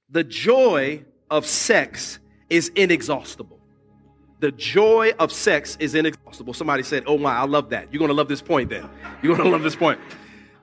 The 0.10 0.24
joy 0.24 1.06
of 1.30 1.46
sex 1.46 2.18
is 2.50 2.70
inexhaustible. 2.70 3.60
The 4.40 4.52
joy 4.52 5.14
of 5.20 5.32
sex 5.32 5.78
is 5.80 5.94
inexhaustible. 5.94 6.56
Somebody 6.56 6.82
said, 6.82 7.04
"Oh 7.06 7.20
my, 7.20 7.36
I 7.36 7.46
love 7.46 7.70
that." 7.70 7.94
You're 7.94 8.00
gonna 8.00 8.14
love 8.14 8.28
this 8.28 8.42
point. 8.42 8.72
Then 8.72 8.90
you're 9.22 9.38
gonna 9.38 9.50
love 9.50 9.62
this 9.62 9.76
point. 9.76 10.00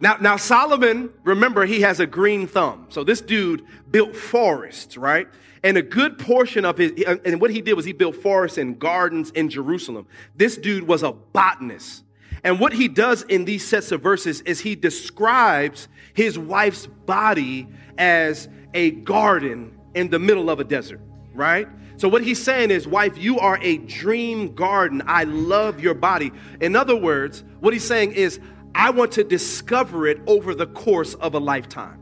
Now, 0.00 0.16
now 0.20 0.36
Solomon, 0.36 1.10
remember, 1.24 1.64
he 1.64 1.80
has 1.82 2.00
a 2.00 2.06
green 2.06 2.46
thumb. 2.46 2.86
So 2.88 3.04
this 3.04 3.20
dude 3.20 3.64
built 3.90 4.14
forests, 4.14 4.96
right? 4.96 5.28
And 5.62 5.76
a 5.76 5.82
good 5.82 6.18
portion 6.18 6.64
of 6.64 6.78
his, 6.78 6.92
and 7.24 7.40
what 7.40 7.50
he 7.50 7.60
did 7.60 7.74
was 7.74 7.84
he 7.84 7.92
built 7.92 8.16
forests 8.16 8.58
and 8.58 8.78
gardens 8.78 9.30
in 9.30 9.48
Jerusalem. 9.48 10.06
This 10.36 10.56
dude 10.56 10.86
was 10.86 11.02
a 11.02 11.12
botanist. 11.12 12.04
And 12.44 12.60
what 12.60 12.72
he 12.72 12.88
does 12.88 13.22
in 13.22 13.44
these 13.44 13.66
sets 13.66 13.92
of 13.92 14.02
verses 14.02 14.40
is 14.42 14.60
he 14.60 14.74
describes 14.74 15.88
his 16.14 16.38
wife's 16.38 16.86
body 16.86 17.68
as 17.96 18.48
a 18.74 18.90
garden 18.90 19.78
in 19.94 20.10
the 20.10 20.18
middle 20.18 20.50
of 20.50 20.60
a 20.60 20.64
desert, 20.64 21.00
right? 21.34 21.68
So 21.96 22.08
what 22.08 22.22
he's 22.22 22.40
saying 22.42 22.70
is, 22.70 22.86
wife, 22.86 23.18
you 23.18 23.40
are 23.40 23.58
a 23.60 23.78
dream 23.78 24.54
garden. 24.54 25.02
I 25.06 25.24
love 25.24 25.80
your 25.80 25.94
body. 25.94 26.30
In 26.60 26.76
other 26.76 26.94
words, 26.94 27.42
what 27.58 27.72
he's 27.72 27.86
saying 27.86 28.12
is, 28.12 28.38
I 28.74 28.90
want 28.90 29.12
to 29.12 29.24
discover 29.24 30.06
it 30.06 30.20
over 30.28 30.54
the 30.54 30.68
course 30.68 31.14
of 31.14 31.34
a 31.34 31.40
lifetime. 31.40 31.98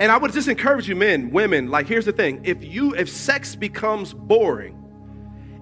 And 0.00 0.10
I 0.10 0.16
would 0.16 0.32
just 0.32 0.48
encourage 0.48 0.88
you, 0.88 0.96
men, 0.96 1.30
women, 1.30 1.70
like 1.70 1.86
here's 1.86 2.06
the 2.06 2.12
thing. 2.12 2.40
If 2.42 2.64
you 2.64 2.94
if 2.96 3.08
sex 3.08 3.54
becomes 3.54 4.12
boring, 4.12 4.76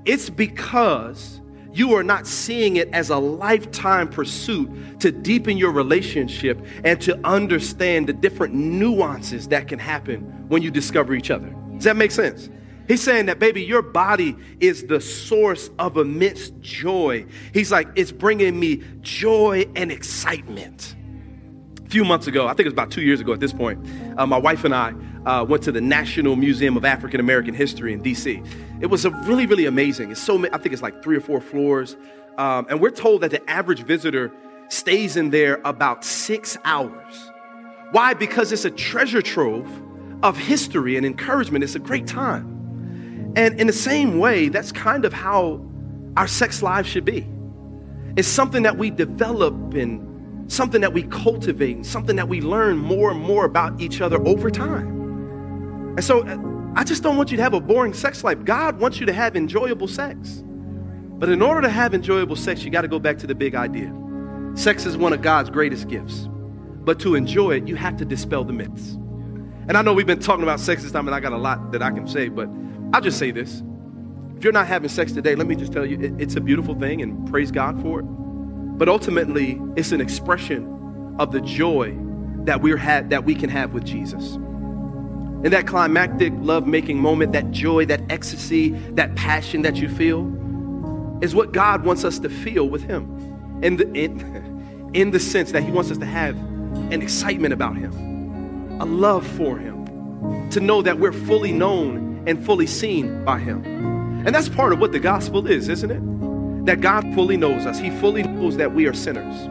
it's 0.07 0.31
because 0.31 1.40
you 1.73 1.95
are 1.95 2.03
not 2.03 2.27
seeing 2.27 2.77
it 2.77 2.89
as 2.93 3.11
a 3.11 3.17
lifetime 3.17 4.09
pursuit 4.09 5.01
to 5.01 5.13
deepen 5.13 5.57
your 5.57 5.73
relationship 5.73 6.61
and 6.85 7.01
to 7.03 7.19
understand 7.27 8.09
the 8.09 8.13
different 8.13 8.55
nuances 8.55 9.49
that 9.49 9.69
can 9.69 9.79
happen 9.79 10.21
when 10.49 10.63
you 10.63 10.71
discover 10.71 11.15
each 11.15 11.31
other. 11.31 11.55
Does 11.75 11.85
that 11.85 11.97
make 11.97 12.11
sense? 12.11 12.51
He's 12.89 13.03
saying 13.03 13.27
that, 13.27 13.39
baby, 13.39 13.63
your 13.63 13.83
body 13.83 14.37
is 14.59 14.85
the 14.85 15.01
source 15.01 15.71
of 15.79 15.97
immense 15.97 16.51
joy. 16.61 17.25
He's 17.55 17.71
like, 17.71 17.89
it's 17.95 18.11
bringing 18.11 18.59
me 18.59 18.83
joy 19.01 19.67
and 19.77 19.93
excitement. 19.93 20.97
Few 21.91 22.05
months 22.05 22.29
ago, 22.29 22.47
I 22.47 22.51
think 22.51 22.61
it 22.61 22.67
was 22.67 22.73
about 22.73 22.93
two 22.93 23.03
years 23.03 23.21
ago 23.21 23.33
at 23.33 23.41
this 23.41 23.53
point, 23.53 23.85
uh, 24.17 24.25
my 24.25 24.39
wife 24.39 24.63
and 24.63 24.73
I 24.73 24.95
uh, 25.27 25.45
went 25.45 25.65
to 25.65 25.73
the 25.73 25.81
National 25.81 26.37
Museum 26.37 26.77
of 26.77 26.85
African 26.85 27.19
American 27.19 27.53
History 27.53 27.93
in 27.93 28.01
DC. 28.01 28.47
It 28.81 28.87
was 28.87 29.05
really, 29.05 29.45
really 29.45 29.67
amazing. 29.67 30.13
It's 30.13 30.21
so, 30.21 30.39
I 30.53 30.59
think 30.59 30.73
it's 30.73 30.83
like 30.83 31.03
three 31.03 31.17
or 31.17 31.21
four 31.21 31.41
floors. 31.41 31.97
Um, 32.39 32.69
and 32.71 32.81
we're 32.81 32.93
told 32.93 33.23
that 33.23 33.33
the 33.33 33.51
average 33.51 33.83
visitor 33.83 34.31
stays 34.69 35.17
in 35.17 35.31
there 35.31 35.61
about 35.65 36.05
six 36.05 36.57
hours. 36.65 37.29
Why? 37.91 38.15
Because 38.15 38.53
it's 38.53 38.65
a 38.65 38.71
treasure 38.71 39.21
trove 39.21 39.69
of 40.23 40.39
history 40.39 40.97
and 40.97 41.05
encouragement. 41.05 41.65
It's 41.65 41.75
a 41.75 41.81
great 41.81 42.07
time. 42.07 43.33
And 43.35 43.61
in 43.61 43.67
the 43.67 43.73
same 43.73 44.21
way, 44.21 44.49
that's 44.49 44.71
kind 44.71 45.05
of 45.05 45.13
how 45.13 45.61
our 46.17 46.29
sex 46.29 46.63
lives 46.63 46.89
should 46.89 47.05
be. 47.05 47.27
It's 48.17 48.29
something 48.29 48.63
that 48.63 48.79
we 48.79 48.91
develop 48.91 49.75
and 49.75 50.10
something 50.51 50.81
that 50.81 50.93
we 50.93 51.05
cultivate 51.05 51.87
something 51.87 52.17
that 52.17 52.29
we 52.29 52.41
learn 52.41 52.77
more 52.77 53.13
and 53.13 53.21
more 53.21 53.45
about 53.45 53.81
each 53.81 54.01
other 54.01 54.21
over 54.27 54.51
time. 54.51 54.89
And 55.97 56.05
so 56.05 56.27
uh, 56.27 56.39
I 56.75 56.83
just 56.83 57.03
don't 57.05 57.17
want 57.17 57.31
you 57.31 57.37
to 57.37 57.43
have 57.43 57.55
a 57.55 57.61
boring 57.61 57.95
sex 57.95 58.25
life. 58.25 58.45
God 58.45 58.81
wants 58.81 58.99
you 58.99 59.07
to 59.07 59.13
have 59.13 59.37
enjoyable 59.37 59.87
sex. 59.87 60.43
But 61.19 61.29
in 61.29 61.41
order 61.41 61.61
to 61.61 61.69
have 61.69 61.95
enjoyable 61.95 62.35
sex, 62.35 62.65
you 62.65 62.71
got 62.71 62.83
to 62.83 62.89
go 62.89 62.99
back 62.99 63.19
to 63.19 63.27
the 63.27 63.35
big 63.35 63.55
idea. 63.55 63.95
Sex 64.55 64.87
is 64.87 64.97
one 64.97 65.13
of 65.13 65.23
God's 65.23 65.51
greatest 65.51 65.87
gifts. 65.89 66.29
But 66.29 66.99
to 67.01 67.15
enjoy 67.15 67.53
it, 67.53 67.69
you 67.69 67.77
have 67.77 67.97
to 67.99 68.05
dispel 68.05 68.43
the 68.43 68.53
myths. 68.53 68.95
And 69.69 69.77
I 69.77 69.83
know 69.83 69.93
we've 69.93 70.07
been 70.07 70.19
talking 70.19 70.43
about 70.43 70.59
sex 70.59 70.83
this 70.83 70.91
time, 70.91 71.07
and 71.07 71.15
I 71.15 71.21
got 71.21 71.33
a 71.33 71.39
lot 71.39 71.71
that 71.73 71.83
I 71.83 71.91
can 71.91 72.09
say, 72.09 72.29
but 72.29 72.49
I'll 72.93 73.03
just 73.03 73.19
say 73.19 73.31
this. 73.31 73.63
If 74.37 74.43
you're 74.43 74.53
not 74.53 74.67
having 74.67 74.89
sex 74.89 75.13
today, 75.13 75.37
let 75.37 75.47
me 75.47 75.55
just 75.55 75.73
tell 75.73 75.87
you, 75.87 76.17
it's 76.19 76.35
a 76.35 76.41
beautiful 76.41 76.75
thing, 76.75 77.03
and 77.03 77.31
praise 77.31 77.53
God 77.53 77.81
for 77.83 78.01
it. 78.01 78.07
But 78.81 78.89
ultimately, 78.89 79.61
it's 79.77 79.93
an 79.93 80.01
expression 80.01 81.15
of 81.19 81.33
the 81.33 81.43
joy 81.43 81.95
that 82.45 82.63
we're 82.63 82.79
had 82.79 83.11
that 83.11 83.25
we 83.27 83.35
can 83.35 83.51
have 83.51 83.75
with 83.75 83.85
Jesus. 83.85 84.37
In 84.37 85.51
that 85.51 85.67
climactic 85.67 86.33
love 86.39 86.67
making 86.67 86.99
moment, 86.99 87.33
that 87.33 87.51
joy, 87.51 87.85
that 87.85 88.01
ecstasy, 88.11 88.71
that 88.93 89.15
passion 89.17 89.61
that 89.63 89.77
you 89.77 89.91
feel 89.91 90.23
is 91.21 91.35
what 91.35 91.53
God 91.53 91.85
wants 91.85 92.05
us 92.05 92.19
to 92.21 92.31
feel 92.31 92.71
with 92.71 92.83
Him. 92.85 93.61
In 93.63 93.77
the, 93.77 93.93
in, 93.93 94.91
in 94.95 95.11
the 95.11 95.21
sense 95.21 95.53
that 95.53 95.63
He 95.63 95.71
wants 95.71 95.91
us 95.91 95.99
to 95.99 96.07
have 96.07 96.35
an 96.91 97.03
excitement 97.03 97.53
about 97.53 97.77
Him, 97.77 97.93
a 98.81 98.87
love 98.87 99.27
for 99.27 99.59
Him, 99.59 100.49
to 100.53 100.59
know 100.59 100.81
that 100.81 100.99
we're 100.99 101.13
fully 101.13 101.53
known 101.53 102.25
and 102.27 102.43
fully 102.47 102.67
seen 102.67 103.27
by 103.27 103.41
Him. 103.41 103.63
And 104.27 104.35
that's 104.35 104.49
part 104.49 104.73
of 104.73 104.79
what 104.79 104.93
the 104.93 105.01
gospel 105.01 105.47
is, 105.47 105.69
isn't 105.69 105.91
it? 105.91 106.30
That 106.65 106.81
God 106.81 107.03
fully 107.15 107.37
knows 107.37 107.67
us. 107.67 107.79
He 107.79 107.91
fully 107.91 108.23
knows 108.23 108.57
that 108.57 108.75
we 108.75 108.87
are 108.87 108.95
sinners. 108.95 109.49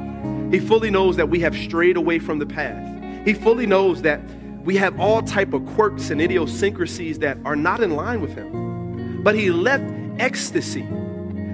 He 0.54 0.60
fully 0.60 0.90
knows 0.90 1.16
that 1.18 1.30
we 1.30 1.40
have 1.42 1.56
strayed 1.56 1.98
away 1.98 2.20
from 2.20 2.40
the 2.40 2.46
path. 2.46 3.26
He 3.26 3.34
fully 3.34 3.66
knows 3.66 4.02
that 4.04 4.22
we 4.64 4.76
have 4.78 5.00
all 5.00 5.22
type 5.22 5.54
of 5.54 5.66
quirks 5.68 6.10
and 6.10 6.22
idiosyncrasies 6.22 7.20
that 7.20 7.38
are 7.46 7.56
not 7.56 7.82
in 7.82 7.96
line 7.96 8.22
with 8.22 8.36
him. 8.36 9.24
But 9.24 9.36
he 9.36 9.52
left 9.52 9.84
ecstasy 10.20 10.88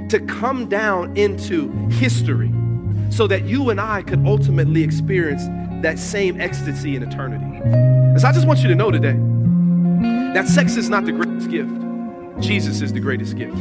to 0.10 0.20
come 0.28 0.68
down 0.68 1.16
into 1.18 1.72
history 1.90 2.52
so 3.10 3.28
that 3.28 3.46
you 3.46 3.70
and 3.70 3.80
I 3.80 4.02
could 4.02 4.26
ultimately 4.26 4.84
experience 4.84 5.46
that 5.84 6.00
same 6.00 6.40
ecstasy 6.42 6.96
in 6.96 7.04
eternity. 7.04 7.46
And 7.64 8.20
so 8.20 8.28
I 8.28 8.32
just 8.32 8.48
want 8.48 8.60
you 8.60 8.68
to 8.68 8.76
know 8.76 8.92
today 8.92 9.18
that 10.34 10.48
sex 10.48 10.76
is 10.76 10.90
not 10.90 11.06
the 11.06 11.12
greatest 11.12 11.50
gift. 11.50 11.72
Jesus 12.42 12.82
is 12.82 12.92
the 12.92 13.00
greatest 13.00 13.38
gift. 13.38 13.56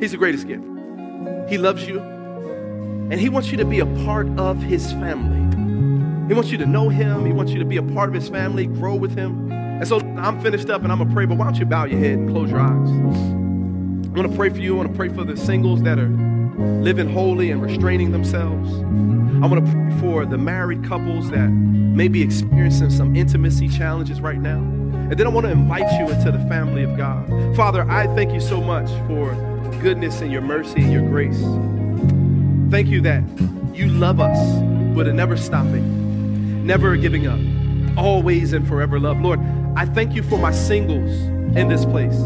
He's 0.00 0.10
the 0.10 0.16
greatest 0.16 0.48
gift. 0.48 0.64
He 1.48 1.58
loves 1.58 1.86
you, 1.86 2.00
and 2.00 3.14
He 3.14 3.28
wants 3.28 3.50
you 3.50 3.56
to 3.58 3.64
be 3.64 3.80
a 3.80 3.86
part 4.04 4.28
of 4.38 4.62
His 4.62 4.92
family. 4.92 5.42
He 6.28 6.34
wants 6.34 6.50
you 6.50 6.58
to 6.58 6.66
know 6.66 6.88
him. 6.88 7.26
He 7.26 7.32
wants 7.32 7.52
you 7.52 7.58
to 7.58 7.64
be 7.64 7.76
a 7.76 7.82
part 7.82 8.08
of 8.08 8.14
his 8.14 8.28
family, 8.28 8.66
grow 8.66 8.94
with 8.94 9.14
him. 9.14 9.52
And 9.52 9.86
so 9.86 9.98
I'm 9.98 10.40
finished 10.40 10.70
up 10.70 10.82
and 10.82 10.90
I'm 10.90 10.96
going 10.96 11.10
to 11.10 11.14
pray, 11.14 11.26
but 11.26 11.36
why 11.36 11.44
don't 11.44 11.58
you 11.58 11.66
bow 11.66 11.84
your 11.84 11.98
head 11.98 12.12
and 12.12 12.30
close 12.30 12.50
your 12.50 12.60
eyes? 12.60 12.88
I 12.88 14.18
want 14.18 14.30
to 14.30 14.36
pray 14.36 14.48
for 14.48 14.58
you. 14.58 14.74
I 14.74 14.76
want 14.78 14.90
to 14.90 14.96
pray 14.96 15.10
for 15.10 15.24
the 15.24 15.36
singles 15.36 15.82
that 15.82 15.98
are 15.98 16.08
living 16.08 17.10
holy 17.12 17.50
and 17.50 17.60
restraining 17.60 18.12
themselves. 18.12 18.72
I 19.42 19.46
want 19.46 19.66
to 19.66 19.72
pray 19.72 20.00
for 20.00 20.24
the 20.24 20.38
married 20.38 20.84
couples 20.84 21.30
that 21.32 21.48
may 21.48 22.08
be 22.08 22.22
experiencing 22.22 22.88
some 22.90 23.14
intimacy 23.16 23.68
challenges 23.68 24.20
right 24.20 24.38
now. 24.38 24.58
And 24.58 25.18
then 25.18 25.26
I 25.26 25.30
want 25.30 25.44
to 25.46 25.52
invite 25.52 25.92
you 25.98 26.08
into 26.08 26.32
the 26.32 26.38
family 26.48 26.84
of 26.84 26.96
God. 26.96 27.28
Father, 27.56 27.82
I 27.90 28.06
thank 28.14 28.32
you 28.32 28.40
so 28.40 28.60
much 28.60 28.88
for 29.06 29.34
goodness 29.82 30.20
and 30.20 30.30
your 30.30 30.42
mercy 30.42 30.80
and 30.80 30.92
your 30.92 31.02
grace. 31.02 31.40
Thank 32.70 32.86
you 32.86 33.00
that 33.00 33.24
you 33.74 33.88
love 33.88 34.20
us 34.20 34.38
with 34.96 35.08
a 35.08 35.12
never 35.12 35.36
stopping, 35.36 36.64
never 36.64 36.96
giving 36.96 37.26
up, 37.26 37.98
always 37.98 38.52
and 38.52 38.66
forever 38.66 39.00
love. 39.00 39.20
Lord, 39.20 39.40
I 39.74 39.86
thank 39.86 40.14
you 40.14 40.22
for 40.22 40.38
my 40.38 40.52
singles 40.52 41.10
in 41.56 41.68
this 41.68 41.84
place 41.84 42.16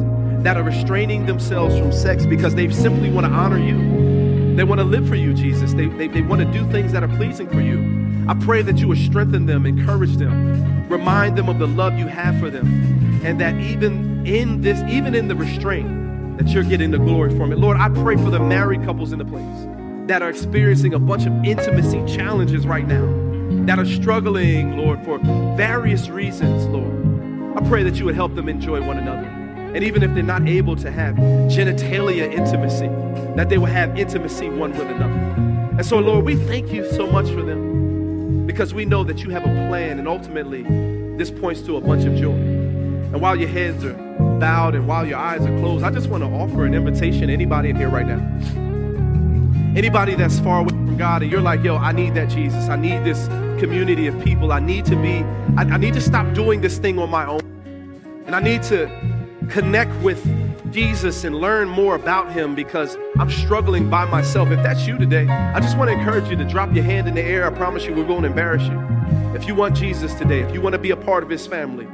that 0.42 0.58
are 0.58 0.62
restraining 0.62 1.24
themselves 1.24 1.78
from 1.78 1.92
sex 1.92 2.26
because 2.26 2.54
they 2.54 2.70
simply 2.70 3.10
want 3.10 3.26
to 3.26 3.32
honor 3.32 3.58
you. 3.58 4.54
They 4.54 4.64
want 4.64 4.80
to 4.80 4.84
live 4.84 5.08
for 5.08 5.16
you, 5.16 5.32
Jesus. 5.32 5.72
They, 5.72 5.86
they, 5.86 6.08
they 6.08 6.22
want 6.22 6.42
to 6.42 6.52
do 6.52 6.70
things 6.70 6.92
that 6.92 7.02
are 7.02 7.08
pleasing 7.08 7.48
for 7.48 7.60
you. 7.62 8.26
I 8.28 8.34
pray 8.34 8.60
that 8.62 8.76
you 8.78 8.88
would 8.88 8.98
strengthen 8.98 9.46
them, 9.46 9.64
encourage 9.64 10.16
them, 10.16 10.88
remind 10.88 11.38
them 11.38 11.48
of 11.48 11.58
the 11.58 11.66
love 11.66 11.98
you 11.98 12.06
have 12.06 12.38
for 12.38 12.50
them, 12.50 12.66
and 13.24 13.40
that 13.40 13.54
even 13.54 14.26
in 14.26 14.60
this, 14.60 14.82
even 14.90 15.14
in 15.14 15.28
the 15.28 15.34
restraint, 15.34 16.05
that 16.38 16.48
you're 16.48 16.64
getting 16.64 16.90
the 16.90 16.98
glory 16.98 17.36
from 17.36 17.52
it. 17.52 17.58
Lord, 17.58 17.76
I 17.76 17.88
pray 17.88 18.16
for 18.16 18.30
the 18.30 18.40
married 18.40 18.84
couples 18.84 19.12
in 19.12 19.18
the 19.18 19.24
place 19.24 19.66
that 20.06 20.22
are 20.22 20.28
experiencing 20.28 20.94
a 20.94 20.98
bunch 20.98 21.26
of 21.26 21.32
intimacy 21.44 22.04
challenges 22.06 22.66
right 22.66 22.86
now, 22.86 23.06
that 23.64 23.78
are 23.78 23.86
struggling, 23.86 24.76
Lord, 24.76 25.04
for 25.04 25.18
various 25.56 26.08
reasons, 26.08 26.66
Lord. 26.66 27.56
I 27.56 27.68
pray 27.68 27.82
that 27.82 27.96
you 27.96 28.04
would 28.04 28.14
help 28.14 28.34
them 28.34 28.48
enjoy 28.48 28.86
one 28.86 28.98
another. 28.98 29.26
And 29.74 29.82
even 29.82 30.02
if 30.02 30.14
they're 30.14 30.22
not 30.22 30.46
able 30.46 30.76
to 30.76 30.90
have 30.90 31.16
genitalia 31.16 32.32
intimacy, 32.32 32.88
that 33.34 33.48
they 33.48 33.58
will 33.58 33.66
have 33.66 33.98
intimacy 33.98 34.48
one 34.48 34.70
with 34.70 34.88
another. 34.88 35.14
And 35.76 35.84
so, 35.84 35.98
Lord, 35.98 36.24
we 36.24 36.36
thank 36.36 36.72
you 36.72 36.90
so 36.92 37.06
much 37.06 37.26
for 37.26 37.42
them 37.42 38.46
because 38.46 38.72
we 38.72 38.84
know 38.84 39.04
that 39.04 39.24
you 39.24 39.30
have 39.30 39.42
a 39.42 39.68
plan, 39.68 39.98
and 39.98 40.06
ultimately, 40.06 40.62
this 41.16 41.30
points 41.30 41.62
to 41.62 41.76
a 41.76 41.80
bunch 41.80 42.04
of 42.04 42.14
joy. 42.16 42.32
And 42.32 43.20
while 43.20 43.36
your 43.36 43.48
heads 43.48 43.84
are 43.84 44.05
bowed 44.38 44.74
and 44.74 44.86
while 44.86 45.06
your 45.06 45.18
eyes 45.18 45.40
are 45.42 45.58
closed, 45.58 45.84
I 45.84 45.90
just 45.90 46.08
want 46.08 46.22
to 46.22 46.28
offer 46.28 46.64
an 46.64 46.74
invitation 46.74 47.28
to 47.28 47.32
anybody 47.32 47.70
in 47.70 47.76
here 47.76 47.88
right 47.88 48.06
now. 48.06 48.20
Anybody 49.76 50.14
that's 50.14 50.38
far 50.40 50.60
away 50.60 50.70
from 50.70 50.96
God 50.96 51.22
and 51.22 51.30
you're 51.30 51.40
like, 51.40 51.62
yo, 51.62 51.76
I 51.76 51.92
need 51.92 52.14
that 52.14 52.30
Jesus. 52.30 52.68
I 52.68 52.76
need 52.76 53.04
this 53.04 53.26
community 53.60 54.06
of 54.06 54.18
people. 54.22 54.52
I 54.52 54.60
need 54.60 54.84
to 54.86 54.96
be, 54.96 55.22
I, 55.56 55.62
I 55.62 55.76
need 55.76 55.94
to 55.94 56.00
stop 56.00 56.34
doing 56.34 56.60
this 56.60 56.78
thing 56.78 56.98
on 56.98 57.10
my 57.10 57.26
own. 57.26 57.40
And 58.26 58.34
I 58.34 58.40
need 58.40 58.62
to 58.64 58.90
connect 59.50 59.94
with 60.02 60.24
Jesus 60.72 61.24
and 61.24 61.36
learn 61.36 61.68
more 61.68 61.94
about 61.94 62.32
him 62.32 62.54
because 62.54 62.96
I'm 63.18 63.30
struggling 63.30 63.88
by 63.88 64.04
myself. 64.06 64.50
If 64.50 64.62
that's 64.62 64.86
you 64.86 64.98
today, 64.98 65.28
I 65.28 65.60
just 65.60 65.78
want 65.78 65.90
to 65.90 65.96
encourage 65.96 66.28
you 66.28 66.36
to 66.36 66.44
drop 66.44 66.74
your 66.74 66.84
hand 66.84 67.06
in 67.08 67.14
the 67.14 67.22
air. 67.22 67.46
I 67.46 67.50
promise 67.56 67.84
you, 67.84 67.94
we 67.94 68.02
won't 68.02 68.26
embarrass 68.26 68.62
you. 68.62 68.86
If 69.34 69.46
you 69.46 69.54
want 69.54 69.76
Jesus 69.76 70.14
today, 70.14 70.40
if 70.40 70.52
you 70.52 70.60
want 70.60 70.72
to 70.72 70.78
be 70.78 70.90
a 70.90 70.96
part 70.96 71.22
of 71.22 71.28
his 71.28 71.46
family, 71.46 71.86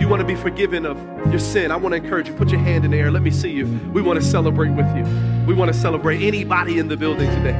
you 0.00 0.08
want 0.08 0.20
to 0.20 0.26
be 0.26 0.34
forgiven 0.34 0.86
of 0.86 0.98
your 1.30 1.38
sin, 1.38 1.70
I 1.70 1.76
want 1.76 1.92
to 1.92 2.02
encourage 2.02 2.28
you, 2.28 2.34
put 2.34 2.50
your 2.50 2.60
hand 2.60 2.84
in 2.84 2.90
the 2.90 2.96
air. 2.96 3.10
Let 3.10 3.22
me 3.22 3.30
see 3.30 3.50
you. 3.50 3.66
We 3.92 4.00
want 4.00 4.18
to 4.18 4.24
celebrate 4.24 4.70
with 4.70 4.86
you. 4.96 5.04
We 5.46 5.54
want 5.54 5.72
to 5.72 5.78
celebrate 5.78 6.22
anybody 6.22 6.78
in 6.78 6.88
the 6.88 6.96
building 6.96 7.28
today. 7.28 7.54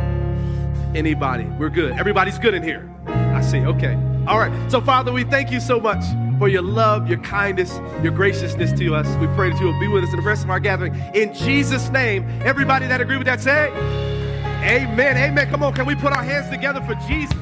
Anybody. 0.94 1.44
We're 1.44 1.68
good. 1.68 1.92
Everybody's 1.92 2.38
good 2.38 2.54
in 2.54 2.62
here. 2.62 2.90
I 3.06 3.42
see. 3.42 3.58
Okay. 3.58 3.94
All 4.26 4.38
right. 4.38 4.70
So, 4.70 4.80
Father, 4.80 5.12
we 5.12 5.24
thank 5.24 5.50
you 5.50 5.60
so 5.60 5.78
much 5.78 6.02
for 6.38 6.48
your 6.48 6.62
love, 6.62 7.08
your 7.08 7.18
kindness, 7.18 7.78
your 8.02 8.12
graciousness 8.12 8.72
to 8.78 8.94
us. 8.94 9.06
We 9.18 9.26
pray 9.28 9.50
that 9.50 9.60
you 9.60 9.66
will 9.66 9.78
be 9.78 9.88
with 9.88 10.04
us 10.04 10.10
in 10.10 10.16
the 10.16 10.26
rest 10.26 10.42
of 10.42 10.50
our 10.50 10.60
gathering. 10.60 10.94
In 11.14 11.34
Jesus' 11.34 11.90
name, 11.90 12.26
everybody 12.42 12.86
that 12.86 13.00
agree 13.00 13.18
with 13.18 13.26
that 13.26 13.40
say, 13.40 13.68
Amen. 14.62 15.16
Amen. 15.16 15.48
Come 15.48 15.62
on. 15.62 15.74
Can 15.74 15.86
we 15.86 15.94
put 15.94 16.12
our 16.12 16.22
hands 16.22 16.50
together 16.50 16.80
for 16.82 16.94
Jesus? 17.06 17.36